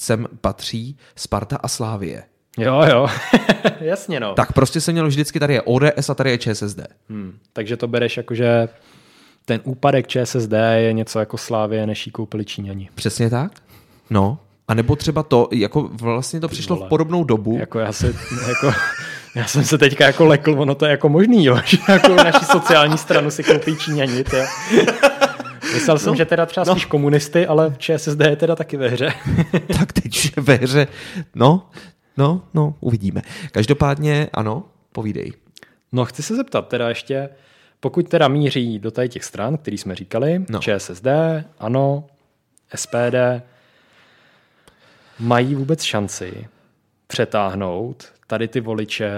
sem 0.00 0.26
patří 0.40 0.96
Sparta 1.16 1.56
a 1.56 1.68
Slávie. 1.68 2.22
Jo, 2.56 2.82
jo, 2.90 3.06
jasně 3.80 4.20
no. 4.20 4.34
Tak 4.34 4.52
prostě 4.52 4.80
jsem 4.80 4.92
měl 4.92 5.08
vždycky, 5.08 5.40
tady 5.40 5.54
je 5.54 5.62
ODS 5.62 6.10
a 6.10 6.14
tady 6.14 6.30
je 6.30 6.38
ČSSD. 6.38 6.80
Hmm. 7.10 7.38
Takže 7.52 7.76
to 7.76 7.88
bereš 7.88 8.16
jako, 8.16 8.34
že 8.34 8.68
ten 9.44 9.60
úpadek 9.64 10.06
ČSSD 10.06 10.52
je 10.76 10.92
něco 10.92 11.18
jako 11.18 11.38
Slávě, 11.38 11.86
než 11.86 12.06
jí 12.06 12.12
koupili 12.12 12.44
Číňani. 12.44 12.88
Přesně 12.94 13.30
tak. 13.30 13.52
No, 14.10 14.38
a 14.68 14.74
nebo 14.74 14.96
třeba 14.96 15.22
to, 15.22 15.48
jako 15.52 15.82
vlastně 15.92 16.40
to 16.40 16.48
přišlo 16.48 16.76
v 16.76 16.88
podobnou 16.88 17.24
dobu. 17.24 17.56
Jako 17.58 17.78
já, 17.78 17.92
se, 17.92 18.06
jako, 18.48 18.72
já 19.34 19.46
jsem 19.46 19.64
se 19.64 19.78
teďka 19.78 20.06
jako 20.06 20.24
lekl, 20.24 20.54
ono 20.58 20.74
to 20.74 20.84
je 20.84 20.90
jako 20.90 21.08
možný, 21.08 21.44
jo, 21.44 21.58
že 21.66 21.78
jako 21.88 22.14
naši 22.14 22.44
sociální 22.44 22.98
stranu 22.98 23.30
si 23.30 23.44
koupí 23.44 23.76
Číňani. 23.76 24.24
To 24.24 24.36
je. 24.36 24.46
Myslel 25.74 25.98
jsem, 25.98 26.10
no, 26.10 26.16
že 26.16 26.24
teda 26.24 26.46
třeba 26.46 26.64
no. 26.66 26.72
spíš 26.72 26.84
komunisty, 26.84 27.46
ale 27.46 27.74
ČSSD 27.78 28.20
je 28.20 28.36
teda 28.36 28.56
taky 28.56 28.76
ve 28.76 28.88
hře. 28.88 29.12
tak 29.78 29.92
teď 29.92 30.36
ve 30.36 30.54
hře, 30.54 30.86
no, 31.34 31.68
No, 32.16 32.42
no, 32.54 32.74
uvidíme. 32.80 33.22
Každopádně, 33.52 34.28
ano, 34.32 34.64
povídej. 34.92 35.32
No, 35.92 36.04
chci 36.04 36.22
se 36.22 36.36
zeptat 36.36 36.68
teda 36.68 36.88
ještě, 36.88 37.28
pokud 37.80 38.08
teda 38.08 38.28
míří 38.28 38.78
do 38.78 38.90
tady 38.90 39.08
těch 39.08 39.24
stran, 39.24 39.56
který 39.56 39.78
jsme 39.78 39.94
říkali, 39.94 40.44
no. 40.48 40.58
ČSSD, 40.58 41.06
ANO, 41.58 42.06
SPD, 42.74 43.42
mají 45.18 45.54
vůbec 45.54 45.82
šanci 45.82 46.48
přetáhnout 47.06 48.12
tady 48.26 48.48
ty 48.48 48.60
voliče 48.60 49.10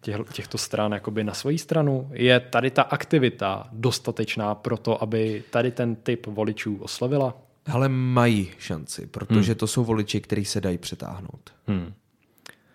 těch, 0.00 0.16
těchto 0.32 0.58
stran 0.58 0.92
jakoby 0.92 1.24
na 1.24 1.34
svoji 1.34 1.58
stranu? 1.58 2.10
Je 2.12 2.40
tady 2.40 2.70
ta 2.70 2.82
aktivita 2.82 3.68
dostatečná 3.72 4.54
pro 4.54 4.76
to, 4.76 5.02
aby 5.02 5.42
tady 5.50 5.70
ten 5.70 5.94
typ 5.96 6.26
voličů 6.26 6.76
oslovila? 6.76 7.34
Ale 7.72 7.88
mají 7.88 8.50
šanci, 8.58 9.06
protože 9.06 9.52
hmm. 9.52 9.58
to 9.58 9.66
jsou 9.66 9.84
voliči, 9.84 10.20
kteří 10.20 10.44
se 10.44 10.60
dají 10.60 10.78
přetáhnout. 10.78 11.50
Hmm 11.66 11.92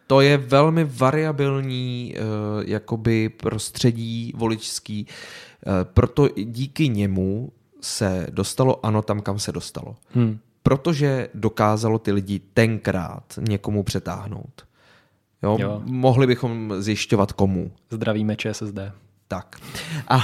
to 0.07 0.21
je 0.21 0.37
velmi 0.37 0.83
variabilní 0.83 2.15
uh, 2.15 2.23
jakoby 2.65 3.29
prostředí 3.29 4.33
voličský, 4.35 5.07
uh, 5.07 5.73
proto 5.83 6.27
díky 6.37 6.89
němu 6.89 7.51
se 7.81 8.27
dostalo 8.29 8.85
ano 8.85 9.01
tam, 9.01 9.21
kam 9.21 9.39
se 9.39 9.51
dostalo. 9.51 9.95
Hmm. 10.09 10.39
Protože 10.63 11.29
dokázalo 11.33 11.99
ty 11.99 12.11
lidi 12.11 12.39
tenkrát 12.53 13.23
někomu 13.49 13.83
přetáhnout. 13.83 14.67
Jo? 15.43 15.57
Jo. 15.59 15.81
Mohli 15.85 16.27
bychom 16.27 16.73
zjišťovat 16.79 17.31
komu. 17.31 17.71
Zdravíme 17.89 18.35
ČSSD. 18.35 18.79
Tak. 19.27 19.55
A, 20.07 20.23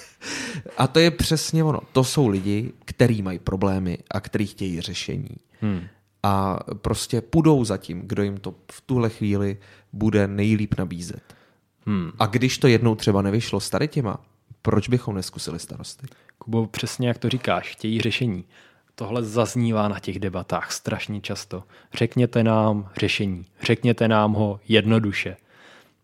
a 0.78 0.86
to 0.86 0.98
je 0.98 1.10
přesně 1.10 1.64
ono. 1.64 1.80
To 1.92 2.04
jsou 2.04 2.28
lidi, 2.28 2.72
kteří 2.84 3.22
mají 3.22 3.38
problémy 3.38 3.98
a 4.10 4.20
kteří 4.20 4.46
chtějí 4.46 4.80
řešení. 4.80 5.36
Hmm 5.60 5.80
a 6.22 6.58
prostě 6.74 7.20
půjdou 7.20 7.64
za 7.64 7.76
tím, 7.76 8.02
kdo 8.04 8.22
jim 8.22 8.36
to 8.36 8.54
v 8.72 8.80
tuhle 8.80 9.10
chvíli 9.10 9.58
bude 9.92 10.26
nejlíp 10.26 10.74
nabízet. 10.78 11.22
Hmm. 11.86 12.12
A 12.18 12.26
když 12.26 12.58
to 12.58 12.68
jednou 12.68 12.94
třeba 12.94 13.22
nevyšlo 13.22 13.60
s 13.60 13.70
tady 13.70 13.88
těma, 13.88 14.18
proč 14.62 14.88
bychom 14.88 15.14
neskusili 15.14 15.58
starosty? 15.58 16.06
Kubo, 16.38 16.66
přesně 16.66 17.08
jak 17.08 17.18
to 17.18 17.28
říkáš, 17.28 17.72
chtějí 17.72 18.00
řešení. 18.00 18.44
Tohle 18.94 19.22
zaznívá 19.22 19.88
na 19.88 20.00
těch 20.00 20.18
debatách 20.18 20.72
strašně 20.72 21.20
často. 21.20 21.64
Řekněte 21.94 22.44
nám 22.44 22.90
řešení, 22.96 23.46
řekněte 23.62 24.08
nám 24.08 24.32
ho 24.32 24.60
jednoduše. 24.68 25.36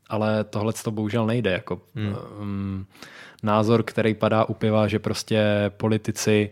Ale 0.09 0.45
tohle 0.45 0.73
to 0.73 0.91
bohužel 0.91 1.27
nejde. 1.27 1.51
Jako, 1.51 1.81
hmm. 1.95 2.17
um, 2.41 2.87
názor, 3.43 3.83
který 3.83 4.15
padá 4.15 4.45
u 4.45 4.55
piva, 4.55 4.89
že 4.89 4.99
prostě 4.99 5.45
politici 5.77 6.51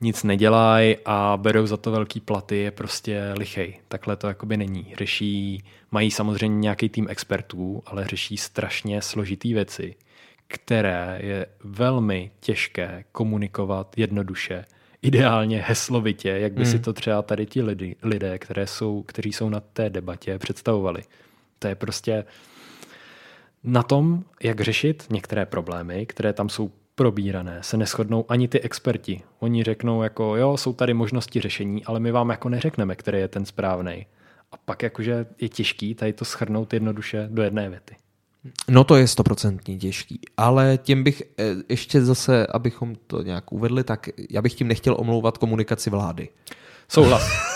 nic 0.00 0.22
nedělají 0.22 0.96
a 1.04 1.36
berou 1.36 1.66
za 1.66 1.76
to 1.76 1.90
velký 1.90 2.20
platy, 2.20 2.56
je 2.56 2.70
prostě 2.70 3.32
lichej. 3.38 3.80
Takhle 3.88 4.16
to 4.16 4.28
jakoby 4.28 4.56
není. 4.56 4.94
Řeší, 4.98 5.64
mají 5.90 6.10
samozřejmě 6.10 6.58
nějaký 6.58 6.88
tým 6.88 7.06
expertů, 7.08 7.82
ale 7.86 8.06
řeší 8.06 8.36
strašně 8.36 9.02
složitý 9.02 9.54
věci, 9.54 9.94
které 10.48 11.18
je 11.22 11.46
velmi 11.64 12.30
těžké 12.40 13.04
komunikovat 13.12 13.98
jednoduše, 13.98 14.64
ideálně 15.02 15.62
heslovitě, 15.66 16.28
jak 16.28 16.52
by 16.52 16.62
hmm. 16.62 16.72
si 16.72 16.78
to 16.78 16.92
třeba 16.92 17.22
tady 17.22 17.46
ti 17.46 17.62
lidi, 17.62 17.96
lidé, 18.02 18.38
které 18.38 18.66
jsou, 18.66 19.02
kteří 19.02 19.32
jsou 19.32 19.48
na 19.48 19.60
té 19.60 19.90
debatě, 19.90 20.38
představovali. 20.38 21.02
To 21.58 21.68
je 21.68 21.74
prostě 21.74 22.24
na 23.64 23.82
tom, 23.82 24.24
jak 24.42 24.60
řešit 24.60 25.06
některé 25.10 25.46
problémy, 25.46 26.06
které 26.06 26.32
tam 26.32 26.48
jsou 26.48 26.70
probírané, 26.96 27.58
se 27.62 27.76
neschodnou 27.76 28.24
ani 28.28 28.48
ty 28.48 28.60
experti. 28.60 29.22
Oni 29.38 29.62
řeknou 29.62 30.02
jako, 30.02 30.36
jo, 30.36 30.56
jsou 30.56 30.72
tady 30.72 30.94
možnosti 30.94 31.40
řešení, 31.40 31.84
ale 31.84 32.00
my 32.00 32.12
vám 32.12 32.30
jako 32.30 32.48
neřekneme, 32.48 32.96
který 32.96 33.18
je 33.18 33.28
ten 33.28 33.44
správný. 33.44 34.06
A 34.52 34.56
pak 34.64 34.82
jakože 34.82 35.26
je 35.40 35.48
těžký 35.48 35.94
tady 35.94 36.12
to 36.12 36.24
schrnout 36.24 36.72
jednoduše 36.72 37.28
do 37.30 37.42
jedné 37.42 37.70
věty. 37.70 37.96
No 38.68 38.84
to 38.84 38.96
je 38.96 39.08
stoprocentně 39.08 39.78
těžký, 39.78 40.20
ale 40.36 40.78
tím 40.82 41.04
bych 41.04 41.22
eh, 41.38 41.44
ještě 41.68 42.04
zase, 42.04 42.46
abychom 42.46 42.94
to 43.06 43.22
nějak 43.22 43.52
uvedli, 43.52 43.84
tak 43.84 44.08
já 44.30 44.42
bych 44.42 44.54
tím 44.54 44.68
nechtěl 44.68 44.96
omlouvat 44.98 45.38
komunikaci 45.38 45.90
vlády. 45.90 46.28
Souhlas. 46.88 47.28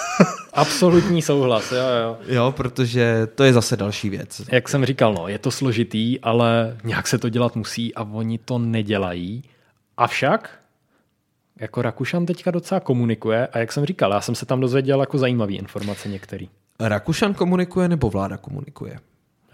Absolutní 0.61 1.23
souhlas, 1.23 1.73
jo, 1.73 1.79
jo. 2.03 2.18
Jo, 2.27 2.53
protože 2.57 3.29
to 3.35 3.44
je 3.44 3.53
zase 3.53 3.77
další 3.77 4.11
věc. 4.11 4.42
Jak 4.53 4.68
jsem 4.68 4.85
říkal, 4.85 5.14
no, 5.14 5.29
je 5.29 5.38
to 5.38 5.51
složitý, 5.51 6.20
ale 6.20 6.77
nějak 6.85 7.07
se 7.07 7.18
to 7.18 7.29
dělat 7.29 7.57
musí 7.57 7.94
a 7.94 8.03
oni 8.03 8.38
to 8.38 8.59
nedělají. 8.59 9.42
Avšak, 9.96 10.59
jako 11.61 11.83
Rakušan 11.83 12.27
teďka 12.27 12.51
docela 12.51 12.81
komunikuje 12.81 13.46
a 13.46 13.59
jak 13.59 13.73
jsem 13.73 13.87
říkal, 13.87 14.12
já 14.12 14.20
jsem 14.20 14.35
se 14.35 14.46
tam 14.46 14.61
dozvěděl 14.61 15.01
jako 15.01 15.18
zajímavý 15.18 15.57
informace 15.57 16.09
některý. 16.09 16.49
Rakušan 16.81 17.35
komunikuje 17.35 17.88
nebo 17.88 18.11
vláda 18.11 18.37
komunikuje? 18.37 18.99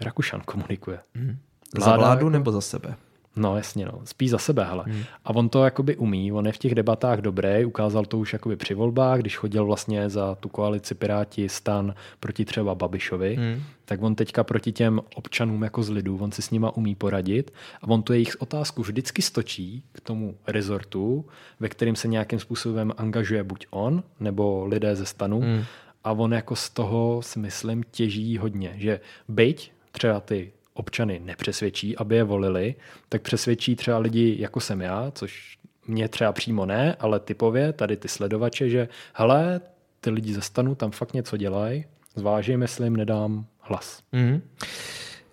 Rakušan 0.01 0.41
komunikuje. 0.45 0.99
Hmm. 1.15 1.37
Za 1.79 1.97
vládu 1.97 2.25
jako... 2.25 2.29
nebo 2.29 2.51
za 2.51 2.61
sebe? 2.61 2.95
No 3.37 3.57
jasně, 3.57 3.85
no. 3.85 4.01
spíš 4.03 4.29
za 4.29 4.37
sebe, 4.37 4.63
hele. 4.63 4.83
Hmm. 4.87 5.03
A 5.25 5.35
on 5.35 5.49
to 5.49 5.63
jakoby 5.63 5.97
umí, 5.97 6.31
on 6.31 6.45
je 6.45 6.51
v 6.51 6.57
těch 6.57 6.75
debatách 6.75 7.19
dobrý, 7.19 7.65
ukázal 7.65 8.05
to 8.05 8.17
už 8.17 8.33
jakoby 8.33 8.55
při 8.55 8.73
volbách, 8.73 9.19
když 9.19 9.37
chodil 9.37 9.65
vlastně 9.65 10.09
za 10.09 10.35
tu 10.35 10.49
koalici 10.49 10.95
Piráti 10.95 11.49
stan 11.49 11.93
proti 12.19 12.45
třeba 12.45 12.75
Babišovi, 12.75 13.35
hmm. 13.35 13.61
tak 13.85 14.01
on 14.01 14.15
teďka 14.15 14.43
proti 14.43 14.71
těm 14.71 15.01
občanům 15.15 15.63
jako 15.63 15.83
z 15.83 15.89
lidu, 15.89 16.17
on 16.21 16.31
si 16.31 16.41
s 16.41 16.51
nima 16.51 16.77
umí 16.77 16.95
poradit 16.95 17.53
a 17.81 17.87
on 17.87 18.03
tu 18.03 18.13
jejich 18.13 18.41
otázku 18.41 18.81
vždycky 18.81 19.21
stočí 19.21 19.83
k 19.91 20.01
tomu 20.01 20.35
rezortu, 20.47 21.25
ve 21.59 21.69
kterým 21.69 21.95
se 21.95 22.07
nějakým 22.07 22.39
způsobem 22.39 22.93
angažuje 22.97 23.43
buď 23.43 23.67
on, 23.69 24.03
nebo 24.19 24.65
lidé 24.65 24.95
ze 24.95 25.05
stanu 25.05 25.39
hmm. 25.39 25.63
a 26.03 26.11
on 26.11 26.33
jako 26.33 26.55
z 26.55 26.69
toho 26.69 27.21
si 27.21 27.39
myslím 27.39 27.83
těží 27.91 28.37
hodně, 28.37 28.73
že 28.77 28.99
byť 29.27 29.71
třeba 29.91 30.19
ty 30.19 30.51
občany 30.77 31.21
nepřesvědčí, 31.23 31.97
aby 31.97 32.15
je 32.15 32.23
volili, 32.23 32.75
tak 33.09 33.21
přesvědčí 33.21 33.75
třeba 33.75 33.97
lidi, 33.97 34.35
jako 34.39 34.59
jsem 34.59 34.81
já, 34.81 35.11
což 35.11 35.57
mě 35.87 36.09
třeba 36.09 36.31
přímo 36.31 36.65
ne, 36.65 36.95
ale 36.99 37.19
typově 37.19 37.73
tady 37.73 37.97
ty 37.97 38.07
sledovače, 38.07 38.69
že 38.69 38.87
hele, 39.13 39.61
ty 40.01 40.09
lidi 40.09 40.33
ze 40.33 40.41
stanu 40.41 40.75
tam 40.75 40.91
fakt 40.91 41.13
něco 41.13 41.37
dělají, 41.37 41.85
zvážím, 42.15 42.61
jestli 42.61 42.85
jim 42.85 42.95
nedám 42.95 43.45
hlas. 43.59 44.01
Mm. 44.11 44.41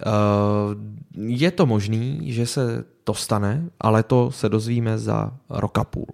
Uh, 0.06 0.74
je 1.16 1.50
to 1.50 1.66
možný, 1.66 2.32
že 2.32 2.46
se 2.46 2.84
to 3.04 3.14
stane, 3.14 3.70
ale 3.80 4.02
to 4.02 4.30
se 4.30 4.48
dozvíme 4.48 4.98
za 4.98 5.36
roka 5.50 5.84
půl. 5.84 6.06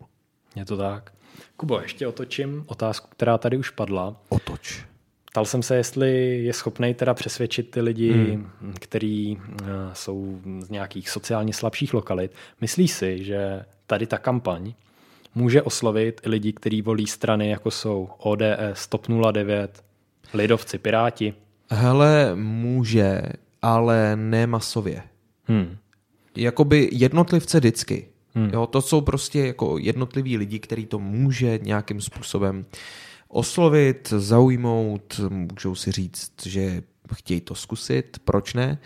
Je 0.57 0.64
to 0.64 0.76
tak. 0.76 1.12
Kubo, 1.57 1.80
ještě 1.80 2.07
otočím 2.07 2.64
otázku, 2.66 3.09
která 3.11 3.38
tady 3.38 3.57
už 3.57 3.70
padla. 3.70 4.16
Otoč. 4.28 4.89
Ptal 5.30 5.44
jsem 5.44 5.62
se, 5.62 5.76
jestli 5.76 6.38
je 6.44 6.52
schopný 6.52 6.94
teda 6.94 7.14
přesvědčit 7.14 7.70
ty 7.70 7.80
lidi, 7.80 8.12
hmm. 8.12 8.74
kteří 8.80 9.38
uh, 9.40 9.66
jsou 9.92 10.40
z 10.60 10.70
nějakých 10.70 11.10
sociálně 11.10 11.52
slabších 11.52 11.94
lokalit. 11.94 12.32
Myslíš 12.60 12.92
si, 12.92 13.24
že 13.24 13.64
tady 13.86 14.06
ta 14.06 14.18
kampaň 14.18 14.72
může 15.34 15.62
oslovit 15.62 16.20
i 16.24 16.28
lidi, 16.28 16.52
kteří 16.52 16.82
volí 16.82 17.06
strany, 17.06 17.50
jako 17.50 17.70
jsou 17.70 18.08
ODS, 18.18 18.86
TOP 18.88 19.06
09, 19.32 19.84
Lidovci, 20.34 20.78
Piráti? 20.78 21.34
Hele, 21.70 22.34
může, 22.34 23.22
ale 23.62 24.16
ne 24.16 24.46
masově. 24.46 25.02
Hmm. 25.44 25.76
Jakoby 26.36 26.88
jednotlivce 26.92 27.58
vždycky. 27.58 28.08
Hmm. 28.34 28.50
Jo, 28.52 28.66
to 28.66 28.82
jsou 28.82 29.00
prostě 29.00 29.46
jako 29.46 29.78
jednotliví 29.78 30.36
lidi, 30.36 30.58
který 30.58 30.86
to 30.86 30.98
může 30.98 31.58
nějakým 31.62 32.00
způsobem 32.00 32.64
oslovit, 33.30 34.12
zaujmout, 34.16 35.20
můžou 35.28 35.74
si 35.74 35.92
říct, 35.92 36.32
že 36.46 36.82
chtějí 37.14 37.40
to 37.40 37.54
zkusit, 37.54 38.18
proč 38.24 38.54
ne. 38.54 38.78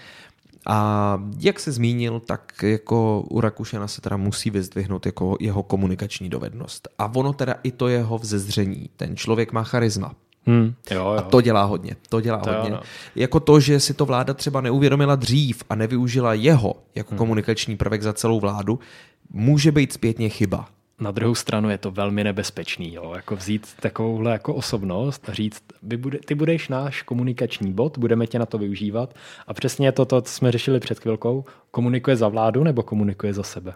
A 0.66 1.18
jak 1.38 1.60
se 1.60 1.72
zmínil, 1.72 2.20
tak 2.20 2.52
jako 2.62 3.20
u 3.30 3.40
Rakušana 3.40 3.88
se 3.88 4.00
teda 4.00 4.16
musí 4.16 4.50
vyzdvihnout 4.50 5.06
jako 5.06 5.36
jeho 5.40 5.62
komunikační 5.62 6.28
dovednost. 6.28 6.88
A 6.98 7.14
ono 7.14 7.32
teda 7.32 7.54
i 7.62 7.70
to 7.72 7.88
jeho 7.88 8.18
vzezření. 8.18 8.90
Ten 8.96 9.16
člověk 9.16 9.52
má 9.52 9.62
charisma. 9.62 10.14
Hmm. 10.46 10.74
Jo, 10.90 10.96
jo. 11.00 11.14
A 11.18 11.22
to 11.22 11.40
dělá 11.40 11.64
hodně. 11.64 11.96
To 12.08 12.20
dělá 12.20 12.38
To 12.38 12.50
jo, 12.50 12.56
hodně. 12.56 12.70
no. 12.70 12.80
Jako 13.16 13.40
to, 13.40 13.60
že 13.60 13.80
si 13.80 13.94
to 13.94 14.06
vláda 14.06 14.34
třeba 14.34 14.60
neuvědomila 14.60 15.16
dřív 15.16 15.62
a 15.70 15.74
nevyužila 15.74 16.34
jeho 16.34 16.74
jako 16.94 17.10
Hmm. 17.10 17.18
komunikační 17.18 17.76
prvek 17.76 18.02
za 18.02 18.12
celou 18.12 18.40
vládu, 18.40 18.78
může 19.30 19.72
být 19.72 19.92
zpětně 19.92 20.28
chyba. 20.28 20.68
Na 21.00 21.10
druhou 21.10 21.34
stranu 21.34 21.70
je 21.70 21.78
to 21.78 21.90
velmi 21.90 22.24
nebezpečný, 22.24 22.94
jo? 22.94 23.12
jako 23.14 23.36
vzít 23.36 23.66
takovouhle 23.80 24.32
jako 24.32 24.54
osobnost 24.54 25.28
a 25.28 25.32
říct, 25.32 25.62
vy 25.82 25.96
bude, 25.96 26.18
ty 26.24 26.34
budeš 26.34 26.68
náš 26.68 27.02
komunikační 27.02 27.72
bod, 27.72 27.98
budeme 27.98 28.26
tě 28.26 28.38
na 28.38 28.46
to 28.46 28.58
využívat 28.58 29.14
a 29.46 29.54
přesně 29.54 29.92
to, 29.92 30.04
to, 30.04 30.22
co 30.22 30.32
jsme 30.32 30.52
řešili 30.52 30.80
před 30.80 30.98
chvilkou, 30.98 31.44
komunikuje 31.70 32.16
za 32.16 32.28
vládu 32.28 32.64
nebo 32.64 32.82
komunikuje 32.82 33.34
za 33.34 33.42
sebe. 33.42 33.74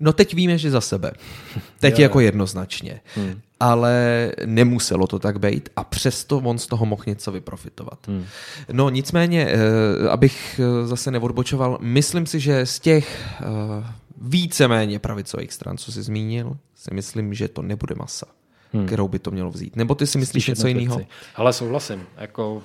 No 0.00 0.12
teď 0.12 0.34
víme, 0.34 0.58
že 0.58 0.70
za 0.70 0.80
sebe. 0.80 1.12
Teď 1.80 1.98
Jo, 1.98 2.02
jako 2.02 2.20
jednoznačně. 2.20 3.00
Hmm. 3.14 3.40
Ale 3.60 4.32
nemuselo 4.46 5.06
to 5.06 5.18
tak 5.18 5.38
být 5.38 5.68
a 5.76 5.84
přesto 5.84 6.38
on 6.38 6.58
z 6.58 6.66
toho 6.66 6.86
mohl 6.86 7.02
něco 7.06 7.32
vyprofitovat. 7.32 7.98
Hmm. 8.08 8.24
No 8.72 8.90
nicméně, 8.90 9.48
eh, 9.48 10.08
abych 10.08 10.60
eh, 10.60 10.86
zase 10.86 11.10
neodbočoval, 11.10 11.78
myslím 11.80 12.26
si, 12.26 12.40
že 12.40 12.66
z 12.66 12.80
těch 12.80 13.32
eh, 13.40 14.05
víceméně 14.16 14.98
pravicových 14.98 15.52
stran, 15.52 15.76
co 15.78 15.92
jsi 15.92 16.02
zmínil, 16.02 16.56
si 16.74 16.94
myslím, 16.94 17.34
že 17.34 17.48
to 17.48 17.62
nebude 17.62 17.94
masa, 17.94 18.26
Hmm. 18.72 18.86
kterou 18.86 19.08
by 19.08 19.18
to 19.18 19.30
mělo 19.30 19.50
vzít. 19.50 19.76
Nebo 19.76 19.94
ty 19.94 20.06
si 20.06 20.18
myslíš 20.18 20.46
něco 20.46 20.68
jiného? 20.68 21.00
Ale 21.34 21.52
souhlasím, 21.52 22.06
jako 22.16 22.62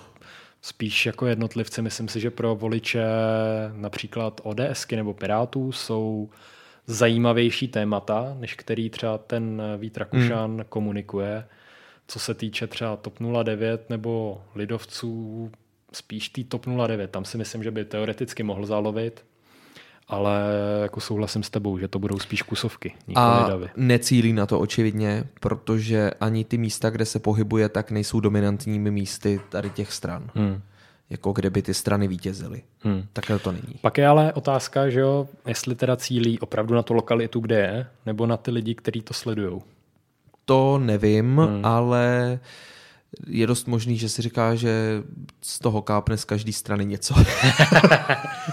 spíš 0.61 1.05
jako 1.05 1.25
jednotlivci, 1.25 1.81
myslím 1.81 2.07
si, 2.07 2.19
že 2.19 2.31
pro 2.31 2.55
voliče 2.55 3.05
například 3.73 4.41
ODSky 4.43 4.95
nebo 4.95 5.13
Pirátů 5.13 5.71
jsou 5.71 6.29
zajímavější 6.87 7.67
témata, 7.67 8.35
než 8.39 8.55
který 8.55 8.89
třeba 8.89 9.17
ten 9.17 9.61
Vít 9.77 9.97
Rakušan 9.97 10.51
hmm. 10.51 10.65
komunikuje. 10.69 11.45
Co 12.07 12.19
se 12.19 12.33
týče 12.33 12.67
třeba 12.67 12.95
TOP 12.95 13.13
09 13.43 13.89
nebo 13.89 14.41
Lidovců, 14.55 15.51
spíš 15.93 16.29
tý 16.29 16.43
TOP 16.43 16.65
09, 16.87 17.11
tam 17.11 17.25
si 17.25 17.37
myslím, 17.37 17.63
že 17.63 17.71
by 17.71 17.85
teoreticky 17.85 18.43
mohl 18.43 18.65
zalovit, 18.65 19.25
ale 20.11 20.41
jako 20.81 20.99
souhlasím 20.99 21.43
s 21.43 21.49
tebou, 21.49 21.77
že 21.77 21.87
to 21.87 21.99
budou 21.99 22.19
spíš 22.19 22.41
kusovky, 22.41 22.93
A 23.15 23.47
davy. 23.49 23.69
necílí 23.75 24.33
na 24.33 24.45
to 24.45 24.59
očividně, 24.59 25.23
protože 25.39 26.11
ani 26.19 26.45
ty 26.45 26.57
místa, 26.57 26.89
kde 26.89 27.05
se 27.05 27.19
pohybuje, 27.19 27.69
tak 27.69 27.91
nejsou 27.91 28.19
dominantními 28.19 28.91
místy 28.91 29.39
tady 29.49 29.69
těch 29.69 29.93
stran. 29.93 30.29
Hmm. 30.35 30.61
Jako 31.09 31.31
kde 31.31 31.49
by 31.49 31.61
ty 31.61 31.73
strany 31.73 32.07
vítězily. 32.07 32.61
Hmm. 32.79 33.03
Takhle 33.13 33.39
to 33.39 33.51
není. 33.51 33.75
Pak 33.81 33.97
je 33.97 34.07
ale 34.07 34.33
otázka, 34.33 34.89
že 34.89 34.99
jo, 34.99 35.27
jestli 35.47 35.75
teda 35.75 35.95
cílí 35.95 36.39
opravdu 36.39 36.75
na 36.75 36.83
tu 36.83 36.93
lokalitu, 36.93 37.39
kde 37.39 37.55
je, 37.59 37.85
nebo 38.05 38.25
na 38.27 38.37
ty 38.37 38.51
lidi, 38.51 38.75
kteří 38.75 39.01
to 39.01 39.13
sledují. 39.13 39.61
To 40.45 40.77
nevím, 40.77 41.37
hmm. 41.37 41.65
ale 41.65 42.39
je 43.27 43.47
dost 43.47 43.67
možný, 43.67 43.97
že 43.97 44.09
si 44.09 44.21
říká, 44.21 44.55
že 44.55 45.03
z 45.41 45.59
toho 45.59 45.81
kápne 45.81 46.17
z 46.17 46.25
každé 46.25 46.53
strany 46.53 46.85
něco. 46.85 47.15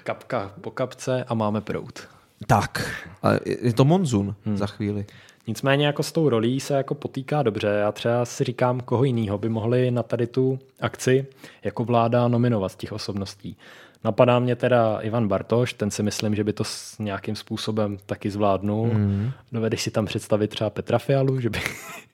Kapka 0.00 0.52
po 0.60 0.70
kapce 0.70 1.24
a 1.24 1.34
máme 1.34 1.60
prout. 1.60 2.08
tak. 2.46 3.04
A 3.22 3.30
je 3.46 3.72
to 3.72 3.84
monzun 3.84 4.34
hmm. 4.44 4.56
za 4.56 4.66
chvíli. 4.66 5.06
Nicméně 5.46 5.86
jako 5.86 6.02
s 6.02 6.12
tou 6.12 6.28
rolí 6.28 6.60
se 6.60 6.74
jako 6.74 6.94
potýká 6.94 7.42
dobře. 7.42 7.66
Já 7.66 7.92
třeba 7.92 8.24
si 8.24 8.44
říkám, 8.44 8.80
koho 8.80 9.04
jiného 9.04 9.38
by 9.38 9.48
mohli 9.48 9.90
na 9.90 10.02
tady 10.02 10.26
tu 10.26 10.58
akci 10.80 11.26
jako 11.64 11.84
vláda 11.84 12.28
nominovat 12.28 12.72
z 12.72 12.76
těch 12.76 12.92
osobností. 12.92 13.56
Napadá 14.04 14.38
mě 14.38 14.56
teda 14.56 14.98
Ivan 15.00 15.28
Bartoš, 15.28 15.72
ten 15.72 15.90
si 15.90 16.02
myslím, 16.02 16.34
že 16.34 16.44
by 16.44 16.52
to 16.52 16.64
s 16.64 16.98
nějakým 16.98 17.36
způsobem 17.36 17.98
taky 18.06 18.30
zvládnul. 18.30 18.86
Mm. 18.86 19.30
Dovedeš 19.52 19.82
si 19.82 19.90
tam 19.90 20.06
představit 20.06 20.48
třeba 20.48 20.70
Petra 20.70 20.98
Fialu, 20.98 21.40
že 21.40 21.50
by 21.50 21.58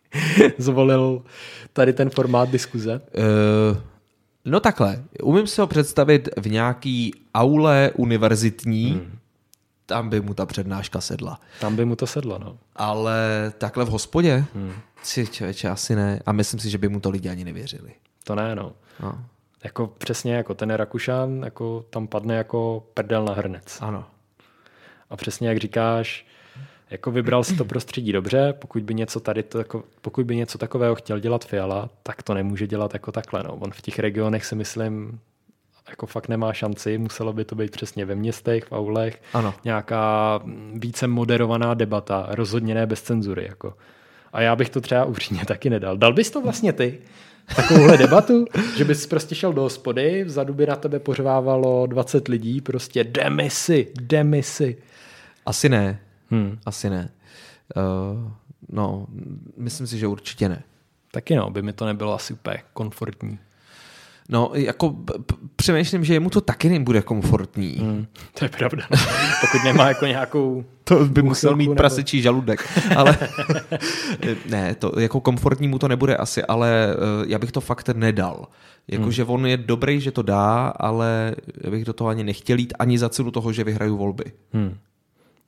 zvolil 0.59 1.22
tady 1.72 1.93
ten 1.93 2.11
formát 2.11 2.51
diskuze? 2.51 3.01
Uh, 3.72 3.78
no 4.47 4.61
takhle, 4.61 5.03
umím 5.22 5.47
si 5.47 5.61
ho 5.61 5.66
představit 5.66 6.28
v 6.36 6.51
nějaký 6.51 7.14
aule 7.34 7.90
univerzitní, 7.94 8.90
hmm. 8.90 9.18
tam 9.86 10.09
by 10.09 10.20
mu 10.20 10.34
ta 10.34 10.47
přednáška 10.47 11.01
sedla. 11.01 11.40
Tam 11.61 11.76
by 11.76 11.84
mu 11.84 11.97
to 11.97 12.07
sedlo, 12.07 12.38
no. 12.38 12.59
Ale 12.76 13.53
takhle 13.59 13.84
v 13.84 13.88
hospodě, 13.88 14.44
hmm. 14.55 14.72
si 15.03 15.26
člověče 15.26 15.68
asi 15.68 15.97
ne. 15.97 16.20
A 16.26 16.32
myslím 16.32 16.61
si, 16.61 16.70
že 16.70 16.78
by 16.78 16.88
mu 16.88 17.01
to 17.01 17.11
lidi 17.11 17.28
ani 17.28 17.44
nevěřili. 17.44 17.92
To 18.24 18.34
ne, 18.34 18.55
no. 18.55 18.72
No. 19.01 19.24
Jako 19.64 19.86
přesně 19.86 20.34
jako 20.34 20.55
ten 20.55 20.70
Rakušan, 20.70 21.42
jako 21.42 21.84
tam 21.90 22.07
padne 22.07 22.36
jako 22.36 22.86
prdel 22.94 23.24
na 23.24 23.32
hrnec. 23.32 23.78
Ano. 23.80 24.05
A 25.11 25.16
přesně 25.16 25.49
jak 25.49 25.59
říkáš, 25.59 26.26
jako 26.91 27.11
vybral 27.11 27.45
si 27.45 27.57
to 27.57 27.64
prostředí 27.74 28.12
dobře, 28.12 28.55
pokud 28.59 28.82
by 28.82 28.95
něco 28.95 29.20
tady 29.20 29.43
to, 29.43 29.59
jako, 29.59 29.84
pokud 30.01 30.26
by 30.26 30.37
něco 30.37 30.59
takového 30.59 30.95
chtěl 30.95 31.18
dělat 31.18 31.45
Fiala, 31.45 31.91
tak 32.03 32.22
to 32.22 32.34
nemůže 32.34 32.66
dělat 32.66 32.95
jako 32.95 33.12
takhle. 33.12 33.43
No. 33.43 33.55
On 33.55 33.70
v 33.70 33.80
těch 33.82 33.99
regionech 33.99 34.45
si 34.45 34.55
myslím, 34.55 35.20
jako 35.91 36.07
fakt 36.07 36.28
nemá 36.28 36.53
šanci, 36.53 36.99
muselo 36.99 37.32
by 37.32 37.45
to 37.45 37.55
být 37.55 37.70
přesně 37.70 38.05
ve 38.05 38.14
městech, 38.14 38.64
v 38.64 38.72
aulech, 38.72 39.22
Ano. 39.32 39.55
nějaká 39.64 40.41
více 40.74 41.07
moderovaná 41.07 41.74
debata, 41.74 42.26
rozhodně 42.28 42.74
ne 42.74 42.87
bez 42.87 43.03
cenzury. 43.03 43.47
Jako. 43.49 43.74
A 44.32 44.41
já 44.41 44.57
bych 44.57 44.70
to 44.70 44.80
třeba 44.80 45.05
upřímně 45.05 45.45
taky 45.45 45.70
nedal. 45.70 45.97
Dal 45.97 46.12
bys 46.12 46.30
to 46.30 46.41
vlastně 46.41 46.72
ty? 46.72 46.99
Takovouhle 47.57 47.97
debatu, 47.99 48.45
že 48.76 48.84
bys 48.84 49.07
prostě 49.07 49.34
šel 49.34 49.53
do 49.53 49.62
hospody, 49.62 50.24
vzadu 50.24 50.55
by 50.55 50.66
na 50.66 50.76
tebe 50.76 50.99
pořvávalo 50.99 51.87
20 51.87 52.28
lidí, 52.28 52.61
prostě 52.61 53.05
demisi, 53.05 53.87
demisi. 54.01 54.76
Asi 55.47 55.68
ne. 55.68 56.01
Hmm. 56.31 56.59
Asi 56.66 56.91
ne. 56.91 57.09
Uh, 57.77 58.31
no, 58.68 59.07
myslím 59.57 59.87
si, 59.87 59.99
že 59.99 60.07
určitě 60.07 60.49
ne. 60.49 60.62
Taky 61.11 61.37
no, 61.37 61.51
by 61.51 61.62
mi 61.62 61.72
to 61.72 61.87
nebylo 61.87 62.14
asi 62.14 62.33
úplně 62.33 62.59
komfortní. 62.72 63.39
No, 64.29 64.51
jako 64.55 64.97
přemýšlím, 65.57 66.05
že 66.05 66.14
jemu 66.14 66.31
to 66.31 66.41
taky 66.41 66.68
nebude 66.68 67.03
komfortní. 67.03 67.77
Hmm. 67.81 68.07
To 68.39 68.45
je 68.45 68.49
pravda. 68.49 68.83
No. 68.91 68.97
Pokud 69.41 69.64
nemá 69.64 69.89
jako 69.89 70.07
nějakou... 70.07 70.64
To 70.85 71.05
by 71.05 71.22
musel 71.22 71.57
mít 71.57 71.66
nebo- 71.66 71.77
prasečí 71.77 72.22
žaludek. 72.22 72.68
Ale 72.97 73.18
ne, 74.49 74.74
to 74.74 75.01
jako 75.01 75.20
komfortní 75.20 75.68
mu 75.68 75.79
to 75.79 75.89
nebude 75.89 76.16
asi, 76.16 76.45
ale 76.45 76.89
eh, 76.91 77.24
já 77.27 77.39
bych 77.39 77.53
to 77.53 77.61
fakt 77.61 77.89
nedal. 77.89 78.47
Jakože 78.89 79.24
hmm. 79.24 79.33
on 79.33 79.47
je 79.47 79.57
dobrý, 79.57 80.01
že 80.01 80.11
to 80.11 80.22
dá, 80.22 80.66
ale 80.68 81.35
já 81.61 81.70
bych 81.70 81.85
do 81.85 81.93
toho 81.93 82.09
ani 82.09 82.24
nechtěl 82.24 82.59
jít 82.59 82.74
ani 82.79 82.99
za 82.99 83.09
cenu 83.09 83.31
toho, 83.31 83.53
že 83.53 83.64
vyhraju 83.64 83.97
volby. 83.97 84.24
Hmm. 84.53 84.77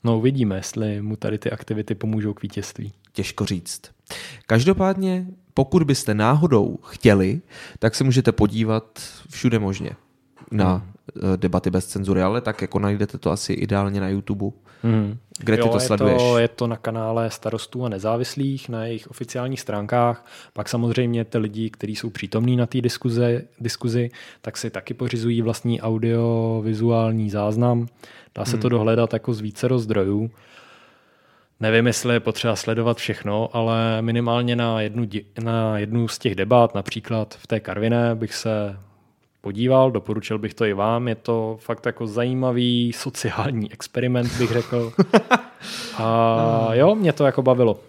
No 0.05 0.18
uvidíme, 0.18 0.57
jestli 0.57 1.03
mu 1.03 1.16
tady 1.16 1.38
ty 1.38 1.51
aktivity 1.51 1.94
pomůžou 1.94 2.34
k 2.34 2.42
vítězství. 2.42 2.92
Těžko 3.12 3.46
říct. 3.46 3.82
Každopádně, 4.46 5.26
pokud 5.55 5.82
byste 5.82 6.14
náhodou 6.14 6.78
chtěli, 6.82 7.40
tak 7.78 7.94
se 7.94 8.05
můžete 8.05 8.32
podívat 8.32 9.01
všude 9.30 9.59
možně 9.59 9.90
na 10.51 10.74
hmm. 10.74 10.92
debaty 11.36 11.70
bez 11.70 11.86
cenzury, 11.86 12.22
ale 12.22 12.40
tak 12.40 12.62
jako 12.62 12.78
najdete 12.78 13.18
to 13.18 13.30
asi 13.30 13.53
ideálně 13.53 14.01
na 14.01 14.09
YouTube. 14.09 14.53
Hmm. 14.83 15.18
Kde 15.39 15.57
ty 15.57 15.62
to 15.62 15.76
je 15.76 15.81
sleduješ? 15.81 16.22
To, 16.22 16.39
je 16.39 16.49
to 16.49 16.66
na 16.66 16.76
kanále 16.76 17.31
starostů 17.31 17.85
a 17.85 17.89
nezávislých, 17.89 18.68
na 18.68 18.85
jejich 18.85 19.11
oficiálních 19.11 19.61
stránkách. 19.61 20.26
Pak 20.53 20.68
samozřejmě 20.68 21.24
ty 21.24 21.39
lidi, 21.39 21.70
kteří 21.70 21.97
jsou 21.97 22.11
přítomní 22.11 22.57
na 22.57 22.66
té 22.66 22.81
diskuzi, 22.81 23.49
diskuzi, 23.61 24.11
tak 24.41 24.57
si 24.57 24.70
taky 24.70 24.95
pořizují 24.95 25.43
vlastní 25.43 25.81
audiovizuální 25.81 27.31
záznam. 27.31 27.87
Dá 28.35 28.45
se 28.45 28.53
hmm. 28.53 28.62
to 28.62 28.68
dohledat 28.68 29.12
jako 29.12 29.35
z 29.35 29.41
více 29.41 29.68
zdrojů. 29.76 30.31
Nevím, 31.61 31.87
jestli 31.87 32.14
je 32.14 32.20
potřeba 32.20 32.57
sledovat 32.57 32.97
všechno, 32.97 33.57
ale 33.57 34.03
minimálně 34.03 34.57
na 34.57 34.81
jednu, 34.81 35.09
na 35.43 35.79
jednu 35.79 36.09
z 36.09 36.18
těch 36.18 36.35
debat, 36.35 36.74
například 36.74 37.35
v 37.35 37.47
té 37.47 37.61
Karviné, 37.61 38.14
bych 38.14 38.35
se 38.35 38.76
podíval, 39.41 39.91
doporučil 39.91 40.39
bych 40.39 40.55
to 40.55 40.64
i 40.64 40.72
vám. 40.72 41.09
Je 41.09 41.14
to 41.14 41.59
fakt 41.61 41.86
jako 41.86 42.07
zajímavý 42.07 42.93
sociální 42.93 43.72
experiment, 43.72 44.39
bych 44.39 44.51
řekl. 44.51 44.93
A 45.99 46.68
jo, 46.72 46.95
mě 46.95 47.12
to 47.12 47.26
jako 47.26 47.43
bavilo. 47.43 47.80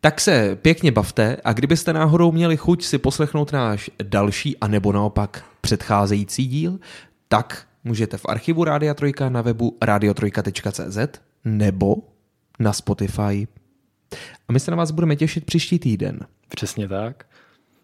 Tak 0.00 0.20
se 0.20 0.56
pěkně 0.62 0.92
bavte 0.92 1.36
a 1.44 1.52
kdybyste 1.52 1.92
náhodou 1.92 2.32
měli 2.32 2.56
chuť 2.56 2.84
si 2.84 2.98
poslechnout 2.98 3.52
náš 3.52 3.90
další 4.02 4.58
a 4.58 4.68
nebo 4.68 4.92
naopak 4.92 5.44
předcházející 5.60 6.46
díl, 6.46 6.78
tak 7.28 7.66
můžete 7.84 8.16
v 8.16 8.26
archivu 8.28 8.64
Rádia 8.64 8.94
Trojka 8.94 9.28
na 9.28 9.42
webu 9.42 9.78
radiotrojka.cz 9.82 10.98
nebo 11.44 11.96
na 12.58 12.72
Spotify. 12.72 13.48
A 14.48 14.52
my 14.52 14.60
se 14.60 14.70
na 14.70 14.76
vás 14.76 14.90
budeme 14.90 15.16
těšit 15.16 15.44
příští 15.44 15.78
týden. 15.78 16.20
Přesně 16.48 16.88
tak. 16.88 17.26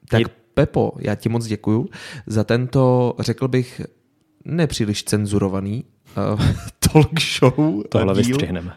Tak 0.08 0.22
Pepo, 0.60 0.92
já 0.98 1.14
ti 1.14 1.28
moc 1.28 1.46
děkuju 1.46 1.88
za 2.26 2.44
tento, 2.44 3.14
řekl 3.18 3.48
bych, 3.48 3.80
nepříliš 4.44 5.04
cenzurovaný 5.04 5.84
uh, 6.34 6.40
talk 6.92 7.20
show. 7.20 7.82
Tohle 7.88 8.14
vystřihneme. 8.14 8.72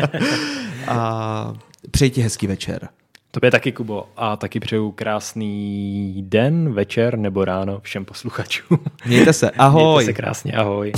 a 0.88 1.54
přeji 1.90 2.10
ti 2.10 2.22
hezký 2.22 2.46
večer. 2.46 2.88
Tobě 3.30 3.50
taky, 3.50 3.72
Kubo. 3.72 4.08
A 4.16 4.36
taky 4.36 4.60
přeju 4.60 4.90
krásný 4.90 6.24
den, 6.28 6.72
večer 6.72 7.18
nebo 7.18 7.44
ráno 7.44 7.80
všem 7.80 8.04
posluchačům. 8.04 8.78
Mějte 9.06 9.32
se, 9.32 9.50
ahoj. 9.58 9.94
Mějte 9.94 10.12
se 10.12 10.22
krásně, 10.22 10.52
ahoj. 10.52 10.92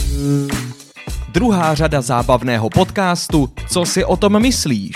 Druhá 1.32 1.74
řada 1.74 2.00
zábavného 2.00 2.70
podcastu 2.70 3.52
Co 3.68 3.84
si 3.84 4.04
o 4.04 4.16
tom 4.16 4.42
myslíš? 4.42 4.92